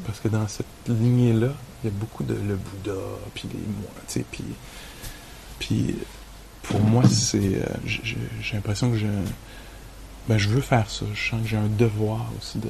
Parce 0.05 0.19
que 0.19 0.27
dans 0.27 0.47
cette 0.47 0.65
lignée-là, 0.87 1.49
il 1.83 1.87
y 1.87 1.89
a 1.89 1.95
beaucoup 1.95 2.23
de 2.23 2.33
le 2.33 2.55
Bouddha, 2.55 2.99
puis 3.33 3.47
les 3.51 3.59
mois, 3.59 3.91
tu 4.07 4.13
sais, 4.13 4.25
puis. 4.31 4.43
Puis 5.59 5.95
pour 6.63 6.79
moi, 6.81 7.03
c'est. 7.09 7.37
euh, 7.55 7.65
j'ai- 7.85 8.17
l'impression 8.53 8.91
que 8.91 8.97
je. 8.97 9.07
Ben, 10.27 10.37
je 10.37 10.49
veux 10.49 10.61
faire 10.61 10.89
ça. 10.89 11.05
Je 11.13 11.29
sens 11.29 11.41
que 11.41 11.47
j'ai 11.47 11.57
un 11.57 11.67
devoir 11.67 12.27
aussi 12.39 12.59
de 12.59 12.69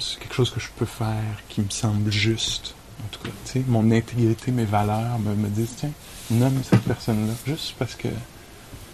c'est 0.00 0.18
quelque 0.20 0.34
chose 0.34 0.50
que 0.50 0.60
je 0.60 0.68
peux 0.76 0.86
faire 0.86 1.22
qui 1.48 1.60
me 1.60 1.70
semble 1.70 2.10
juste. 2.12 2.74
En 3.04 3.08
tout 3.10 3.20
cas, 3.20 3.30
tu 3.44 3.52
sais, 3.52 3.64
mon 3.66 3.90
intégrité, 3.90 4.52
mes 4.52 4.64
valeurs 4.64 5.18
me, 5.18 5.34
me 5.34 5.48
disent, 5.48 5.74
tiens, 5.76 5.90
nomme 6.30 6.60
cette 6.62 6.82
personne-là. 6.82 7.32
Juste 7.46 7.74
parce 7.78 7.94
que 7.96 8.08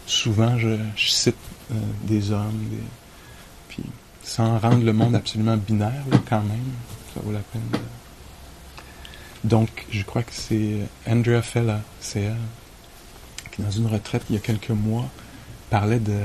souvent, 0.07 0.57
je, 0.59 0.79
je 0.97 1.11
cite 1.11 1.37
euh, 1.72 1.74
des 2.05 2.31
hommes, 2.33 2.59
des, 2.70 2.79
puis 3.79 3.91
sans 4.22 4.59
rendre 4.59 4.85
le 4.85 4.93
monde 4.93 5.14
absolument 5.14 5.57
binaire, 5.57 6.05
là, 6.11 6.18
quand 6.29 6.43
même, 6.43 6.72
ça 7.14 7.20
vaut 7.22 7.33
la 7.33 7.41
peine 7.41 7.62
de... 7.72 7.79
Donc, 9.45 9.87
je 9.91 10.03
crois 10.03 10.22
que 10.22 10.33
c'est 10.33 10.79
Andrea 11.07 11.43
Fella, 11.43 11.81
c'est 12.01 12.22
elle, 12.22 12.37
qui 13.53 13.62
dans 13.62 13.70
une 13.70 13.87
retraite 13.87 14.24
il 14.29 14.35
y 14.35 14.39
a 14.39 14.41
quelques 14.41 14.70
mois, 14.70 15.07
parlait 15.70 16.01
de, 16.01 16.20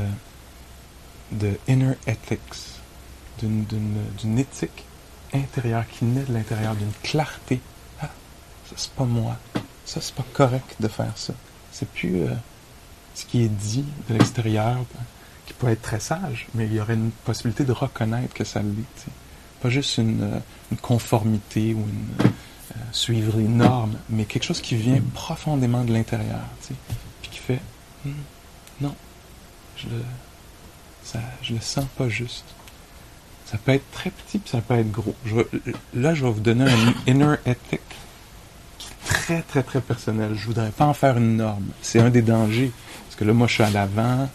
de 1.32 1.52
inner 1.68 1.94
ethics 2.08 2.80
d'une, 3.40 3.64
d'une, 3.66 4.04
d'une 4.18 4.40
éthique 4.40 4.84
intérieure 5.34 5.86
qui 5.88 6.06
naît 6.06 6.24
de 6.24 6.34
l'intérieur, 6.34 6.76
d'une 6.76 6.92
clarté. 7.04 7.60
Ah, 8.02 8.10
ça 8.66 8.76
c'est 8.78 8.92
pas 8.92 9.06
moi. 9.06 9.38
Ça 9.86 10.02
c'est 10.02 10.16
pas 10.16 10.26
correct 10.34 10.76
de 10.80 10.88
faire 10.88 11.16
ça. 11.16 11.34
C'est 11.72 11.90
plus 11.90 12.24
euh, 12.24 12.34
ce 13.16 13.26
qui 13.26 13.44
est 13.44 13.50
dit 13.50 13.86
de 14.10 14.14
l'extérieur, 14.14 14.78
qui 15.46 15.54
peut 15.54 15.68
être 15.68 15.82
très 15.82 16.00
sage, 16.00 16.48
mais 16.54 16.66
il 16.66 16.74
y 16.74 16.80
aurait 16.80 16.94
une 16.94 17.12
possibilité 17.12 17.64
de 17.64 17.72
reconnaître 17.72 18.34
que 18.34 18.44
ça 18.44 18.62
l'est. 18.62 19.06
Pas 19.62 19.70
juste 19.70 19.98
une, 19.98 20.24
euh, 20.24 20.40
une 20.72 20.78
conformité 20.78 21.74
ou 21.74 21.80
une, 21.80 22.26
euh, 22.26 22.80
suivre 22.92 23.38
les 23.38 23.48
normes, 23.48 23.96
mais 24.10 24.26
quelque 24.26 24.44
chose 24.44 24.62
qui 24.62 24.76
vient 24.76 25.02
profondément 25.14 25.84
de 25.84 25.94
l'intérieur, 25.94 26.42
puis 27.22 27.32
qui 27.32 27.40
fait 27.40 27.62
Hmm, 28.06 28.12
non, 28.82 28.96
je 29.78 29.88
le, 29.88 30.04
ça, 31.04 31.20
je 31.42 31.54
le 31.54 31.62
sens 31.62 31.86
pas 31.98 32.10
juste. 32.10 32.44
Ça 33.46 33.58
peut 33.58 33.72
être 33.72 33.90
très 33.92 34.10
petit, 34.10 34.40
puis 34.40 34.50
ça 34.50 34.60
peut 34.62 34.74
être 34.74 34.92
gros. 34.92 35.16
Là, 35.94 36.14
je 36.14 36.26
vais 36.26 36.32
vous 36.32 36.40
donner 36.40 36.66
un 36.70 36.94
inner 37.08 37.36
ethic 37.46 37.82
qui 38.78 38.88
est 38.88 39.06
très, 39.06 39.42
très, 39.42 39.64
très 39.64 39.80
personnel. 39.80 40.34
Je 40.36 40.48
voudrais 40.48 40.72
pas 40.72 40.86
en 40.86 40.94
faire 40.94 41.18
une 41.18 41.38
norme. 41.38 41.68
C'est 41.82 42.00
un 42.00 42.10
des 42.10 42.22
dangers. 42.22 42.72
Parce 43.06 43.16
que 43.16 43.24
là, 43.26 43.34
moi, 43.34 43.48
je 43.48 43.54
suis 43.54 43.64
à 43.64 43.70
l'avant, 43.70 44.30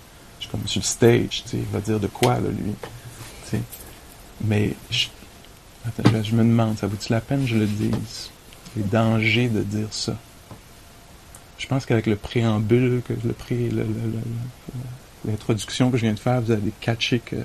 comme 0.50 0.66
sur 0.66 0.80
le 0.80 0.86
stage, 0.86 1.42
tu 1.44 1.50
sais, 1.50 1.56
il 1.58 1.72
va 1.72 1.80
dire 1.80 2.00
de 2.00 2.06
quoi, 2.06 2.34
là, 2.34 2.48
lui. 2.48 2.72
Tu 3.44 3.50
sais. 3.50 3.62
Mais, 4.44 4.74
je, 4.90 5.08
me 6.34 6.42
demande, 6.42 6.78
ça 6.78 6.86
vaut-il 6.86 7.12
la 7.12 7.20
peine 7.20 7.42
que 7.42 7.50
je 7.50 7.56
le 7.56 7.66
dise? 7.66 8.30
Les 8.76 8.82
dangers 8.82 9.48
de 9.48 9.62
dire 9.62 9.88
ça? 9.90 10.16
je 11.58 11.66
pense 11.66 11.84
qu'avec 11.86 12.06
le 12.06 12.16
préambule, 12.16 13.02
que 13.04 13.12
le 13.12 13.32
pré, 13.32 13.68
l'introduction 15.26 15.90
que 15.90 15.96
je 15.96 16.02
viens 16.02 16.14
de 16.14 16.18
faire, 16.18 16.40
vous 16.40 16.52
avez 16.52 16.72
catché 16.80 17.18
que 17.18 17.44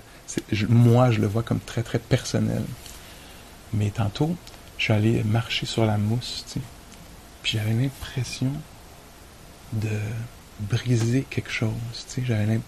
moi, 0.70 1.12
je 1.12 1.20
le 1.20 1.28
vois 1.28 1.44
comme 1.44 1.60
très, 1.60 1.84
très 1.84 2.00
personnel. 2.00 2.64
Mais 3.74 3.90
tantôt, 3.90 4.36
je 4.78 4.84
suis 4.84 4.94
allé 4.94 5.24
marcher 5.24 5.66
sur 5.66 5.86
la 5.86 5.98
mousse, 5.98 6.46
tu 6.48 6.54
sais. 6.54 6.66
Puis 7.42 7.58
j'avais 7.58 7.74
l'impression 7.74 8.52
de 9.74 9.90
briser 10.60 11.26
quelque 11.30 11.52
chose, 11.52 11.72
tu 12.08 12.22
sais. 12.22 12.24
J'avais 12.26 12.46
l'impression... 12.46 12.64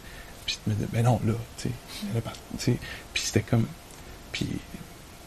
Puis 0.46 0.58
je 0.66 0.70
me 0.70 0.76
disais, 0.76 0.88
ben 0.92 1.04
non, 1.04 1.20
là, 1.26 1.34
tu 1.58 1.70
sais. 1.70 2.22
tu. 2.60 2.78
Puis 3.14 3.24
c'était 3.24 3.42
comme... 3.42 3.68
Puis 4.32 4.48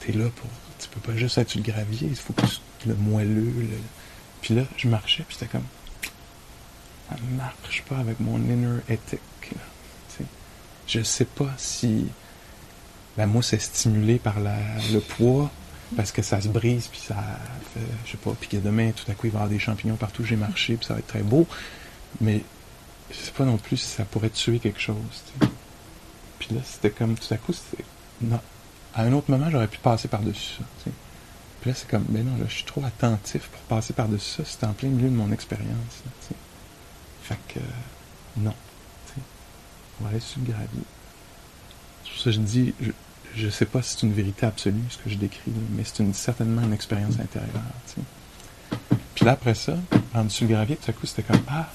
t'es 0.01 0.13
là 0.13 0.27
pour... 0.35 0.49
Tu 0.79 0.89
peux 0.89 1.01
pas 1.01 1.17
juste 1.17 1.39
être 1.39 1.51
sur 1.51 1.59
le 1.61 1.65
gravier, 1.71 2.09
il 2.09 2.17
faut 2.17 2.33
que 2.33 2.47
tu- 2.47 2.59
le 2.87 2.95
moelleux, 2.95 3.53
le... 3.57 3.69
Puis 4.43 4.55
là, 4.55 4.63
je 4.77 4.89
marchais, 4.89 5.25
puis 5.27 5.37
c'était 5.39 5.51
comme... 5.51 5.65
Ça 7.11 7.17
marche 7.37 7.83
pas 7.89 7.97
avec 7.97 8.21
mon 8.21 8.37
inner 8.39 8.81
ethic, 8.89 9.21
là, 9.53 9.63
tu. 10.17 10.25
Je 10.87 11.03
sais 11.03 11.25
pas 11.25 11.53
si 11.57 12.07
la 13.17 13.27
mousse 13.27 13.53
est 13.55 13.59
stimulée 13.59 14.19
par 14.19 14.37
le 14.41 15.01
poids, 15.01 15.51
parce 15.97 16.13
que 16.13 16.21
ça 16.23 16.41
se 16.41 16.49
brise, 16.49 16.87
puis 16.89 17.01
ça 17.01 17.17
fait, 17.75 17.81
je 18.05 18.11
sais 18.13 18.17
pas, 18.19 18.33
puis 18.39 18.49
que 18.49 18.57
demain, 18.59 18.91
tout 18.93 19.11
à 19.11 19.15
coup, 19.15 19.27
il 19.27 19.33
va 19.33 19.39
y 19.39 19.43
avoir 19.43 19.49
des 19.49 19.59
champignons 19.59 19.97
partout 19.97 20.23
j'ai 20.23 20.37
marché, 20.37 20.77
puis 20.77 20.87
ça 20.87 20.93
va 20.95 21.01
être 21.01 21.07
très 21.07 21.23
beau. 21.23 21.47
Mais 22.21 22.43
je 23.11 23.17
sais 23.17 23.33
pas 23.33 23.45
non 23.45 23.57
plus 23.57 23.77
si 23.77 23.87
ça 23.87 24.05
pourrait 24.05 24.31
tuer 24.31 24.59
quelque 24.59 24.81
chose, 24.81 24.97
tu 25.39 25.47
sais. 25.47 25.53
Puis 26.39 26.55
là, 26.55 26.61
c'était 26.65 26.91
comme, 26.91 27.17
tout 27.17 27.33
à 27.33 27.37
coup, 27.37 27.53
c'était... 27.53 27.85
Non. 28.21 28.41
À 28.95 29.03
un 29.03 29.13
autre 29.13 29.31
moment, 29.31 29.51
j'aurais 29.51 29.69
pu 29.69 29.79
passer 29.79 30.09
par-dessus 30.09 30.55
ça. 30.59 30.91
Puis 31.61 31.71
là, 31.71 31.77
c'est 31.77 31.89
comme, 31.89 32.05
mais 32.09 32.23
non, 32.23 32.37
là, 32.37 32.45
je 32.49 32.55
suis 32.55 32.65
trop 32.65 32.85
attentif 32.85 33.49
pour 33.49 33.61
passer 33.63 33.93
par-dessus 33.93 34.37
ça. 34.37 34.45
C'était 34.45 34.67
en 34.67 34.73
plein 34.73 34.89
milieu 34.89 35.09
de 35.09 35.15
mon 35.15 35.33
expérience. 35.33 36.03
Fait 37.23 37.39
que, 37.49 37.59
euh, 37.59 37.63
non. 38.39 38.55
On 40.01 40.05
va 40.05 40.11
aller 40.11 40.21
sur 40.21 40.39
le 40.41 40.53
gravier. 40.53 40.83
C'est 42.05 42.11
pour 42.11 42.19
ça 42.19 42.25
que 42.25 42.33
je 42.33 42.41
dis, 42.41 42.75
je, 42.81 42.91
je 43.35 43.49
sais 43.51 43.67
pas 43.67 43.83
si 43.83 43.95
c'est 43.95 44.07
une 44.07 44.13
vérité 44.13 44.47
absolue, 44.47 44.85
ce 44.91 44.99
que 44.99 45.11
je 45.11 45.17
décris, 45.17 45.53
mais 45.73 45.83
c'est 45.85 46.15
certainement 46.15 46.63
une 46.63 46.73
expérience 46.73 47.19
intérieure, 47.19 47.51
tu 47.89 47.95
sais. 47.95 48.97
Puis 49.15 49.25
là, 49.25 49.33
après 49.33 49.55
ça, 49.55 49.77
en 50.15 50.25
dessous 50.25 50.45
le 50.45 50.51
gravier, 50.51 50.77
tout 50.77 50.91
à 50.91 50.93
coup, 50.93 51.07
c'était 51.07 51.25
comme, 51.25 51.43
ah, 51.49 51.69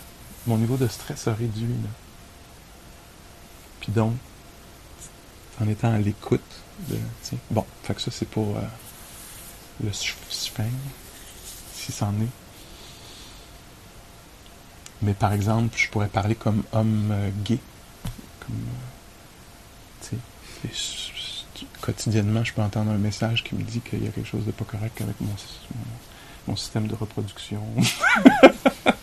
mon 0.47 0.57
niveau 0.57 0.77
de 0.77 0.87
stress 0.87 1.27
a 1.27 1.33
réduit, 1.33 1.67
là. 1.67 1.89
Puis 3.81 3.91
donc, 3.91 4.13
en 5.61 5.67
étant 5.67 5.93
à 5.93 5.97
l'écoute 5.97 6.41
de, 6.89 6.97
bon, 7.51 7.65
fait 7.83 7.93
que 7.93 8.01
ça, 8.01 8.11
c'est 8.11 8.27
pour 8.27 8.57
euh, 8.57 8.61
le 9.83 9.91
sphinx, 9.91 10.71
si 11.73 11.91
c'en 11.91 12.13
est. 12.13 12.31
Mais 15.01 15.13
par 15.13 15.33
exemple, 15.33 15.77
je 15.77 15.89
pourrais 15.89 16.07
parler 16.07 16.35
comme 16.35 16.63
homme 16.71 17.09
euh, 17.11 17.29
gay, 17.43 17.59
euh, 18.49 20.15
quotidiennement, 21.81 22.43
je 22.43 22.53
peux 22.53 22.61
entendre 22.61 22.91
un 22.91 22.97
message 22.97 23.43
qui 23.43 23.55
me 23.55 23.63
dit 23.63 23.81
qu'il 23.81 24.03
y 24.03 24.07
a 24.07 24.11
quelque 24.11 24.27
chose 24.27 24.45
de 24.45 24.51
pas 24.51 24.63
correct 24.63 25.01
avec 25.01 25.15
mon 26.47 26.55
système 26.55 26.87
de 26.87 26.95
reproduction, 26.95 27.61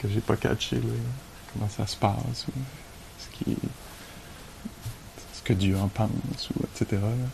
que 0.00 0.08
j'ai 0.08 0.20
pas 0.20 0.36
catché, 0.36 0.76
là, 0.76 0.82
comment 1.52 1.68
ça 1.68 1.86
se 1.86 1.96
passe, 1.96 2.46
ou 2.48 2.52
ce 3.18 3.44
qui 3.44 3.56
ce 5.34 5.42
que 5.42 5.52
Dieu 5.52 5.76
en 5.76 5.88
pense, 5.88 6.50
ou 6.54 6.64
etc. 6.64 7.00
là. 7.02 7.28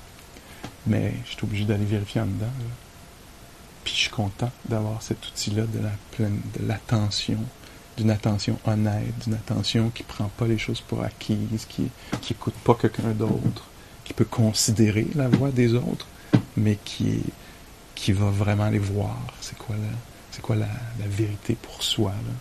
Mais 0.86 1.14
je 1.24 1.32
suis 1.32 1.44
obligé 1.44 1.64
d'aller 1.64 1.84
vérifier 1.84 2.20
en 2.20 2.26
dedans. 2.26 2.46
Puis 3.84 3.94
je 3.94 4.00
suis 4.00 4.10
content 4.10 4.50
d'avoir 4.68 5.00
cet 5.02 5.26
outil-là 5.26 5.64
de 5.66 5.78
la 5.78 5.92
pleine, 6.12 6.40
de 6.58 6.66
l'attention, 6.66 7.38
d'une 7.96 8.10
attention 8.10 8.58
honnête, 8.66 9.16
d'une 9.24 9.34
attention 9.34 9.90
qui 9.90 10.02
prend 10.02 10.28
pas 10.36 10.46
les 10.46 10.58
choses 10.58 10.80
pour 10.80 11.02
acquises, 11.02 11.66
qui 11.68 11.88
qui 12.20 12.32
écoute 12.32 12.54
pas 12.64 12.74
quelqu'un 12.74 13.12
d'autre, 13.12 13.68
qui 14.04 14.12
peut 14.12 14.24
considérer 14.24 15.06
la 15.14 15.28
voix 15.28 15.50
des 15.50 15.74
autres, 15.74 16.06
mais 16.56 16.78
qui 16.84 17.22
qui 17.94 18.12
va 18.12 18.30
vraiment 18.30 18.64
aller 18.64 18.78
voir 18.78 19.16
c'est 19.40 19.56
quoi 19.56 19.76
la 19.76 19.96
c'est 20.32 20.42
quoi 20.42 20.56
la, 20.56 20.68
la 20.98 21.06
vérité 21.06 21.54
pour 21.54 21.82
soi 21.82 22.10
là. 22.10 22.32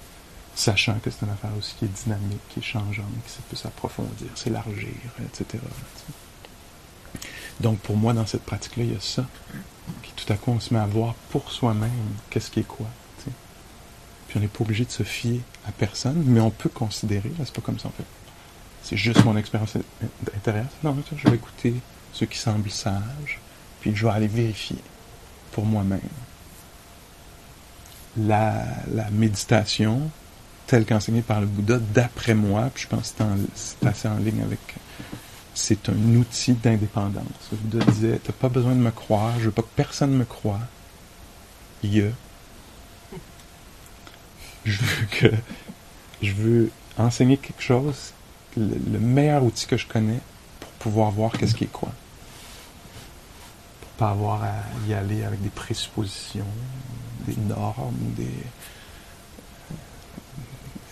Sachant 0.56 0.96
que 1.00 1.10
c'est 1.12 1.26
une 1.26 1.32
affaire 1.32 1.52
aussi 1.58 1.76
qui 1.78 1.86
est 1.86 2.04
dynamique, 2.04 2.40
qui 2.50 2.60
est 2.60 2.64
changeante, 2.64 3.06
qui 3.28 3.42
peut 3.50 3.56
s'approfondir, 3.56 4.28
s'élargir, 4.36 4.88
etc. 5.24 5.62
Donc 7.60 7.80
pour 7.80 7.96
moi 7.98 8.14
dans 8.14 8.26
cette 8.26 8.44
pratique-là, 8.44 8.84
il 8.84 8.94
y 8.94 8.96
a 8.96 9.00
ça 9.02 9.26
qui 10.04 10.12
tout 10.26 10.32
à 10.34 10.36
coup 10.38 10.52
on 10.52 10.60
se 10.60 10.74
met 10.74 10.80
à 10.80 10.86
voir 10.88 11.14
pour 11.30 11.52
soi-même 11.52 11.92
qu'est-ce 12.30 12.50
qui 12.52 12.62
est 12.62 12.64
quoi. 12.64 12.88
Puis 14.28 14.38
on 14.38 14.40
n'est 14.40 14.48
pas 14.48 14.62
obligé 14.64 14.86
de 14.86 14.92
se 14.92 15.04
fier 15.04 15.42
à 15.68 15.72
personne, 15.72 16.24
mais 16.26 16.40
on 16.40 16.50
peut 16.50 16.70
considérer, 16.70 17.30
là, 17.38 17.46
c'est 17.46 17.54
pas 17.54 17.62
comme 17.62 17.78
ça 17.78 17.90
en 17.90 17.92
fait. 17.92 18.06
C'est 18.82 18.98
juste 18.98 19.24
mon 19.24 19.38
expérience 19.38 19.76
in- 19.76 20.08
intérieure. 20.36 20.66
Non, 20.84 20.98
je 21.16 21.30
vais 21.30 21.36
écouter 21.36 21.76
ceux 22.12 22.26
qui 22.26 22.38
semblent 22.40 22.72
sages, 22.72 23.40
puis 23.82 23.96
je 23.96 24.06
vais 24.06 24.12
aller 24.12 24.28
vérifier 24.28 24.78
pour 25.52 25.66
moi-même. 25.66 26.00
La 28.18 28.66
méditation, 29.12 30.10
telle 30.68 30.86
qu'enseignée 30.86 31.22
par 31.22 31.42
le 31.42 31.48
Bouddha, 31.48 31.78
d'après 31.78 32.34
moi, 32.34 32.70
puis 32.74 32.84
je 32.84 32.88
pense 32.88 33.12
que 33.18 33.24
c'est 33.54 33.86
assez 33.86 34.08
en 34.08 34.18
ligne 34.18 34.42
avec 34.42 34.60
c'est 35.54 35.90
un 35.90 36.16
outil 36.16 36.54
d'indépendance. 36.54 37.24
Le 37.52 37.58
Bouddha 37.58 37.86
disait, 37.92 38.20
t'as 38.24 38.34
pas 38.34 38.50
besoin 38.50 38.74
de 38.74 38.80
me 38.80 38.92
croire, 38.92 39.34
je 39.40 39.46
veux 39.46 39.52
pas 39.52 39.62
que 39.62 39.68
personne 39.76 40.12
me 40.12 40.26
croie. 40.26 40.60
Je 41.84 42.02
veux 44.66 45.06
que, 45.12 45.28
je 46.22 46.34
veux 46.34 46.72
enseigner 46.98 47.38
quelque 47.38 47.62
chose, 47.62 48.14
le, 48.58 48.68
le 48.92 49.00
meilleur 49.00 49.44
outil 49.44 49.68
que 49.68 49.78
je 49.78 49.86
connais 49.86 50.20
pour 50.60 50.70
pouvoir 50.72 51.12
voir 51.12 51.32
qu'est-ce 51.34 51.56
qui 51.56 51.66
est 51.66 51.72
quoi. 51.72 51.92
Pour 53.82 53.90
pas 53.92 54.10
avoir 54.10 54.44
à 54.44 54.56
y 54.88 54.94
aller 54.94 55.24
avec 55.24 55.42
des 55.42 55.50
présuppositions, 55.50 56.48
des 57.28 57.36
normes, 57.48 57.96
des, 58.18 58.28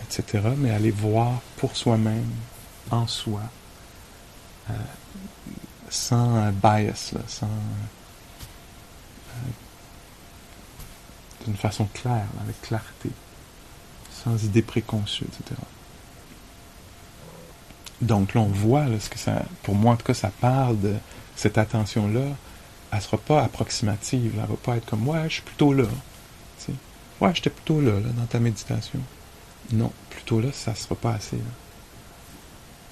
etc., 0.04 0.48
mais 0.56 0.70
aller 0.70 0.90
voir 0.90 1.40
pour 1.56 1.76
soi-même, 1.76 2.30
en 2.90 3.06
soi, 3.06 3.42
euh, 4.70 4.74
sans 5.88 6.36
euh, 6.36 6.50
bias, 6.50 7.14
sans 7.26 7.48
d'une 11.44 11.56
façon 11.56 11.86
claire, 11.92 12.26
avec 12.42 12.60
clarté, 12.62 13.10
sans 14.10 14.42
idée 14.44 14.62
préconçue, 14.62 15.24
etc. 15.24 15.60
Donc 18.00 18.34
là, 18.34 18.40
on 18.40 18.48
voit 18.48 18.86
là, 18.86 18.98
ce 18.98 19.08
que 19.08 19.18
ça, 19.18 19.42
pour 19.62 19.74
moi 19.74 19.92
en 19.92 19.96
tout 19.96 20.06
cas, 20.06 20.14
ça 20.14 20.30
parle 20.40 20.80
de 20.80 20.94
cette 21.36 21.58
attention-là. 21.58 22.28
Elle 22.92 23.00
sera 23.00 23.18
pas 23.18 23.42
approximative, 23.42 24.36
là. 24.36 24.42
elle 24.44 24.50
va 24.50 24.56
pas 24.56 24.76
être 24.76 24.86
comme 24.86 25.06
ouais, 25.08 25.24
je 25.28 25.34
suis 25.34 25.42
plutôt 25.42 25.72
là. 25.72 25.84
Ouais, 27.20 27.30
j'étais 27.34 27.50
plutôt 27.50 27.80
là, 27.80 27.92
dans 28.00 28.26
ta 28.26 28.40
méditation. 28.40 29.00
Non, 29.72 29.92
plutôt 30.10 30.40
là, 30.40 30.48
ça 30.52 30.74
sera 30.74 30.94
pas 30.94 31.14
assez. 31.14 31.36
Il 31.36 31.42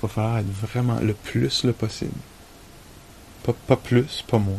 va 0.03 0.09
falloir 0.09 0.39
être 0.39 0.51
vraiment 0.51 1.01
le 1.01 1.15
plus 1.15 1.65
le 1.65 1.73
possible. 1.73 2.13
Pas, 3.45 3.53
pas 3.53 3.77
plus, 3.77 4.25
pas 4.27 4.39
moins, 4.39 4.57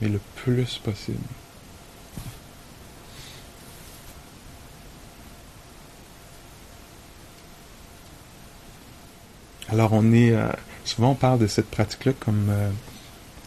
mais 0.00 0.08
le 0.08 0.20
plus 0.36 0.78
possible. 0.78 1.18
Alors 9.68 9.92
on 9.92 10.12
est 10.12 10.32
euh, 10.32 10.48
souvent 10.84 11.10
on 11.10 11.14
parle 11.14 11.38
de 11.38 11.46
cette 11.46 11.70
pratique-là 11.70 12.12
comme 12.20 12.48
euh, 12.50 12.70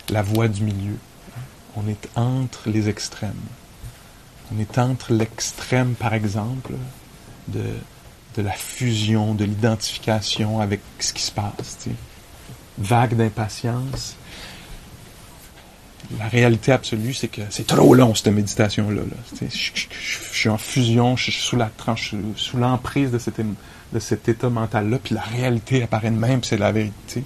la 0.09 0.21
voie 0.23 0.47
du 0.47 0.63
milieu. 0.63 0.97
On 1.75 1.87
est 1.87 2.09
entre 2.15 2.69
les 2.69 2.89
extrêmes. 2.89 3.33
On 4.53 4.59
est 4.59 4.77
entre 4.77 5.13
l'extrême, 5.13 5.93
par 5.93 6.13
exemple, 6.13 6.73
de, 7.47 7.63
de 8.37 8.41
la 8.43 8.51
fusion, 8.51 9.33
de 9.33 9.45
l'identification 9.45 10.59
avec 10.59 10.81
ce 10.99 11.11
qui 11.11 11.23
se 11.23 11.31
passe. 11.31 11.87
Vague 12.77 13.15
d'impatience. 13.15 14.15
La 16.17 16.27
réalité 16.27 16.71
absolue, 16.71 17.13
c'est 17.13 17.27
que 17.27 17.41
c'est 17.49 17.67
trop 17.67 17.93
long, 17.93 18.15
cette 18.15 18.27
méditation-là. 18.27 19.01
Je, 19.41 19.87
suis 20.31 20.49
en 20.49 20.57
fusion, 20.57 21.17
je 21.17 21.31
suis 21.31 21.41
sous 21.41 21.57
la 21.57 21.69
tranche, 21.75 22.13
sous 22.35 22.57
l'emprise 22.57 23.11
de 23.11 23.19
de 23.93 23.99
cet 23.99 24.27
état 24.27 24.49
mental-là, 24.49 24.99
puis 25.01 25.15
la 25.15 25.21
réalité 25.21 25.83
apparaît 25.83 26.11
de 26.11 26.17
même, 26.17 26.43
c'est 26.43 26.57
la 26.57 26.71
vérité. 26.71 27.23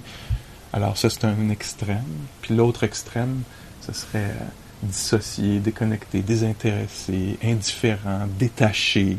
Alors 0.72 0.96
ça, 0.96 1.10
c'est 1.10 1.24
un 1.24 1.50
extrême. 1.50 2.04
Puis 2.40 2.54
l'autre 2.54 2.84
extrême, 2.84 3.42
ce 3.80 3.92
serait 3.92 4.30
euh, 4.30 4.44
dissocié, 4.82 5.58
déconnecté, 5.58 6.20
désintéressé, 6.20 7.36
indifférent, 7.42 8.26
détaché. 8.38 9.18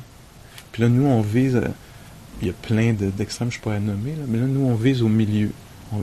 Puis 0.71 0.83
là, 0.83 0.89
nous, 0.89 1.05
on 1.05 1.21
vise... 1.21 1.61
il 2.43 2.47
y 2.47 2.49
a 2.49 2.53
plein 2.53 2.93
de- 2.93 3.09
d'extrêmes 3.09 3.49
que 3.49 3.55
je 3.55 3.59
pourrais 3.59 3.79
nommer, 3.79 4.11
là, 4.15 4.23
mais 4.27 4.37
là, 4.37 4.45
nous, 4.45 4.65
on 4.65 4.75
vise 4.75 5.01
au 5.01 5.07
milieu. 5.07 5.51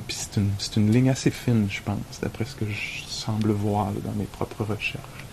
Puis 0.07 0.17
c'est 0.17 0.37
une, 0.41 0.51
une 0.77 0.93
ligne 0.93 1.11
assez 1.11 1.31
fine, 1.31 1.67
je 1.69 1.83
pense, 1.83 1.99
d'après 2.23 2.45
ce 2.45 2.55
que 2.55 2.65
je 2.65 3.05
semble 3.09 3.51
voir 3.51 3.93
dans 4.05 4.13
mes 4.13 4.25
propres 4.25 4.65
recherches. 4.65 5.25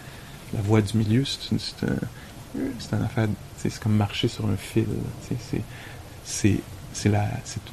La 0.53 0.61
voie 0.61 0.81
du 0.81 0.97
milieu, 0.97 1.23
c'est 1.25 1.51
une, 1.51 1.59
une 2.55 3.03
affaire, 3.03 3.27
c'est 3.57 3.77
comme 3.79 3.95
marcher 3.95 4.27
sur 4.27 4.45
un 4.47 4.57
fil. 4.57 4.87
C'est, 6.25 6.49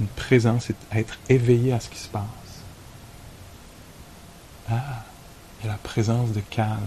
une 0.00 0.06
présence, 0.14 0.66
c'est 0.66 0.98
être 0.98 1.18
éveillé 1.28 1.72
à 1.72 1.80
ce 1.80 1.88
qui 1.88 1.98
se 1.98 2.08
passe. 2.08 2.22
Ah, 4.70 5.04
il 5.62 5.66
y 5.66 5.68
a 5.68 5.72
la 5.72 5.78
présence 5.78 6.32
de 6.32 6.40
calme. 6.40 6.78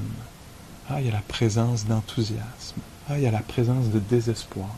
Ah, 0.89 1.01
il 1.01 1.07
y 1.07 1.09
a 1.09 1.13
la 1.13 1.21
présence 1.21 1.85
d'enthousiasme. 1.85 2.81
Ah, 3.09 3.17
il 3.17 3.23
y 3.23 3.27
a 3.27 3.31
la 3.31 3.39
présence 3.39 3.87
de 3.89 3.99
désespoir. 3.99 4.69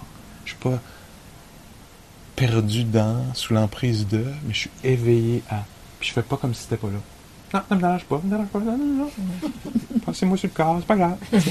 Je 0.45 0.51
suis 0.51 0.59
pas 0.59 0.79
perdu 2.39 2.85
dans, 2.85 3.21
sous 3.33 3.53
l'emprise 3.53 4.07
de, 4.07 4.23
mais 4.45 4.53
je 4.53 4.59
suis 4.59 4.69
éveillé 4.81 5.43
à. 5.49 5.65
Puis 5.99 6.09
je 6.09 6.13
fais 6.13 6.21
pas 6.21 6.37
comme 6.37 6.53
si 6.53 6.63
c'était 6.63 6.77
pas 6.77 6.87
là. 6.87 6.99
Non, 7.53 7.61
ça 7.67 7.75
me 7.75 7.81
dérange 7.81 8.05
pas, 8.05 8.17
ça 8.17 8.23
me 8.23 8.29
dérange 8.29 8.47
pas, 8.47 8.59
non, 8.59 8.77
non, 8.77 9.11
non. 9.41 9.51
Passez-moi 10.05 10.37
sur 10.37 10.47
le 10.47 10.53
corps, 10.53 10.77
c'est 10.79 10.85
pas 10.85 10.95
grave. 10.95 11.17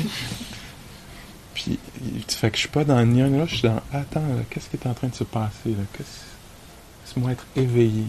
Puis, 1.54 1.78
tu 2.26 2.36
fais 2.36 2.50
que 2.50 2.56
je 2.56 2.60
suis 2.60 2.68
pas 2.70 2.84
dans 2.84 3.04
ni 3.04 3.20
un 3.20 3.28
là, 3.28 3.44
je 3.46 3.56
suis 3.56 3.68
dans, 3.68 3.82
attends, 3.92 4.22
qu'est-ce 4.48 4.70
qui 4.70 4.76
est 4.76 4.86
en 4.86 4.94
train 4.94 5.08
de 5.08 5.14
se 5.14 5.24
passer, 5.24 5.70
là? 5.70 5.82
Laisse-moi 7.04 7.32
être 7.32 7.46
éveillé. 7.56 8.04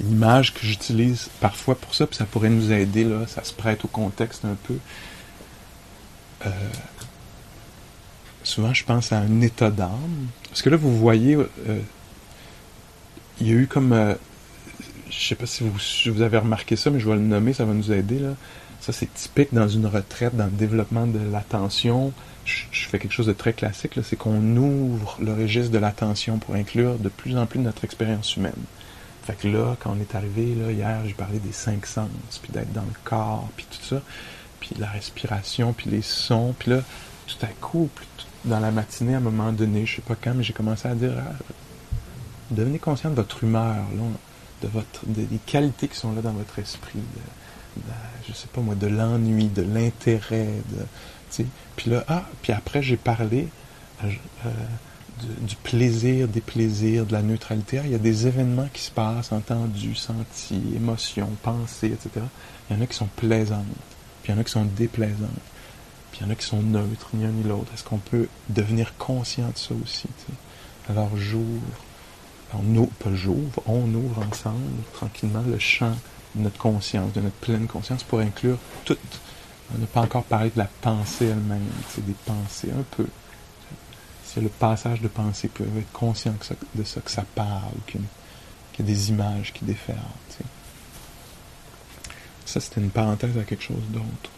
L'image 0.00 0.54
que 0.54 0.60
j'utilise 0.66 1.28
parfois 1.38 1.76
pour 1.76 1.94
ça, 1.94 2.06
puis 2.06 2.16
ça 2.16 2.24
pourrait 2.24 2.48
nous 2.48 2.72
aider, 2.72 3.04
là, 3.04 3.26
ça 3.28 3.44
se 3.44 3.52
prête 3.52 3.84
au 3.84 3.88
contexte 3.88 4.44
un 4.44 4.56
peu. 4.64 4.78
Euh, 6.46 6.50
souvent, 8.42 8.74
je 8.74 8.84
pense 8.84 9.12
à 9.12 9.18
un 9.18 9.40
état 9.42 9.70
d'âme. 9.70 10.28
Parce 10.56 10.62
que 10.62 10.70
là, 10.70 10.78
vous 10.78 10.96
voyez, 10.96 11.34
euh, 11.34 11.80
il 13.42 13.46
y 13.46 13.50
a 13.50 13.56
eu 13.56 13.66
comme. 13.66 13.92
Euh, 13.92 14.14
je 15.10 15.28
sais 15.28 15.34
pas 15.34 15.44
si 15.44 15.62
vous, 16.08 16.22
avez 16.22 16.38
remarqué 16.38 16.76
ça, 16.76 16.88
mais 16.88 16.98
je 16.98 17.06
vais 17.06 17.16
le 17.16 17.20
nommer, 17.20 17.52
ça 17.52 17.66
va 17.66 17.74
nous 17.74 17.92
aider. 17.92 18.18
Là. 18.18 18.30
Ça, 18.80 18.94
c'est 18.94 19.12
typique 19.12 19.52
dans 19.52 19.68
une 19.68 19.84
retraite, 19.84 20.34
dans 20.34 20.46
le 20.46 20.50
développement 20.52 21.06
de 21.06 21.18
l'attention. 21.30 22.14
Je, 22.46 22.86
fais 22.88 22.98
quelque 22.98 23.12
chose 23.12 23.26
de 23.26 23.34
très 23.34 23.52
classique, 23.52 23.98
c'est 24.02 24.16
qu'on 24.16 24.56
ouvre 24.56 25.18
le 25.20 25.34
registre 25.34 25.72
de 25.72 25.78
l'attention 25.78 26.38
pour 26.38 26.54
inclure 26.54 26.96
de 26.96 27.10
plus 27.10 27.36
en 27.36 27.44
plus 27.44 27.60
notre 27.60 27.84
expérience 27.84 28.34
humaine. 28.36 28.52
Fait 29.24 29.36
que 29.38 29.48
là, 29.48 29.76
quand 29.78 29.94
on 29.94 30.00
est 30.00 30.14
arrivé, 30.14 30.54
hier, 30.72 31.02
j'ai 31.04 31.12
parlé 31.12 31.38
des 31.38 31.52
cinq 31.52 31.84
sens, 31.84 32.08
puis 32.40 32.50
d'être 32.50 32.72
dans 32.72 32.80
le 32.80 32.96
corps, 33.04 33.46
puis 33.56 33.66
tout 33.70 33.84
ça, 33.84 34.00
puis 34.60 34.70
la 34.78 34.88
respiration, 34.88 35.74
puis 35.74 35.90
les 35.90 36.00
sons, 36.00 36.54
puis 36.58 36.70
là, 36.70 36.80
tout 37.26 37.44
à 37.44 37.48
coup, 37.60 37.90
dans 38.46 38.60
la 38.60 38.70
matinée, 38.70 39.14
à 39.14 39.18
un 39.18 39.20
moment 39.20 39.52
donné, 39.52 39.86
je 39.86 39.96
sais 39.96 40.02
pas 40.02 40.14
quand, 40.14 40.34
mais 40.34 40.42
j'ai 40.42 40.52
commencé 40.52 40.88
à 40.88 40.94
dire, 40.94 41.12
ah, 41.18 41.32
devenez 42.50 42.78
conscient 42.78 43.10
de 43.10 43.16
votre 43.16 43.44
humeur, 43.44 43.84
de 44.62 44.68
votre, 44.68 45.04
des 45.06 45.26
qualités 45.44 45.88
qui 45.88 45.96
sont 45.96 46.12
là 46.12 46.22
dans 46.22 46.32
votre 46.32 46.58
esprit, 46.58 46.98
de, 46.98 47.82
je 48.28 48.32
sais 48.32 48.48
pas 48.52 48.60
moi, 48.60 48.74
de 48.74 48.86
l'ennui, 48.86 49.48
de 49.48 49.62
l'intérêt, 49.62 50.48
de, 50.70 50.84
puis 51.76 51.90
là, 51.90 52.04
ah, 52.08 52.24
puis 52.42 52.52
après 52.52 52.82
j'ai 52.82 52.96
parlé 52.96 53.48
euh, 54.04 54.08
du 55.40 55.56
plaisir, 55.56 56.28
des 56.28 56.40
plaisirs, 56.40 57.06
de 57.06 57.12
la 57.12 57.22
neutralité. 57.22 57.78
Ah, 57.78 57.82
il 57.84 57.92
y 57.92 57.94
a 57.94 57.98
des 57.98 58.26
événements 58.26 58.68
qui 58.72 58.82
se 58.82 58.90
passent, 58.90 59.32
entendus, 59.32 59.94
sentis, 59.94 60.62
émotions, 60.74 61.30
pensées, 61.42 61.88
etc. 61.88 62.24
Il 62.68 62.76
y 62.76 62.78
en 62.78 62.82
a 62.82 62.86
qui 62.86 62.96
sont 62.96 63.08
plaisantes, 63.16 63.64
puis 64.22 64.32
il 64.32 64.36
y 64.36 64.38
en 64.38 64.40
a 64.40 64.44
qui 64.44 64.52
sont 64.52 64.64
déplaisantes, 64.64 65.30
il 66.18 66.26
y 66.26 66.28
en 66.28 66.30
a 66.30 66.34
qui 66.34 66.46
sont 66.46 66.62
neutres, 66.62 67.10
ni 67.14 67.24
un 67.24 67.30
ni 67.30 67.42
l'autre. 67.42 67.72
Est-ce 67.74 67.84
qu'on 67.84 67.98
peut 67.98 68.28
devenir 68.48 68.96
conscient 68.96 69.48
de 69.48 69.58
ça 69.58 69.74
aussi? 69.82 70.08
Alors 70.88 71.16
j'ouvre 71.16 71.62
on 72.54 72.76
ouvre, 72.76 73.62
on 73.66 73.92
ouvre 73.94 74.22
ensemble, 74.26 74.82
tranquillement, 74.92 75.42
le 75.46 75.58
champ 75.58 75.94
de 76.34 76.42
notre 76.42 76.58
conscience, 76.58 77.12
de 77.12 77.20
notre 77.20 77.36
pleine 77.36 77.66
conscience, 77.66 78.02
pour 78.02 78.20
inclure 78.20 78.58
tout. 78.84 78.96
On 79.74 79.78
n'a 79.78 79.86
pas 79.86 80.02
encore 80.02 80.24
parlé 80.24 80.50
de 80.50 80.58
la 80.58 80.68
pensée 80.80 81.26
elle-même, 81.26 81.66
c'est 81.88 82.04
des 82.04 82.14
pensées 82.24 82.70
un 82.70 82.84
peu. 82.96 83.06
C'est 84.24 84.40
le 84.40 84.48
passage 84.48 85.00
de 85.00 85.08
pensée, 85.08 85.48
peut 85.48 85.64
être 85.64 85.92
conscient 85.92 86.34
de 86.74 86.84
ça, 86.84 87.00
que 87.00 87.10
ça 87.10 87.24
parle, 87.34 87.72
qu'il 87.86 88.00
y 88.78 88.82
a 88.82 88.84
des 88.84 89.10
images 89.10 89.52
qui 89.52 89.64
déferlent. 89.64 89.98
Ça, 92.44 92.60
c'était 92.60 92.80
une 92.80 92.90
parenthèse 92.90 93.36
à 93.38 93.42
quelque 93.42 93.64
chose 93.64 93.82
d'autre. 93.90 94.30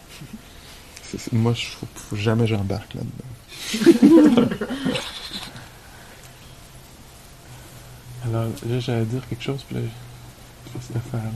Moi, 1.31 1.53
je 1.53 1.65
faut 1.67 2.15
jamais 2.15 2.45
j'embarque 2.47 2.93
là-dedans. 2.93 3.25
Alors, 8.25 8.43
là, 8.43 8.79
j'allais 8.79 9.05
dire 9.05 9.27
quelque 9.27 9.43
chose, 9.43 9.63
puis 9.63 9.75
là, 9.75 9.81
je 9.81 10.79
cette 10.81 10.95
affaire-là. 10.97 11.29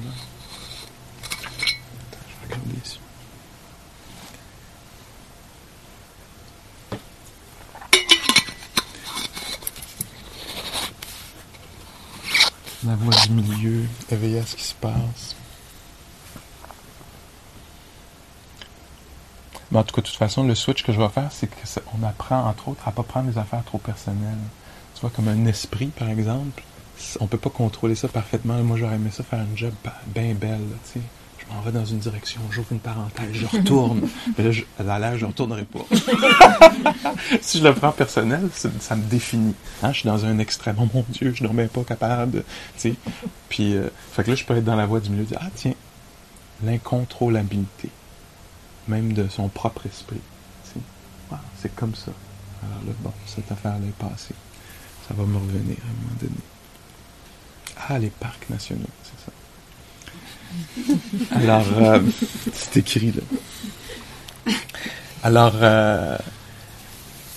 Attends, 1.23 2.23
je 2.27 2.47
vais 2.47 2.53
regarder 2.53 2.75
ici. 2.85 2.99
La 12.85 12.95
voix 12.95 13.15
du 13.25 13.31
milieu, 13.31 13.85
éveiller 14.11 14.39
à 14.39 14.45
ce 14.45 14.55
qui 14.55 14.63
se 14.65 14.75
passe. 14.75 15.35
Mais 19.73 19.79
en 19.79 19.83
tout 19.83 19.95
cas, 19.95 20.01
de 20.01 20.07
toute 20.07 20.15
façon, 20.15 20.43
le 20.43 20.53
switch 20.53 20.83
que 20.83 20.93
je 20.93 21.01
vais 21.01 21.09
faire, 21.09 21.31
c'est 21.31 21.49
qu'on 21.49 22.03
apprend, 22.07 22.47
entre 22.47 22.69
autres, 22.69 22.87
à 22.87 22.91
ne 22.91 22.95
pas 22.95 23.01
prendre 23.01 23.31
des 23.31 23.39
affaires 23.39 23.63
trop 23.63 23.79
personnelles. 23.79 24.37
Tu 24.93 25.01
vois, 25.01 25.09
comme 25.09 25.27
un 25.27 25.47
esprit, 25.47 25.87
par 25.87 26.09
exemple, 26.09 26.61
on 27.19 27.25
peut 27.25 27.39
pas 27.39 27.49
contrôler 27.49 27.95
ça 27.95 28.07
parfaitement. 28.07 28.55
Moi, 28.63 28.77
j'aurais 28.77 28.95
aimé 28.95 29.09
ça 29.11 29.23
faire 29.23 29.39
un 29.39 29.55
job 29.55 29.73
bien 30.07 30.35
belle, 30.35 30.61
tu 30.85 30.99
sais. 30.99 31.01
Je 31.39 31.53
m'en 31.53 31.59
vais 31.61 31.71
dans 31.71 31.83
une 31.83 31.97
direction, 31.97 32.39
j'ouvre 32.51 32.71
une 32.71 32.79
parenthèse, 32.79 33.33
je 33.33 33.45
retourne. 33.47 34.07
Mais 34.37 34.43
là, 34.45 34.51
je, 34.51 34.63
à 34.79 34.99
l'air, 34.99 35.17
je 35.17 35.25
retournerai 35.25 35.65
pas. 35.65 35.85
si 37.41 37.57
je 37.57 37.63
le 37.63 37.73
prends 37.73 37.91
personnel, 37.91 38.47
ça, 38.53 38.95
me 38.95 39.03
définit. 39.03 39.55
Hein? 39.81 39.91
Je 39.91 39.99
suis 39.99 40.07
dans 40.07 40.23
un 40.23 40.37
extrême. 40.37 40.75
Oh 40.79 40.87
mon 40.93 41.03
Dieu, 41.09 41.33
je 41.35 41.43
ne 41.43 41.49
même 41.49 41.67
pas 41.67 41.83
capable. 41.83 42.43
Tu 42.77 42.91
sais. 42.91 42.93
Puis, 43.49 43.75
euh, 43.75 43.89
fait 44.13 44.23
que 44.23 44.29
là, 44.29 44.35
je 44.35 44.45
peux 44.45 44.55
être 44.55 44.63
dans 44.63 44.75
la 44.75 44.85
voie 44.85 44.99
du 44.99 45.09
milieu, 45.09 45.23
dire, 45.23 45.39
ah 45.41 45.49
tiens, 45.53 45.73
l'incontrôlabilité, 46.63 47.89
même 48.87 49.13
de 49.13 49.27
son 49.27 49.47
propre 49.49 49.85
esprit. 49.85 50.21
Sais. 50.65 50.79
c'est 51.61 51.75
comme 51.75 51.95
ça. 51.95 52.11
Alors 52.63 52.83
là, 52.85 52.93
bon, 53.01 53.13
cette 53.25 53.51
affaire-là 53.51 53.85
est 53.87 54.03
passée. 54.03 54.35
Ça 55.07 55.13
va 55.13 55.23
me 55.23 55.37
revenir 55.37 55.77
à 55.77 55.89
un 55.89 56.03
moment 56.03 56.15
donné. 56.21 56.33
Ah, 57.89 57.99
les 57.99 58.09
parcs 58.09 58.49
nationaux, 58.49 58.81
c'est 59.03 59.25
ça. 59.25 59.31
Alors, 61.31 61.65
euh, 61.77 61.99
c'est 62.53 62.77
écrit 62.77 63.11
là. 63.11 64.53
Alors, 65.23 65.53
euh, 65.55 66.17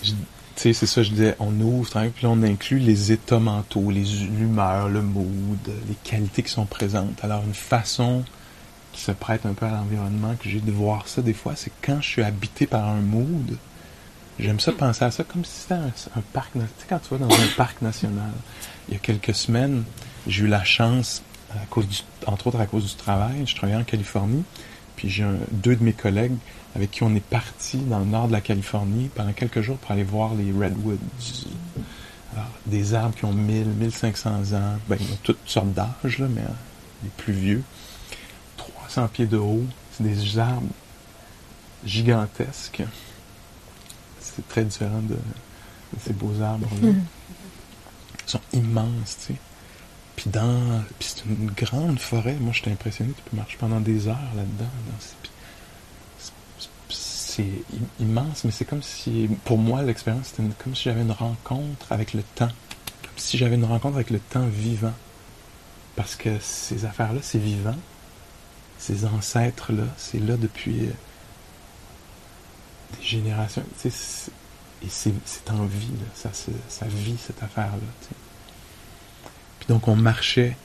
tu 0.03 0.13
sais, 0.57 0.73
c'est 0.73 0.87
ça, 0.87 1.03
je 1.03 1.11
disais, 1.11 1.37
on 1.39 1.59
ouvre, 1.61 1.89
puis 2.15 2.27
on 2.27 2.43
inclut 2.43 2.79
les 2.79 3.13
états 3.13 3.39
mentaux, 3.39 3.91
les 3.91 4.25
humeurs, 4.25 4.89
le 4.89 5.03
mood, 5.03 5.59
les 5.89 5.95
qualités 6.05 6.43
qui 6.43 6.51
sont 6.51 6.67
présentes. 6.67 7.23
Alors, 7.23 7.43
une 7.45 7.55
façon 7.55 8.25
qui 8.97 9.03
se 9.03 9.13
prête 9.13 9.45
un 9.45 9.53
peu 9.53 9.67
à 9.67 9.71
l'environnement, 9.71 10.35
que 10.43 10.49
j'ai 10.49 10.61
de 10.61 10.73
voir 10.73 11.07
ça 11.07 11.21
des 11.21 11.35
fois, 11.35 11.55
c'est 11.55 11.71
quand 11.83 12.01
je 12.01 12.09
suis 12.09 12.23
habité 12.23 12.67
par 12.67 12.89
un 12.89 13.01
mood, 13.01 13.59
j'aime 14.41 14.59
ça 14.59 14.73
penser 14.73 15.05
à 15.05 15.11
ça 15.11 15.23
comme 15.23 15.45
si 15.45 15.61
c'était 15.61 15.75
un, 15.75 15.93
un 16.17 16.23
parc, 16.33 16.53
tu 16.55 16.61
sais, 16.61 16.87
quand 16.89 16.99
tu 16.99 17.15
vas 17.15 17.19
dans 17.19 17.35
un 17.35 17.47
parc 17.57 17.83
national, 17.83 18.33
il 18.89 18.95
y 18.95 18.97
a 18.97 19.01
quelques 19.01 19.35
semaines, 19.35 19.85
j'ai 20.27 20.45
eu 20.45 20.49
la 20.49 20.65
chance, 20.65 21.23
à 21.53 21.67
cause 21.69 21.87
du, 21.87 21.99
entre 22.27 22.47
autres 22.47 22.59
à 22.61 22.67
cause 22.67 22.87
du 22.87 22.95
travail, 22.95 23.47
je 23.47 23.55
travaillais 23.55 23.79
en 23.79 23.85
Californie, 23.85 24.45
puis 24.97 25.11
j'ai 25.11 25.27
deux 25.53 25.77
de 25.77 25.85
mes 25.85 25.93
collègues 25.93 26.37
avec 26.75 26.91
qui 26.91 27.03
on 27.03 27.15
est 27.15 27.25
parti 27.25 27.77
dans 27.77 27.99
le 27.99 28.07
nord 28.07 28.29
de 28.29 28.33
la 28.33 28.41
Californie 28.41 29.11
pendant 29.15 29.33
quelques 29.33 29.61
jours 29.61 29.77
pour 29.77 29.91
aller 29.91 30.05
voir 30.05 30.35
les 30.35 30.53
redwoods. 30.53 30.99
Alors, 32.35 32.51
des 32.67 32.95
arbres 32.95 33.15
qui 33.15 33.25
ont 33.27 33.33
1000, 33.33 33.67
1500 33.67 34.31
ans, 34.55 34.79
ben, 34.89 34.97
ils 34.99 35.13
ont 35.13 35.19
toutes 35.23 35.39
sortes 35.47 35.73
d'âges, 35.73 36.19
là, 36.19 36.27
mais 36.29 36.43
euh, 36.43 36.55
les 37.05 37.11
plus 37.17 37.33
vieux. 37.33 37.63
300 38.87 39.09
pieds 39.09 39.27
de 39.27 39.37
haut, 39.37 39.65
c'est 39.93 40.05
des 40.05 40.39
arbres 40.39 40.63
gigantesques. 41.85 42.83
C'est 44.21 44.47
très 44.49 44.65
différent 44.65 45.01
de, 45.01 45.15
de 45.15 46.01
ces 46.01 46.13
beaux 46.13 46.41
arbres-là. 46.41 46.93
Ils 48.27 48.31
sont 48.31 48.41
immenses, 48.53 49.19
tu 49.27 49.33
sais. 49.33 49.39
Puis 50.17 50.31
dans. 50.31 50.83
Puis 50.99 51.15
c'est 51.15 51.25
une 51.27 51.51
grande 51.51 51.99
forêt. 51.99 52.37
Moi, 52.41 52.53
j'étais 52.53 52.71
impressionné. 52.71 53.13
Tu 53.17 53.31
peux 53.31 53.37
marcher 53.37 53.57
pendant 53.59 53.81
des 53.81 54.09
heures 54.09 54.33
là-dedans. 54.35 54.71
C'est 56.89 57.45
immense, 58.01 58.45
mais 58.45 58.51
c'est 58.51 58.65
comme 58.65 58.83
si. 58.83 59.29
Pour 59.45 59.59
moi, 59.59 59.83
l'expérience, 59.83 60.29
c'était 60.29 60.49
comme 60.65 60.75
si 60.75 60.85
j'avais 60.85 61.03
une 61.03 61.13
rencontre 61.13 61.93
avec 61.93 62.15
le 62.15 62.23
temps. 62.23 62.49
Comme 63.03 63.19
si 63.19 63.37
j'avais 63.37 63.57
une 63.57 63.65
rencontre 63.65 63.97
avec 63.97 64.11
le 64.11 64.19
temps 64.19 64.47
vivant. 64.47 64.95
Parce 65.97 66.17
que 66.17 66.39
ces 66.41 66.85
affaires-là, 66.85 67.21
c'est 67.23 67.39
vivant. 67.39 67.77
Ces 68.79 69.05
ancêtres-là, 69.05 69.85
c'est 69.97 70.21
là 70.21 70.37
depuis 70.37 70.87
euh, 70.87 70.93
des 72.99 73.05
générations. 73.05 73.65
et 73.85 73.91
c'est 74.89 75.51
en 75.51 75.65
vie. 75.65 75.91
Ça, 76.15 76.31
ça 76.69 76.87
vit 76.87 77.17
cette 77.19 77.43
affaire-là 77.43 77.79
donc 79.69 79.89
on 79.89 79.97
marchait, 79.97 80.57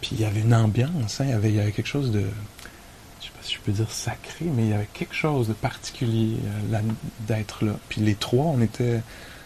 puis 0.00 0.10
il 0.12 0.20
y 0.20 0.24
avait 0.24 0.40
une 0.40 0.54
ambiance, 0.54 1.20
hein, 1.20 1.24
il, 1.24 1.54
y 1.54 1.60
avait, 1.60 1.72
quelque 1.72 1.86
chose 1.86 2.10
de, 2.10 2.20
je 3.20 3.26
sais 3.26 3.30
pas 3.30 3.42
si 3.42 3.54
je 3.54 3.58
veux 3.66 3.72
dire 3.72 3.90
sacré, 3.90 4.46
mais 4.46 4.64
il 4.64 4.70
y 4.70 4.72
avait 4.72 4.88
quelque 4.92 5.14
chose 5.14 5.48
de 5.48 5.52
particulier 5.52 6.36
euh, 6.72 6.80
d'être 7.20 7.64
là. 7.64 7.72
Puis 7.88 8.00
les 8.00 8.14
trois, 8.14 8.46
on 8.46 8.60
était. 8.60 9.00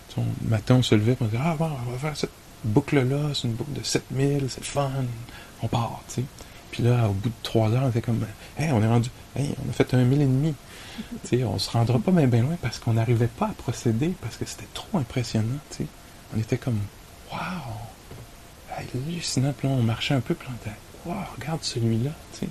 tu 0.09 0.15
sais, 0.15 0.21
on- 0.21 0.49
matin, 0.49 0.77
on 0.77 0.83
se 0.83 0.95
levait, 0.95 1.15
puis 1.15 1.25
on 1.25 1.29
disait 1.29 1.43
Ah, 1.45 1.57
bon, 1.59 1.71
on 1.87 1.91
va 1.93 1.99
faire 1.99 2.17
cette 2.17 2.31
boucle-là, 2.65 3.31
c'est 3.35 3.49
une 3.49 3.55
boucle 3.55 3.73
de 3.73 3.83
7000, 3.83 4.47
c'est 4.49 4.65
fun, 4.65 4.91
on 5.63 5.69
part, 5.69 6.03
tu 6.09 6.15
sais. 6.15 6.25
Puis 6.73 6.83
là, 6.83 7.09
au 7.09 7.13
bout 7.13 7.29
de 7.29 7.35
trois 7.43 7.71
heures, 7.71 7.85
on 7.85 7.91
était 7.91 8.01
comme 8.01 8.27
Hey, 8.59 8.73
on 8.73 8.83
est 8.83 8.89
rendu. 8.89 9.11
Hey, 9.37 9.55
on 9.65 9.71
a 9.71 9.73
fait 9.73 9.95
un 9.95 10.05
mille 10.05 10.23
et 10.23 10.27
demi. 10.27 10.55
tu 11.23 11.29
sais, 11.29 11.45
on 11.45 11.59
se 11.59 11.71
rendra 11.71 11.99
pas 11.99 12.11
bien, 12.11 12.27
loin 12.27 12.57
parce 12.61 12.79
qu'on 12.79 12.95
n'arrivait 12.95 13.29
pas 13.29 13.47
à 13.47 13.53
procéder, 13.53 14.15
parce 14.21 14.37
que 14.37 14.47
c'était 14.47 14.67
trop 14.73 14.99
impressionnant, 14.99 15.59
tu 15.71 15.85
sais. 15.85 15.87
On 16.35 16.41
était 16.41 16.57
comme 16.57 16.81
Wow! 17.31 17.39
Hallucinant. 18.75 19.53
Puis 19.53 19.69
là, 19.69 19.75
on 19.75 19.83
marchait 19.83 20.15
un 20.15 20.21
peu, 20.21 20.35
puis 20.35 20.49
on 20.49 21.11
Wow, 21.11 21.17
regarde 21.39 21.63
celui-là, 21.63 22.11
sais. 22.33 22.49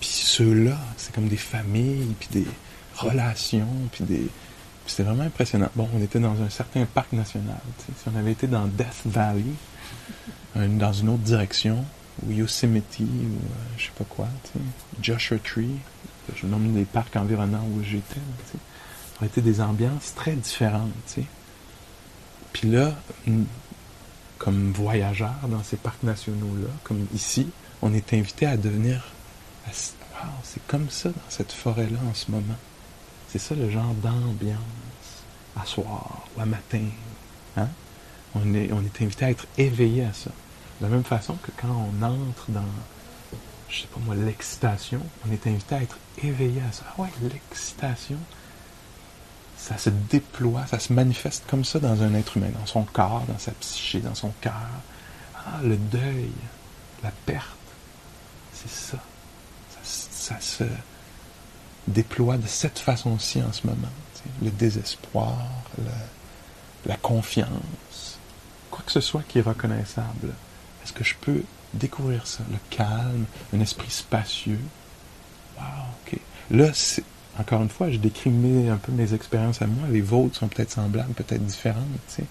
Puis 0.00 0.08
ceux-là, 0.08 0.76
c'est 0.96 1.14
comme 1.14 1.28
des 1.28 1.36
familles, 1.36 2.14
puis 2.18 2.28
des 2.32 2.46
relations, 2.96 3.68
puis 3.92 4.04
des... 4.04 4.26
C'était 4.86 5.04
vraiment 5.04 5.22
impressionnant. 5.22 5.68
Bon, 5.76 5.88
on 5.94 6.02
était 6.02 6.18
dans 6.18 6.42
un 6.42 6.50
certain 6.50 6.84
parc 6.86 7.12
national. 7.12 7.56
tu 7.78 7.84
sais. 7.84 7.92
Si 8.02 8.08
on 8.12 8.18
avait 8.18 8.32
été 8.32 8.48
dans 8.48 8.66
Death 8.66 9.02
Valley, 9.06 9.44
dans 10.56 10.92
une 10.92 11.10
autre 11.10 11.22
direction, 11.22 11.84
ou 12.24 12.32
Yosemite, 12.32 13.00
ou 13.00 13.04
euh, 13.04 13.06
je 13.76 13.84
sais 13.84 13.92
pas 13.96 14.04
quoi, 14.04 14.28
Joshua 15.00 15.38
Tree, 15.38 15.76
je 16.34 16.46
nomme 16.46 16.74
les 16.74 16.84
parcs 16.84 17.16
environnants 17.16 17.66
où 17.74 17.82
j'étais, 17.82 18.14
tu 18.14 18.52
sais, 18.52 18.58
ça 18.58 19.16
aurait 19.18 19.26
été 19.26 19.40
des 19.40 19.60
ambiances 19.60 20.14
très 20.14 20.32
différentes. 20.32 20.90
Puis 22.52 22.68
là, 22.68 22.94
comme 24.38 24.72
voyageurs 24.72 25.48
dans 25.48 25.62
ces 25.62 25.76
parcs 25.76 26.02
nationaux-là, 26.02 26.68
comme 26.84 27.06
ici, 27.14 27.48
on 27.80 27.92
est 27.94 28.12
invité 28.12 28.46
à 28.46 28.56
devenir 28.56 29.02
c'est 30.42 30.64
comme 30.66 30.90
ça 30.90 31.08
dans 31.08 31.30
cette 31.30 31.52
forêt-là 31.52 31.98
en 32.08 32.14
ce 32.14 32.30
moment. 32.30 32.56
C'est 33.28 33.38
ça 33.38 33.54
le 33.54 33.70
genre 33.70 33.94
d'ambiance 33.94 34.58
à 35.56 35.64
soir 35.64 36.26
ou 36.36 36.40
à 36.40 36.46
matin. 36.46 36.84
Hein? 37.56 37.68
On, 38.34 38.54
est, 38.54 38.72
on 38.72 38.80
est 38.80 39.02
invité 39.02 39.24
à 39.24 39.30
être 39.30 39.46
éveillé 39.58 40.04
à 40.04 40.12
ça. 40.12 40.30
De 40.80 40.86
la 40.86 40.88
même 40.88 41.04
façon 41.04 41.34
que 41.34 41.50
quand 41.60 41.68
on 41.68 42.02
entre 42.02 42.50
dans, 42.50 42.64
je 43.68 43.82
sais 43.82 43.86
pas 43.86 44.00
moi, 44.00 44.14
l'excitation, 44.14 45.00
on 45.26 45.32
est 45.32 45.46
invité 45.46 45.74
à 45.76 45.82
être 45.82 45.98
éveillé 46.22 46.60
à 46.68 46.72
ça. 46.72 46.84
Ah 46.88 47.02
ouais, 47.02 47.08
l'excitation, 47.22 48.18
ça 49.56 49.78
se 49.78 49.90
déploie, 49.90 50.66
ça 50.66 50.78
se 50.78 50.92
manifeste 50.92 51.44
comme 51.46 51.64
ça 51.64 51.78
dans 51.78 52.02
un 52.02 52.14
être 52.14 52.36
humain, 52.36 52.50
dans 52.58 52.66
son 52.66 52.82
corps, 52.82 53.22
dans 53.28 53.38
sa 53.38 53.52
psyché, 53.52 54.00
dans 54.00 54.14
son 54.14 54.32
cœur. 54.40 54.54
Ah, 55.36 55.60
le 55.62 55.76
deuil, 55.76 56.30
la 57.02 57.12
perte, 57.26 57.46
c'est 58.52 58.70
ça. 58.70 58.98
Ça, 59.84 60.40
se 60.40 60.64
déploie 61.88 62.36
de 62.36 62.46
cette 62.46 62.78
façon-ci 62.78 63.42
en 63.42 63.52
ce 63.52 63.66
moment. 63.66 63.88
Le 64.40 64.50
désespoir, 64.50 65.36
la 66.86 66.96
confiance, 66.96 68.18
quoi 68.70 68.84
que 68.86 68.92
ce 68.92 69.00
soit 69.00 69.22
qui 69.28 69.40
est 69.40 69.42
reconnaissable. 69.42 70.32
Est-ce 70.92 70.98
que 70.98 71.04
je 71.04 71.14
peux 71.22 71.42
découvrir 71.72 72.26
ça? 72.26 72.42
Le 72.50 72.58
calme, 72.68 73.24
un 73.54 73.60
esprit 73.60 73.90
spacieux. 73.90 74.60
Wow, 75.56 75.64
ok. 76.06 76.18
Là, 76.50 76.70
c'est, 76.74 77.02
encore 77.38 77.62
une 77.62 77.70
fois, 77.70 77.90
je 77.90 77.96
décris 77.96 78.30
un 78.68 78.76
peu 78.76 78.92
mes 78.92 79.14
expériences 79.14 79.62
à 79.62 79.66
moi. 79.66 79.88
Les 79.88 80.02
vôtres 80.02 80.36
sont 80.36 80.48
peut-être 80.48 80.72
semblables, 80.72 81.14
peut-être 81.14 81.46
différentes, 81.46 81.86
tu 82.08 82.16
sais. 82.16 82.24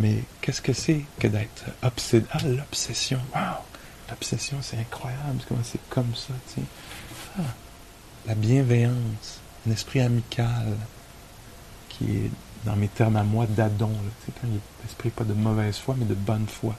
Mais 0.00 0.22
qu'est-ce 0.42 0.60
que 0.60 0.74
c'est 0.74 1.02
que 1.18 1.28
d'être 1.28 1.64
obsédé? 1.82 2.26
Ah, 2.32 2.42
l'obsession. 2.44 3.20
Wow! 3.34 3.62
L'obsession, 4.10 4.58
c'est 4.60 4.76
incroyable. 4.78 5.40
Comment 5.48 5.62
c'est 5.64 5.80
comme 5.88 6.14
ça, 6.14 6.34
tu. 6.54 6.60
Ah, 7.38 7.42
la 8.26 8.34
bienveillance, 8.34 9.40
un 9.66 9.70
esprit 9.70 10.00
amical 10.00 10.76
qui 11.88 12.04
est, 12.04 12.30
dans 12.66 12.76
mes 12.76 12.88
termes 12.88 13.16
à 13.16 13.22
moi, 13.22 13.46
d'adon. 13.46 13.88
Tu 13.88 14.26
sais, 14.26 14.32
quand 14.42 14.48
l'esprit 14.82 15.08
pas 15.08 15.24
de 15.24 15.32
mauvaise 15.32 15.78
foi, 15.78 15.96
mais 15.98 16.04
de 16.04 16.14
bonne 16.14 16.46
foi. 16.46 16.76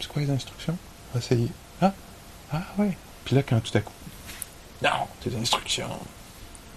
C'est 0.00 0.08
quoi 0.08 0.22
les 0.22 0.30
instructions? 0.30 0.76
Essayer. 1.16 1.48
Ah! 1.80 1.92
Ah, 2.52 2.62
ouais. 2.78 2.96
Puis 3.24 3.36
là, 3.36 3.42
quand 3.42 3.60
tout 3.60 3.76
à 3.76 3.80
coup, 3.80 3.92
non, 4.82 5.06
tes 5.20 5.34
instructions, 5.36 5.88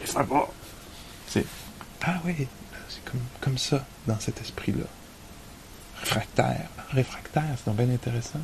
les. 0.01 0.07
C'est, 1.27 1.45
ah 2.03 2.19
oui, 2.25 2.47
c'est 2.89 3.03
comme, 3.05 3.21
comme 3.39 3.57
ça, 3.57 3.85
dans 4.05 4.19
cet 4.19 4.41
esprit-là. 4.41 4.85
Réfractaire. 6.01 6.67
Réfractaire, 6.91 7.55
c'est 7.57 7.65
donc 7.65 7.77
bien 7.77 7.89
intéressant. 7.93 8.41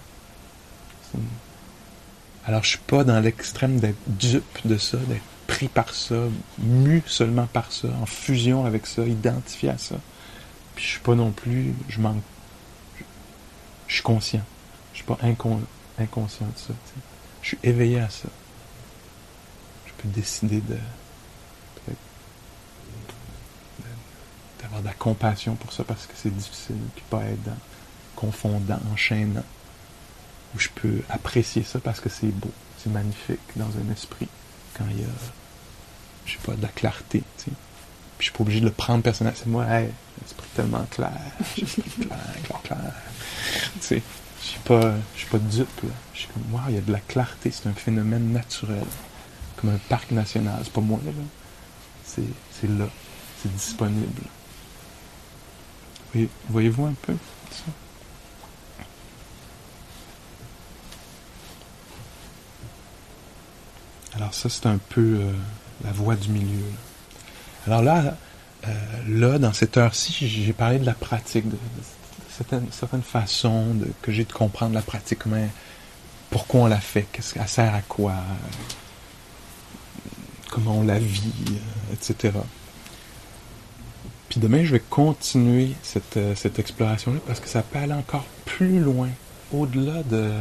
Alors, 2.45 2.63
je 2.63 2.69
suis 2.69 2.77
pas 2.77 3.03
dans 3.03 3.19
l'extrême 3.19 3.79
d'être 3.79 3.99
dupe 4.07 4.65
de 4.65 4.77
ça, 4.77 4.97
d'être 4.97 5.21
pris 5.47 5.67
par 5.67 5.93
ça, 5.93 6.15
mu 6.59 7.03
seulement 7.05 7.47
par 7.47 7.71
ça, 7.71 7.89
en 8.01 8.05
fusion 8.05 8.65
avec 8.65 8.87
ça, 8.87 9.03
identifié 9.03 9.69
à 9.69 9.77
ça. 9.77 9.95
Puis 10.75 10.85
je 10.85 10.89
suis 10.91 10.99
pas 10.99 11.15
non 11.15 11.31
plus, 11.31 11.73
je 11.89 11.99
manque, 11.99 12.23
je 13.87 13.93
suis 13.93 14.03
conscient. 14.03 14.43
Pas 15.09 15.17
incon- 15.23 15.63
inconscient 15.97 16.45
de 16.45 16.57
ça. 16.57 16.67
tu 16.67 16.73
sais. 16.73 17.01
Je 17.41 17.47
suis 17.47 17.59
éveillé 17.63 17.99
à 17.99 18.09
ça. 18.09 18.29
Je 19.87 19.91
peux 19.97 20.07
décider 20.09 20.61
d'avoir 24.61 24.81
de 24.81 24.85
la 24.85 24.93
compassion 24.93 25.55
pour 25.55 25.73
ça 25.73 25.83
parce 25.83 26.05
que 26.05 26.13
c'est 26.15 26.29
difficile, 26.29 26.75
puis 26.95 27.03
pas 27.09 27.23
aidant, 27.23 27.57
confondant, 28.15 28.79
enchaînant. 28.93 29.43
Ou 30.55 30.59
je 30.59 30.69
peux 30.69 31.01
apprécier 31.09 31.63
ça 31.63 31.79
parce 31.79 31.99
que 31.99 32.09
c'est 32.09 32.27
beau, 32.27 32.51
c'est 32.77 32.91
magnifique 32.91 33.39
dans 33.55 33.65
un 33.65 33.91
esprit 33.91 34.27
quand 34.77 34.85
il 34.91 35.01
y 35.01 35.03
a, 35.03 35.07
je 36.27 36.33
sais 36.33 36.39
pas, 36.45 36.53
de 36.53 36.61
la 36.61 36.67
clarté, 36.67 37.23
tu 37.39 37.45
sais. 37.45 37.51
Puis 38.17 38.19
je 38.19 38.23
suis 38.25 38.33
pas 38.33 38.41
obligé 38.43 38.59
de 38.59 38.65
le 38.65 38.71
prendre 38.71 39.01
personnel. 39.01 39.33
C'est 39.35 39.47
moi, 39.47 39.65
hey, 39.65 39.85
un 39.87 40.25
esprit 40.25 40.47
tellement 40.55 40.85
clair, 40.91 41.11
l'esprit 41.57 41.81
clair, 41.81 42.19
clair, 42.43 42.61
clair. 42.63 42.93
Tu 43.75 43.81
sais, 43.81 44.03
je 44.41 44.47
suis 44.47 44.59
pas, 44.59 44.93
je 45.15 45.19
suis 45.19 45.27
pas 45.29 45.37
dupe, 45.39 45.81
là. 45.83 45.89
Je 46.13 46.19
suis 46.19 46.27
comme, 46.29 46.53
wow, 46.53 46.61
il 46.69 46.75
y 46.75 46.77
a 46.77 46.81
de 46.81 46.91
la 46.91 46.99
clarté, 46.99 47.51
c'est 47.51 47.67
un 47.67 47.73
phénomène 47.73 48.31
naturel. 48.31 48.85
Comme 49.57 49.71
un 49.71 49.79
parc 49.89 50.11
national. 50.11 50.59
C'est 50.63 50.73
pas 50.73 50.81
moi, 50.81 50.99
là. 51.05 51.11
C'est, 52.05 52.23
c'est 52.59 52.67
là. 52.69 52.87
C'est 53.41 53.53
disponible. 53.53 54.21
Voyez- 56.13 56.29
Voyez-vous 56.49 56.85
un 56.85 56.95
peu 57.01 57.13
ça? 57.51 57.63
Alors 64.15 64.33
ça, 64.33 64.49
c'est 64.49 64.65
un 64.65 64.77
peu 64.89 65.19
euh, 65.21 65.31
la 65.83 65.91
voie 65.91 66.15
du 66.15 66.29
milieu. 66.29 66.65
Alors 67.67 67.81
là, 67.83 68.17
euh, 68.67 68.69
là, 69.07 69.37
dans 69.39 69.53
cette 69.53 69.77
heure-ci, 69.77 70.27
j'ai 70.27 70.53
parlé 70.53 70.79
de 70.79 70.85
la 70.85 70.93
pratique, 70.93 71.45
de, 71.45 71.51
de 71.51 71.57
certaines, 72.71 73.01
façons 73.01 73.73
de, 73.73 73.87
que 74.01 74.11
j'ai 74.11 74.23
de 74.23 74.31
comprendre 74.33 74.73
la 74.73 74.81
pratique, 74.81 75.19
comment, 75.19 75.47
pourquoi 76.29 76.61
on 76.61 76.67
la 76.67 76.79
fait, 76.79 77.05
qu'est-ce 77.11 77.33
qu'elle 77.33 77.47
sert 77.47 77.73
à 77.73 77.81
quoi, 77.81 78.13
comment 80.49 80.79
on 80.79 80.83
la 80.83 80.99
vit, 80.99 81.33
euh, 81.51 81.93
etc. 81.93 82.37
Puis 84.29 84.39
demain, 84.39 84.63
je 84.63 84.73
vais 84.73 84.79
continuer 84.79 85.75
cette, 85.81 86.17
euh, 86.17 86.35
cette 86.35 86.59
exploration-là 86.59 87.19
parce 87.25 87.39
que 87.39 87.47
ça 87.47 87.63
peut 87.63 87.79
aller 87.79 87.93
encore 87.93 88.25
plus 88.45 88.79
loin, 88.79 89.09
au-delà 89.51 90.03
de... 90.03 90.31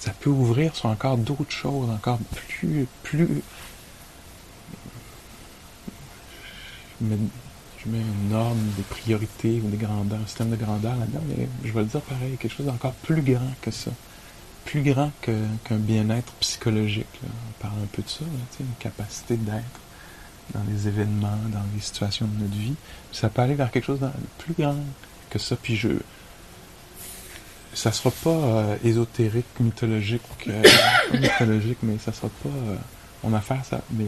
Ça 0.00 0.10
peut 0.18 0.30
ouvrir 0.30 0.74
sur 0.74 0.86
encore 0.86 1.16
d'autres 1.16 1.52
choses, 1.52 1.88
encore 1.88 2.18
plus... 2.34 2.88
plus 3.04 3.42
mets, 7.00 7.18
je 7.84 7.90
mets 7.90 7.98
une 8.00 8.28
norme, 8.30 8.58
des 8.76 8.82
priorités 8.82 9.60
ou 9.64 9.68
des 9.70 9.76
grandeurs, 9.76 10.20
un 10.22 10.26
système 10.26 10.50
de 10.50 10.56
grandeur 10.56 10.94
là-dedans, 10.96 11.22
mais 11.28 11.48
je 11.64 11.72
vais 11.72 11.80
le 11.80 11.86
dire 11.86 12.00
pareil, 12.02 12.36
quelque 12.38 12.54
chose 12.54 12.66
d'encore 12.66 12.92
plus 12.92 13.22
grand 13.22 13.52
que 13.60 13.70
ça. 13.70 13.90
Plus 14.64 14.82
grand 14.82 15.10
que- 15.20 15.44
qu'un 15.64 15.76
bien-être 15.78 16.32
psychologique. 16.34 17.06
On 17.24 17.62
parle 17.62 17.74
un 17.82 17.86
peu 17.90 18.02
de 18.02 18.08
ça, 18.08 18.20
là, 18.24 18.30
une 18.60 18.66
capacité 18.78 19.36
d'être 19.36 19.80
dans 20.54 20.62
les 20.70 20.86
événements, 20.86 21.38
dans 21.52 21.64
les 21.74 21.80
situations 21.80 22.26
de 22.26 22.42
notre 22.44 22.54
vie. 22.56 22.74
Ça 23.12 23.28
peut 23.28 23.42
aller 23.42 23.54
vers 23.54 23.70
quelque 23.70 23.84
chose 23.86 24.00
de 24.00 24.08
plus 24.38 24.54
grand 24.54 24.76
que 25.30 25.38
ça. 25.38 25.56
Puis 25.56 25.76
je. 25.76 25.88
Ça 27.74 27.90
sera 27.90 28.10
pas 28.10 28.30
euh, 28.30 28.76
ésotérique, 28.84 29.46
mythologique, 29.58 30.22
mythologique, 31.14 31.78
mais 31.82 31.96
ça 31.98 32.12
sera 32.12 32.28
pas 32.28 32.48
euh, 32.50 32.76
mon 33.24 33.32
affaire, 33.34 33.64
ça. 33.64 33.80
Mais 33.92 34.04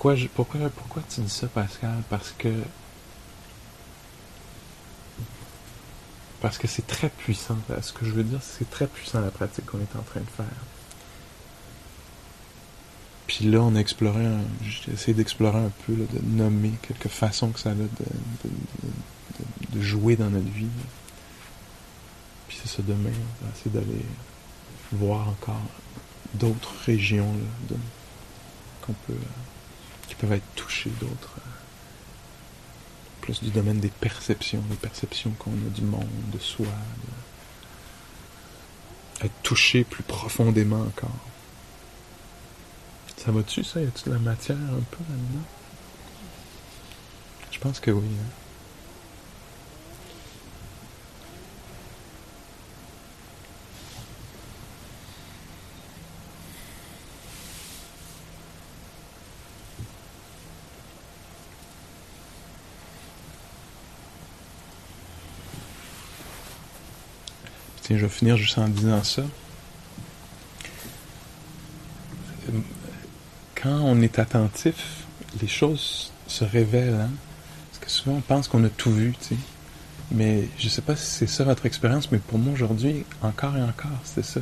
pourquoi, 0.00 0.16
je, 0.16 0.28
pourquoi, 0.28 0.70
pourquoi 0.70 1.02
tu 1.10 1.20
dis 1.20 1.28
ça, 1.28 1.46
Pascal? 1.46 2.02
Parce 2.08 2.32
que 2.38 2.48
parce 6.40 6.56
que 6.56 6.66
c'est 6.66 6.86
très 6.86 7.10
puissant. 7.10 7.58
là. 7.68 7.82
Ce 7.82 7.92
que 7.92 8.06
je 8.06 8.12
veux 8.12 8.24
dire, 8.24 8.38
c'est 8.40 8.70
très 8.70 8.86
puissant 8.86 9.20
la 9.20 9.30
pratique 9.30 9.66
qu'on 9.66 9.76
est 9.76 9.96
en 9.98 10.02
train 10.02 10.20
de 10.20 10.30
faire. 10.34 10.46
Puis 13.26 13.44
là, 13.44 13.60
on 13.60 13.76
a 13.76 13.78
exploré, 13.78 14.24
j'ai 14.62 14.90
essayé 14.90 15.12
d'explorer 15.12 15.58
un 15.58 15.72
peu, 15.84 15.92
de 15.92 16.18
nommer 16.24 16.72
quelques 16.80 17.08
façons 17.08 17.50
que 17.50 17.60
ça 17.60 17.72
a 17.72 17.74
de, 17.74 17.88
jouer 19.82 20.16
dans 20.16 20.30
notre 20.30 20.50
vie. 20.50 20.66
Puis 22.48 22.58
c'est 22.62 22.70
ça 22.74 22.82
demain, 22.82 23.12
on 23.42 23.44
va 23.44 23.52
essayer 23.54 23.70
d'aller 23.70 24.06
voir 24.92 25.28
encore 25.28 25.60
d'autres 26.32 26.72
régions 26.86 27.34
qu'on 28.80 28.94
peut, 29.06 29.12
euh, 29.12 29.59
qui 30.10 30.16
peuvent 30.16 30.32
être 30.32 30.54
touchées, 30.56 30.90
d'autres. 31.00 31.36
euh, 31.38 31.50
plus 33.22 33.42
du 33.42 33.50
domaine 33.50 33.78
des 33.80 33.88
perceptions, 33.90 34.60
des 34.70 34.76
perceptions 34.76 35.30
qu'on 35.38 35.52
a 35.52 35.70
du 35.74 35.82
monde, 35.82 36.08
de 36.32 36.38
soi, 36.38 36.66
être 39.22 39.42
touché 39.42 39.84
plus 39.84 40.02
profondément 40.02 40.80
encore. 40.82 41.10
Ça 43.18 43.30
va-tu, 43.30 43.62
ça? 43.62 43.80
Y 43.80 43.86
a-tu 43.86 44.08
de 44.08 44.14
la 44.14 44.18
matière 44.20 44.56
un 44.56 44.82
peu 44.90 45.04
là-dedans? 45.08 45.44
Je 47.52 47.58
pense 47.58 47.78
que 47.80 47.90
oui. 47.90 48.06
hein. 48.06 48.39
Je 67.90 67.96
vais 67.96 68.08
finir 68.08 68.36
juste 68.36 68.56
en 68.58 68.68
disant 68.68 69.02
ça. 69.02 69.22
Quand 73.60 73.80
on 73.82 74.00
est 74.00 74.18
attentif, 74.18 75.04
les 75.40 75.48
choses 75.48 76.12
se 76.26 76.44
révèlent. 76.44 76.94
hein. 76.94 77.10
Parce 77.70 77.84
que 77.84 77.90
souvent, 77.90 78.16
on 78.16 78.20
pense 78.20 78.48
qu'on 78.48 78.64
a 78.64 78.68
tout 78.68 78.92
vu. 78.92 79.12
Mais 80.12 80.48
je 80.58 80.68
sais 80.68 80.82
pas 80.82 80.96
si 80.96 81.06
c'est 81.06 81.26
ça 81.26 81.44
votre 81.44 81.66
expérience, 81.66 82.10
mais 82.10 82.18
pour 82.18 82.38
moi 82.38 82.52
aujourd'hui, 82.54 83.04
encore 83.22 83.56
et 83.56 83.62
encore, 83.62 83.90
c'est 84.04 84.24
ça. 84.24 84.40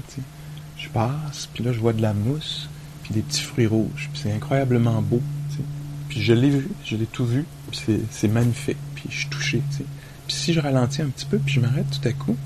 Je 0.77 0.89
passe, 0.89 1.49
puis 1.53 1.65
là, 1.65 1.73
je 1.73 1.81
vois 1.81 1.93
de 1.93 2.01
la 2.01 2.15
mousse, 2.15 2.69
puis 3.03 3.13
des 3.15 3.21
petits 3.23 3.43
fruits 3.43 3.67
rouges, 3.67 4.09
puis 4.13 4.23
c'est 4.23 4.33
incroyablement 4.33 5.03
beau. 5.03 5.21
Puis 6.09 6.23
je 6.23 6.33
l'ai 6.33 6.49
vu, 6.51 6.69
je 6.87 6.97
l'ai 6.97 7.05
tout 7.07 7.27
vu, 7.27 7.45
puis 7.71 7.81
c'est- 8.11 8.29
magnifique, 8.29 8.79
puis 8.95 9.05
je 9.11 9.17
suis 9.19 9.29
touché. 9.29 9.63
Puis 10.27 10.37
si 10.37 10.55
je 10.55 10.61
ralentis 10.61 11.03
un 11.03 11.09
petit 11.09 11.27
peu, 11.27 11.39
puis 11.39 11.55
je 11.55 11.61
m'arrête 11.61 11.87
tout 11.91 12.09
à 12.09 12.13
coup, 12.13 12.37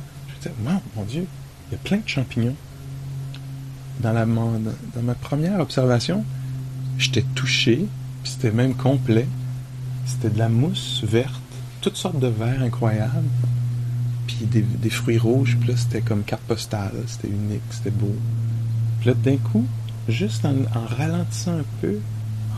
mon 0.96 1.04
Dieu, 1.04 1.26
il 1.68 1.72
y 1.72 1.74
a 1.74 1.78
plein 1.78 1.98
de 1.98 2.08
champignons. 2.08 2.56
Dans, 4.00 4.12
la, 4.12 4.24
dans 4.24 5.02
ma 5.02 5.14
première 5.14 5.60
observation, 5.60 6.24
j'étais 6.98 7.24
touché, 7.34 7.86
c'était 8.24 8.50
même 8.50 8.74
complet. 8.74 9.26
C'était 10.06 10.30
de 10.30 10.38
la 10.38 10.48
mousse 10.48 11.02
verte, 11.04 11.40
toutes 11.80 11.96
sortes 11.96 12.18
de 12.18 12.26
verres 12.26 12.62
incroyables, 12.62 13.28
puis 14.26 14.46
des, 14.46 14.90
fruits 14.90 15.18
rouges, 15.18 15.56
puis 15.60 15.70
là 15.70 15.76
c'était 15.76 16.00
comme 16.00 16.24
carte 16.24 16.42
postale, 16.42 16.92
c'était 17.06 17.28
unique, 17.28 17.62
c'était 17.70 17.90
beau. 17.90 18.14
Puis 19.00 19.10
là 19.10 19.14
d'un 19.14 19.36
coup, 19.36 19.66
juste 20.08 20.44
en 20.44 20.86
ralentissant 20.96 21.58
un 21.58 21.64
peu, 21.80 21.98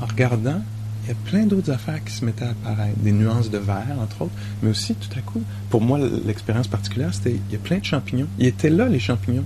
en 0.00 0.06
regardant, 0.06 0.62
il 1.04 1.08
y 1.08 1.12
a 1.12 1.30
plein 1.30 1.44
d'autres 1.44 1.70
affaires 1.70 2.02
qui 2.02 2.12
se 2.12 2.24
mettaient 2.24 2.46
à 2.46 2.50
apparaître, 2.50 2.98
des 2.98 3.12
nuances 3.12 3.50
de 3.50 3.58
vert 3.58 3.96
entre 4.00 4.22
autres, 4.22 4.32
mais 4.62 4.70
aussi 4.70 4.94
tout 4.94 5.10
à 5.18 5.20
coup, 5.20 5.42
pour 5.68 5.82
moi 5.82 5.98
l'expérience 6.24 6.66
particulière, 6.66 7.12
c'était 7.12 7.32
il 7.32 7.52
y 7.52 7.56
a 7.56 7.58
plein 7.58 7.78
de 7.78 7.84
champignons. 7.84 8.26
Ils 8.38 8.46
étaient 8.46 8.70
là 8.70 8.88
les 8.88 8.98
champignons, 9.00 9.44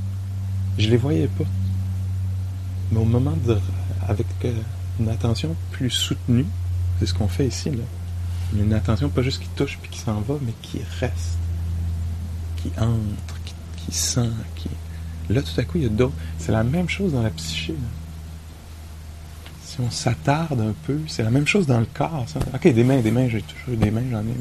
je 0.79 0.89
les 0.89 0.97
voyais 0.97 1.27
pas. 1.27 1.45
Mais 2.93 3.01
au 3.01 3.05
moment 3.05 3.35
de, 3.45 3.59
avec 4.07 4.27
euh, 4.45 4.53
une 5.01 5.09
attention 5.09 5.57
plus 5.73 5.91
soutenue, 5.91 6.47
c'est 6.99 7.07
ce 7.07 7.15
qu'on 7.15 7.29
fait 7.29 7.47
ici 7.47 7.71
là. 7.71 7.85
Une 8.57 8.73
attention 8.73 9.09
pas 9.11 9.23
juste 9.23 9.43
qui 9.43 9.49
touche 9.57 9.79
puis 9.83 9.91
qui 9.91 9.99
s'en 9.99 10.21
va, 10.21 10.35
mais 10.41 10.55
qui 10.63 10.81
reste, 11.01 11.37
qui 12.57 12.71
entre, 12.79 13.39
qui, 13.77 13.93
sent, 13.93 14.31
qui. 14.55 14.71
Là 15.29 15.43
tout 15.43 15.61
à 15.61 15.65
coup 15.65 15.79
il 15.79 15.83
y 15.83 15.87
a 15.87 15.91
d'autres. 15.91 16.15
C'est 16.39 16.53
la 16.53 16.63
même 16.63 16.89
chose 16.89 17.13
dans 17.13 17.23
la 17.23 17.31
psyché. 17.31 17.75
On 19.81 19.91
s'attarde 19.91 20.61
un 20.61 20.75
peu, 20.87 21.01
c'est 21.07 21.23
la 21.23 21.31
même 21.31 21.47
chose 21.47 21.67
dans 21.67 21.79
le 21.79 21.87
corps. 21.87 22.27
Ok, 22.53 22.67
des 22.67 22.83
mains, 22.83 23.01
des 23.01 23.13
mains, 23.13 23.29
j'ai 23.29 23.43
toujours 23.43 23.77
des 23.77 23.91
mains, 23.93 24.03
j'en 24.11 24.23
ai. 24.23 24.35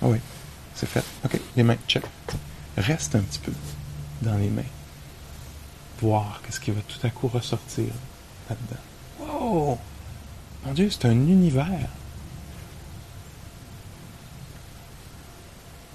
Ah 0.00 0.06
oui, 0.06 0.18
c'est 0.74 0.88
fait. 0.88 1.04
Ok, 1.24 1.38
les 1.56 1.64
mains, 1.64 1.76
check. 1.88 2.04
Reste 2.76 3.16
un 3.16 3.20
petit 3.20 3.40
peu 3.40 3.52
dans 4.22 4.36
les 4.36 4.48
mains. 4.48 4.62
Voir 6.00 6.40
qu'est-ce 6.44 6.60
qui 6.60 6.70
va 6.70 6.80
tout 6.82 7.04
à 7.04 7.10
coup 7.10 7.26
ressortir 7.28 7.86
là-dedans. 8.48 8.80
Wow! 9.20 9.78
Mon 10.64 10.72
Dieu, 10.72 10.88
c'est 10.90 11.06
un 11.06 11.10
univers 11.10 11.88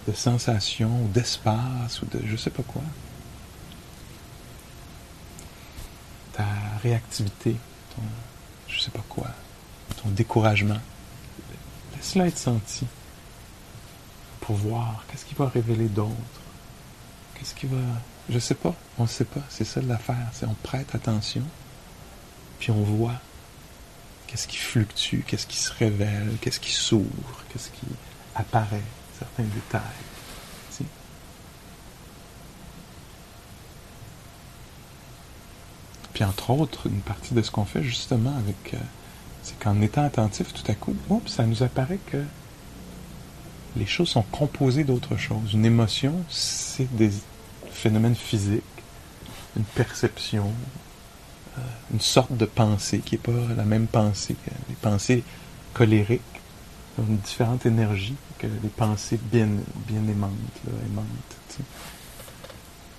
de 0.08 0.14
sensations, 0.14 1.04
ou 1.04 1.08
d'espace, 1.08 2.02
ou 2.02 2.06
de 2.06 2.22
je 2.26 2.36
sais 2.36 2.50
pas 2.50 2.64
quoi. 2.64 2.82
Ta 6.34 6.46
réactivité, 6.84 7.56
ton 7.96 8.02
je 8.78 8.84
sais 8.84 8.92
pas 8.92 9.04
quoi, 9.10 9.28
ton 10.02 10.10
découragement. 10.10 10.80
Laisse-la 11.96 12.28
être 12.28 12.38
senti 12.38 12.86
pour 14.42 14.56
voir 14.56 15.04
qu'est-ce 15.08 15.26
qui 15.26 15.34
va 15.34 15.50
révéler 15.50 15.88
d'autre? 15.88 16.14
Qu'est-ce 17.36 17.56
qui 17.56 17.66
va. 17.66 17.78
Je 18.30 18.40
sais 18.40 18.56
pas, 18.56 18.76
on 19.00 19.04
ne 19.04 19.08
sait 19.08 19.26
pas, 19.26 19.42
c'est 19.50 19.66
ça 19.66 19.82
l'affaire, 19.82 20.30
c'est 20.34 20.46
on 20.46 20.56
prête 20.62 20.94
attention, 20.94 21.44
puis 22.60 22.72
on 22.72 22.84
voit 22.84 23.20
qu'est-ce 24.28 24.48
qui 24.48 24.58
fluctue, 24.58 25.22
qu'est-ce 25.26 25.48
qui 25.48 25.58
se 25.58 25.72
révèle, 25.74 26.38
qu'est-ce 26.42 26.60
qui 26.60 26.72
s'ouvre, 26.72 27.44
qu'est-ce 27.50 27.70
qui 27.70 27.88
apparaît, 28.36 28.84
certains 29.18 29.44
détails. 29.44 29.82
tu 30.70 30.78
sais. 30.78 30.86
Puis 36.18 36.24
entre 36.24 36.50
autres, 36.50 36.88
une 36.88 37.02
partie 37.02 37.36
de 37.36 37.44
ce 37.44 37.52
qu'on 37.52 37.66
fait 37.66 37.84
justement 37.84 38.36
avec, 38.36 38.74
euh, 38.74 38.78
c'est 39.44 39.60
qu'en 39.60 39.80
étant 39.82 40.04
attentif, 40.04 40.52
tout 40.52 40.64
à 40.72 40.74
coup, 40.74 40.96
oups, 41.10 41.32
ça 41.32 41.46
nous 41.46 41.62
apparaît 41.62 42.00
que 42.08 42.18
les 43.76 43.86
choses 43.86 44.10
sont 44.10 44.24
composées 44.24 44.84
d'autre 44.84 45.16
chose. 45.16 45.54
Une 45.54 45.64
émotion, 45.64 46.16
c'est 46.28 46.92
des 46.96 47.12
phénomènes 47.70 48.16
physiques, 48.16 48.64
une 49.56 49.64
perception, 49.64 50.52
euh, 51.60 51.62
une 51.94 52.02
sorte 52.02 52.36
de 52.36 52.46
pensée 52.46 52.98
qui 52.98 53.14
n'est 53.14 53.22
pas 53.22 53.54
la 53.56 53.66
même 53.66 53.86
pensée 53.86 54.34
que 54.44 54.50
les 54.70 54.76
pensées 54.82 55.24
colériques, 55.76 56.22
ont 56.98 57.06
une 57.08 57.18
différente 57.18 57.68
énergie 57.68 58.16
que 58.40 58.48
les 58.48 58.70
pensées 58.70 59.20
bien, 59.32 59.50
bien 59.88 60.02
aimantes, 60.10 60.32
aimantes. 60.66 61.60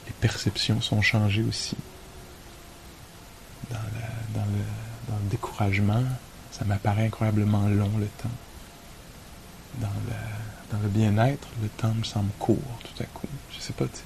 Les 0.06 0.12
perceptions 0.20 0.80
sont 0.80 1.02
changées 1.02 1.42
aussi. 1.42 1.74
Dans 3.70 3.76
le, 3.76 4.34
dans 4.34 4.46
le, 4.46 4.62
dans 5.08 5.16
le 5.16 5.30
découragement, 5.30 6.02
ça 6.50 6.64
m'apparaît 6.64 7.06
incroyablement 7.06 7.68
long 7.68 7.90
le 7.98 8.06
temps. 8.06 8.30
Dans 9.80 9.88
le, 9.88 10.72
dans 10.72 10.82
le 10.82 10.88
bien-être, 10.88 11.46
le 11.62 11.68
temps 11.68 11.94
me 11.94 12.04
semble 12.04 12.30
court 12.38 12.56
tout 12.82 13.02
à 13.02 13.06
coup. 13.06 13.28
Je 13.52 13.60
sais 13.60 13.72
pas, 13.72 13.84
tu 13.86 13.96
sais. 13.96 14.04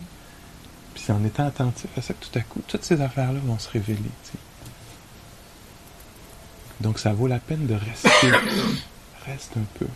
Puis 0.95 1.03
c'est 1.07 1.13
en 1.13 1.25
étant 1.25 1.47
attentif 1.47 1.87
à 1.97 2.03
ça 2.03 2.15
que 2.15 2.25
tout 2.25 2.39
à 2.39 2.43
coup, 2.43 2.61
toutes 2.67 2.85
ces 2.85 3.01
affaires-là 3.01 3.41
vont 3.45 3.59
se 3.59 3.71
révéler, 3.71 4.03
tu 4.25 4.33
sais. 4.33 4.39
Donc 6.81 6.99
ça 6.99 7.13
vaut 7.13 7.29
la 7.29 7.39
peine 7.39 7.67
de 7.67 7.75
rester. 7.75 8.09
Reste 9.27 9.57
un 9.57 9.79
peu. 9.79 9.87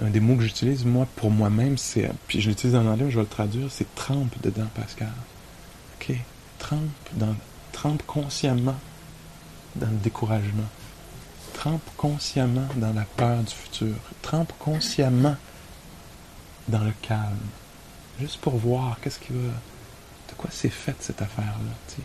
Un 0.00 0.10
des 0.10 0.20
mots 0.20 0.36
que 0.36 0.42
j'utilise, 0.42 0.84
moi, 0.84 1.08
pour 1.16 1.32
moi-même, 1.32 1.76
c'est. 1.76 2.08
Puis 2.28 2.40
je 2.40 2.48
l'utilise 2.48 2.76
en 2.76 2.86
anglais, 2.86 3.10
je 3.10 3.16
vais 3.16 3.22
le 3.22 3.28
traduire, 3.28 3.66
c'est 3.70 3.92
trempe 3.96 4.32
dedans, 4.40 4.68
Pascal. 4.74 5.12
OK? 6.00 6.16
Trempe 6.60 6.80
dans. 7.14 7.34
Trempe 7.84 8.06
consciemment 8.06 8.80
dans 9.76 9.90
le 9.90 9.96
découragement. 9.96 10.70
Trempe 11.52 11.86
consciemment 11.98 12.66
dans 12.76 12.94
la 12.94 13.04
peur 13.04 13.42
du 13.42 13.52
futur. 13.54 13.94
Trempe 14.22 14.54
consciemment 14.58 15.36
dans 16.66 16.82
le 16.82 16.94
calme. 17.02 17.36
Juste 18.18 18.40
pour 18.40 18.56
voir 18.56 18.96
qu'est-ce 19.02 19.18
qui 19.18 19.34
va. 19.34 19.50
De 20.30 20.34
quoi 20.38 20.48
c'est 20.50 20.70
fait 20.70 20.96
cette 21.00 21.20
affaire-là, 21.20 21.74
tu 21.88 21.96
sais. 21.96 22.02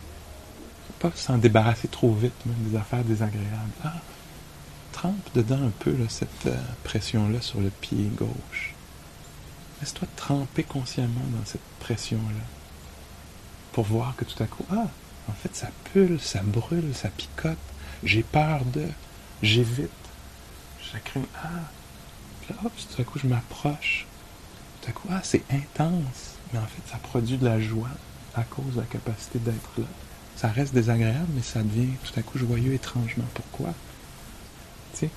Faut 0.86 1.08
pas 1.08 1.16
s'en 1.16 1.38
débarrasser 1.38 1.88
trop 1.88 2.12
vite, 2.12 2.34
même 2.44 2.70
des 2.70 2.76
affaires 2.76 3.02
désagréables. 3.02 3.72
Ah, 3.82 3.94
trempe 4.92 5.34
dedans 5.34 5.62
un 5.66 5.72
peu 5.78 5.96
cette 6.10 6.44
euh, 6.44 6.60
pression-là 6.84 7.40
sur 7.40 7.58
le 7.58 7.70
pied 7.70 8.10
gauche. 8.18 8.74
Laisse-toi 9.80 10.08
tremper 10.16 10.62
consciemment 10.62 11.24
dans 11.38 11.46
cette 11.46 11.64
pression-là. 11.80 12.44
Pour 13.72 13.86
voir 13.86 14.14
que 14.16 14.26
tout 14.26 14.42
à 14.42 14.46
coup, 14.46 14.66
ah, 14.70 14.88
en 15.30 15.34
fait, 15.34 15.54
ça 15.54 15.68
pulse, 15.92 16.24
ça 16.24 16.42
brûle, 16.42 16.94
ça 16.94 17.08
picote. 17.08 17.56
J'ai 18.02 18.22
peur 18.22 18.64
de. 18.64 18.86
J'évite. 19.42 19.90
Crains. 21.04 21.22
Ah. 21.36 21.48
Puis 22.40 22.52
là, 22.52 22.60
hop, 22.64 22.72
tout 22.76 23.00
à 23.00 23.04
coup, 23.04 23.18
je 23.18 23.26
m'approche. 23.26 24.06
Tout 24.82 24.90
à 24.90 24.92
coup, 24.92 25.08
ah, 25.10 25.20
c'est 25.22 25.44
intense. 25.50 26.36
Mais 26.52 26.58
en 26.58 26.66
fait, 26.66 26.82
ça 26.90 26.98
produit 26.98 27.36
de 27.36 27.44
la 27.44 27.60
joie 27.60 27.90
à 28.34 28.42
cause 28.42 28.74
de 28.74 28.80
la 28.80 28.86
capacité 28.86 29.38
d'être 29.38 29.70
là. 29.78 29.84
Ça 30.36 30.48
reste 30.48 30.74
désagréable, 30.74 31.28
mais 31.34 31.42
ça 31.42 31.62
devient 31.62 31.92
tout 32.04 32.18
à 32.18 32.22
coup 32.22 32.38
joyeux 32.38 32.72
étrangement. 32.72 33.26
Pourquoi? 33.34 33.74
Tu 34.94 35.00
sais? 35.00 35.10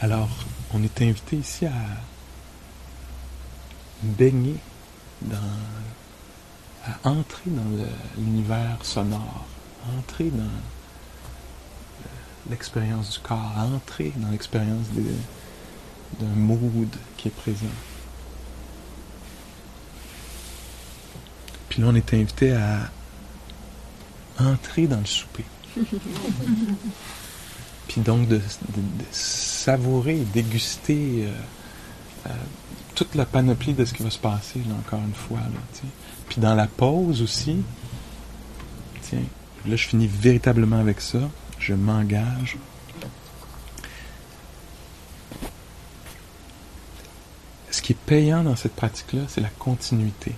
Alors, 0.00 0.30
on 0.72 0.82
est 0.82 1.02
invité 1.02 1.36
ici 1.36 1.66
à, 1.66 1.72
baigner 4.02 4.56
dans, 5.22 5.36
entrer 7.04 7.50
dans 7.50 7.84
l'univers 8.18 8.78
sonore, 8.82 9.44
entrer 9.98 10.30
dans 10.30 10.50
l'expérience 12.50 13.10
du 13.12 13.18
corps, 13.20 13.52
entrer 13.74 14.12
dans 14.16 14.30
l'expérience 14.30 14.86
d'un 16.20 16.26
mood 16.26 16.88
qui 17.16 17.28
est 17.28 17.30
présent. 17.32 17.66
Puis 21.68 21.82
là, 21.82 21.88
on 21.90 21.94
est 21.94 22.14
invité 22.14 22.52
à 22.52 22.90
entrer 24.38 24.86
dans 24.86 25.00
le 25.00 25.06
souper. 25.06 25.44
Puis 27.88 28.00
donc 28.00 28.28
de, 28.28 28.36
de- 28.36 28.40
de 28.40 29.04
savourer, 29.10 30.16
déguster 30.32 31.26
euh, 31.26 31.32
euh, 32.28 32.30
toute 32.94 33.14
la 33.14 33.26
panoplie 33.26 33.74
de 33.74 33.84
ce 33.84 33.92
qui 33.92 34.02
va 34.02 34.10
se 34.10 34.18
passer, 34.18 34.60
là, 34.68 34.74
encore 34.78 35.00
une 35.00 35.14
fois. 35.14 35.38
Là, 35.38 35.46
tu 35.74 35.80
sais. 35.80 35.86
Puis 36.28 36.40
dans 36.40 36.54
la 36.54 36.66
pause 36.66 37.22
aussi, 37.22 37.62
tiens, 39.02 39.22
là 39.66 39.76
je 39.76 39.86
finis 39.86 40.06
véritablement 40.06 40.78
avec 40.78 41.00
ça, 41.00 41.18
je 41.58 41.74
m'engage. 41.74 42.56
Ce 47.70 47.82
qui 47.82 47.92
est 47.92 47.98
payant 48.06 48.42
dans 48.44 48.56
cette 48.56 48.74
pratique-là, 48.74 49.22
c'est 49.28 49.40
la 49.40 49.48
continuité. 49.48 50.32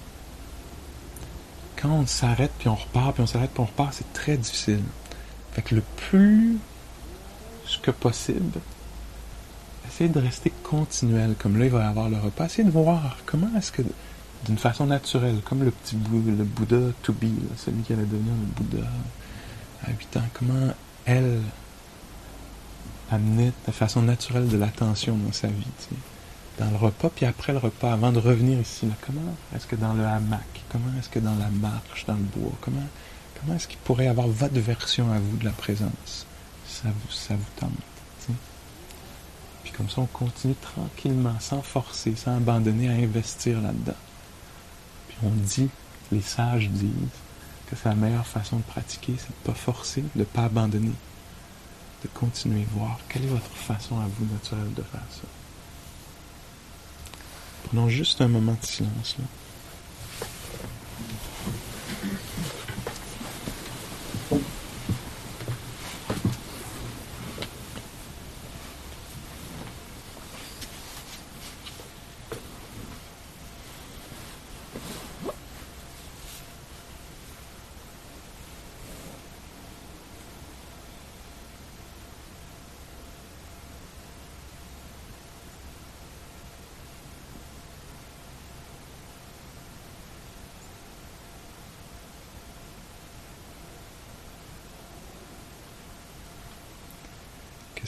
Quand 1.77 1.91
on 1.91 2.07
s'arrête, 2.07 2.53
puis 2.59 2.69
on 2.69 2.75
repart, 2.75 3.15
puis 3.15 3.23
on 3.23 3.27
s'arrête, 3.27 3.51
puis 3.51 3.61
on 3.61 3.67
repart, 3.67 3.93
c'est 3.93 4.13
très 4.13 4.37
difficile. 4.37 4.83
Fait 5.53 5.63
que 5.63 5.75
le 5.75 5.83
plus 5.97 6.59
que 7.83 7.91
possible, 7.91 8.61
essayez 9.87 10.11
de 10.11 10.21
rester 10.21 10.53
continuel. 10.63 11.35
Comme 11.39 11.59
là, 11.59 11.67
il 11.67 11.71
va 11.71 11.85
y 11.85 11.87
avoir 11.87 12.09
le 12.09 12.17
repas. 12.17 12.47
Essayez 12.47 12.65
de 12.65 12.71
voir 12.71 13.19
comment 13.27 13.51
est-ce 13.57 13.73
que, 13.73 13.83
d'une 14.47 14.59
façon 14.59 14.87
naturelle, 14.87 15.41
comme 15.45 15.65
le 15.65 15.71
petit 15.71 15.97
le 15.97 16.45
Bouddha 16.45 16.93
to 17.03 17.13
be, 17.13 17.27
celui 17.57 17.83
qui 17.83 17.93
allait 17.93 18.03
devenir 18.03 18.33
le 18.33 18.65
Bouddha 18.65 18.87
à 19.85 19.91
8 19.91 20.17
ans, 20.17 20.29
comment 20.35 20.73
elle 21.05 21.41
amenait 23.11 23.53
de 23.67 23.73
façon 23.73 24.03
naturelle 24.03 24.49
de 24.49 24.57
l'attention 24.57 25.17
dans 25.17 25.33
sa 25.33 25.49
vie, 25.49 25.67
dans 26.59 26.71
le 26.71 26.77
repas, 26.77 27.11
puis 27.15 27.27
après 27.27 27.53
le 27.53 27.59
repas, 27.59 27.93
avant 27.93 28.13
de 28.13 28.19
revenir 28.19 28.59
ici, 28.61 28.89
comment 29.05 29.35
est-ce 29.55 29.67
que 29.67 29.77
dans 29.77 29.95
le 29.95 30.05
hamac, 30.05 30.41
comment 30.71 30.93
est-ce 30.99 31.09
que 31.09 31.19
dans 31.19 31.35
la 31.37 31.49
marche, 31.49 32.07
dans 32.07 32.15
le 32.15 32.21
bois, 32.21 32.53
comment, 32.61 32.87
comment 33.41 33.55
est-ce 33.55 33.69
qu'il 33.69 33.79
pourrait 33.79 34.09
avoir 34.09 34.29
votre 34.29 34.59
version 34.59 35.13
à 35.13 35.19
vous 35.19 35.37
de 35.37 35.45
la 35.45 35.53
présence, 35.53 36.27
ça 36.67 36.89
vous, 36.89 37.13
ça 37.13 37.35
vous 37.35 37.61
tente. 37.61 37.71
Puis 39.67 39.73
comme 39.73 39.91
ça, 39.91 40.01
on 40.01 40.07
continue 40.07 40.55
tranquillement, 40.55 41.35
sans 41.41 41.61
forcer, 41.61 42.15
sans 42.15 42.37
abandonner 42.37 42.89
à 42.89 42.93
investir 42.93 43.61
là-dedans. 43.61 43.97
On 45.23 45.31
dit, 45.31 45.69
les 46.13 46.21
sages 46.21 46.69
disent, 46.69 46.93
que 47.67 47.77
c'est 47.77 47.89
la 47.89 47.95
meilleure 47.95 48.27
façon 48.27 48.59
de 48.59 48.63
pratiquer, 48.63 49.15
c'est 49.19 49.29
de 49.29 49.49
ne 49.49 49.53
pas 49.53 49.59
forcer, 49.59 50.03
de 50.03 50.21
ne 50.21 50.25
pas 50.25 50.45
abandonner, 50.45 50.93
de 52.03 52.09
continuer 52.15 52.63
à 52.63 52.79
voir 52.79 52.99
quelle 53.09 53.25
est 53.25 53.29
votre 53.29 53.51
façon 53.51 53.99
à 53.99 54.07
vous 54.07 54.27
naturelle 54.33 54.73
de 54.75 54.83
faire 54.83 55.01
ça? 55.11 55.29
Prenons 57.65 57.89
juste 57.89 58.21
un 58.21 58.29
moment 58.29 58.57
de 58.61 58.67
silence 58.67 59.17
là. 59.19 59.25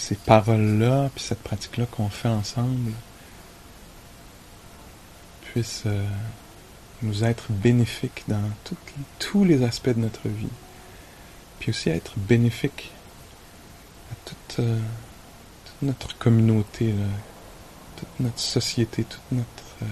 Ces 0.08 0.14
paroles-là, 0.14 1.10
puis 1.14 1.22
cette 1.22 1.42
pratique-là 1.42 1.84
qu'on 1.84 2.08
fait 2.08 2.28
ensemble, 2.28 2.92
puissent 5.42 5.82
euh, 5.84 6.06
nous 7.02 7.24
être 7.24 7.52
bénéfiques 7.52 8.24
dans 8.26 8.42
tous 9.18 9.44
les 9.44 9.62
aspects 9.62 9.90
de 9.90 10.00
notre 10.00 10.28
vie. 10.28 10.48
Puis 11.60 11.70
aussi 11.70 11.90
être 11.90 12.12
bénéfiques 12.16 12.90
à 14.10 14.14
toute, 14.24 14.60
euh, 14.60 14.78
toute 15.66 15.82
notre 15.82 16.16
communauté, 16.16 16.94
toute 17.96 18.20
notre 18.20 18.40
société, 18.40 19.04
toute 19.04 19.20
notre, 19.30 19.46
euh, 19.82 19.86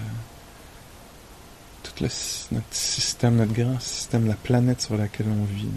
tout 1.83 2.03
notre 2.51 2.73
système, 2.73 3.35
notre 3.35 3.53
grand 3.53 3.79
système, 3.79 4.25
la 4.25 4.33
planète 4.33 4.81
sur 4.81 4.97
laquelle 4.97 5.27
on 5.29 5.45
vit. 5.45 5.69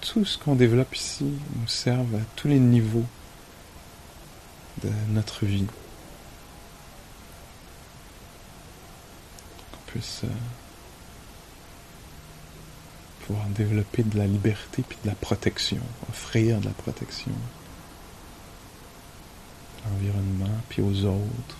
Tout 0.00 0.24
ce 0.24 0.38
qu'on 0.38 0.54
développe 0.54 0.94
ici 0.94 1.24
nous 1.24 1.68
serve 1.68 2.14
à 2.14 2.20
tous 2.36 2.48
les 2.48 2.58
niveaux 2.58 3.04
de 4.82 4.90
notre 5.08 5.46
vie. 5.46 5.66
Qu'on 9.72 9.90
puisse 9.90 10.22
euh, 10.24 10.28
pouvoir 13.26 13.46
développer 13.46 14.02
de 14.02 14.18
la 14.18 14.26
liberté 14.26 14.84
puis 14.88 14.98
de 15.02 15.08
la 15.08 15.14
protection, 15.14 15.82
offrir 16.08 16.60
de 16.60 16.66
la 16.66 16.72
protection 16.72 17.32
à 19.84 19.90
l'environnement 19.90 20.60
puis 20.68 20.82
aux 20.82 21.04
autres, 21.04 21.56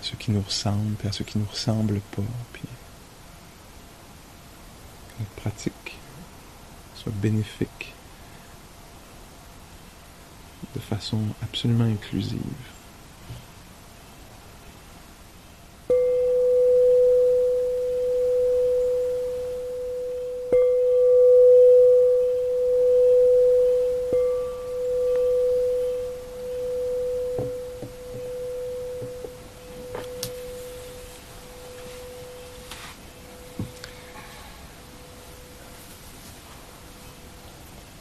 à 0.00 0.04
ceux 0.04 0.16
qui 0.16 0.30
nous 0.30 0.42
ressemblent 0.42 0.94
puis 0.94 1.08
à 1.08 1.12
ceux 1.12 1.24
qui 1.24 1.38
nous 1.38 1.46
ressemblent 1.46 2.00
pas, 2.14 2.22
puis 2.52 2.62
notre 5.18 5.30
pratique 5.32 5.87
soit 6.98 7.12
bénéfique 7.12 7.94
de 10.74 10.80
façon 10.80 11.18
absolument 11.42 11.84
inclusive. 11.84 12.40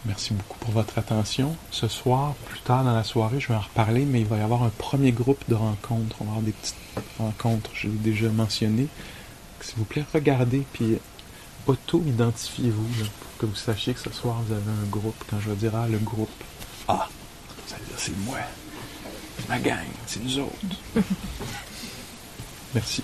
Merci 0.06 0.34
beaucoup 0.34 0.58
pour 0.58 0.72
votre 0.98 1.12
attention. 1.14 1.56
Ce 1.72 1.88
soir, 1.88 2.34
plus 2.50 2.60
tard 2.60 2.84
dans 2.84 2.94
la 2.94 3.04
soirée, 3.04 3.40
je 3.40 3.48
vais 3.50 3.56
en 3.56 3.62
reparler, 3.62 4.06
mais 4.06 4.22
il 4.22 4.26
va 4.26 4.38
y 4.38 4.42
avoir 4.42 4.64
un 4.64 4.70
premier 4.70 5.12
groupe 5.12 5.44
de 5.48 5.56
rencontres. 5.56 6.18
On 6.20 6.26
va 6.26 6.32
avoir 6.32 6.44
des 6.44 6.52
petites 6.52 6.76
rencontres, 7.20 7.70
je 7.74 7.88
l'ai 7.88 7.94
déjà 7.94 8.30
mentionné. 8.30 8.88
S'il 9.62 9.78
vous 9.78 9.86
plaît, 9.86 10.06
regardez, 10.14 10.64
puis 10.74 10.98
auto-identifiez-vous, 11.68 12.88
pour 13.20 13.38
que 13.40 13.46
vous 13.46 13.56
sachiez 13.56 13.94
que 13.94 14.00
ce 14.00 14.12
soir, 14.12 14.42
vous 14.48 14.54
avez 14.54 14.72
un 14.72 14.90
groupe. 14.90 15.16
Quand 15.30 15.40
je 15.40 15.50
vais 15.50 15.56
dire, 15.56 15.76
ah, 15.76 15.88
le 15.88 15.98
groupe, 16.00 16.30
ah, 16.88 17.08
ça 17.68 17.76
veut 17.78 17.86
dire 17.86 17.96
c'est 17.98 18.18
moi, 18.20 18.40
c'est 19.38 19.50
ma 19.50 19.60
gang, 19.60 19.86
c'est 20.06 20.24
nous 20.24 20.40
autres. 20.40 20.78
Merci. 22.74 23.04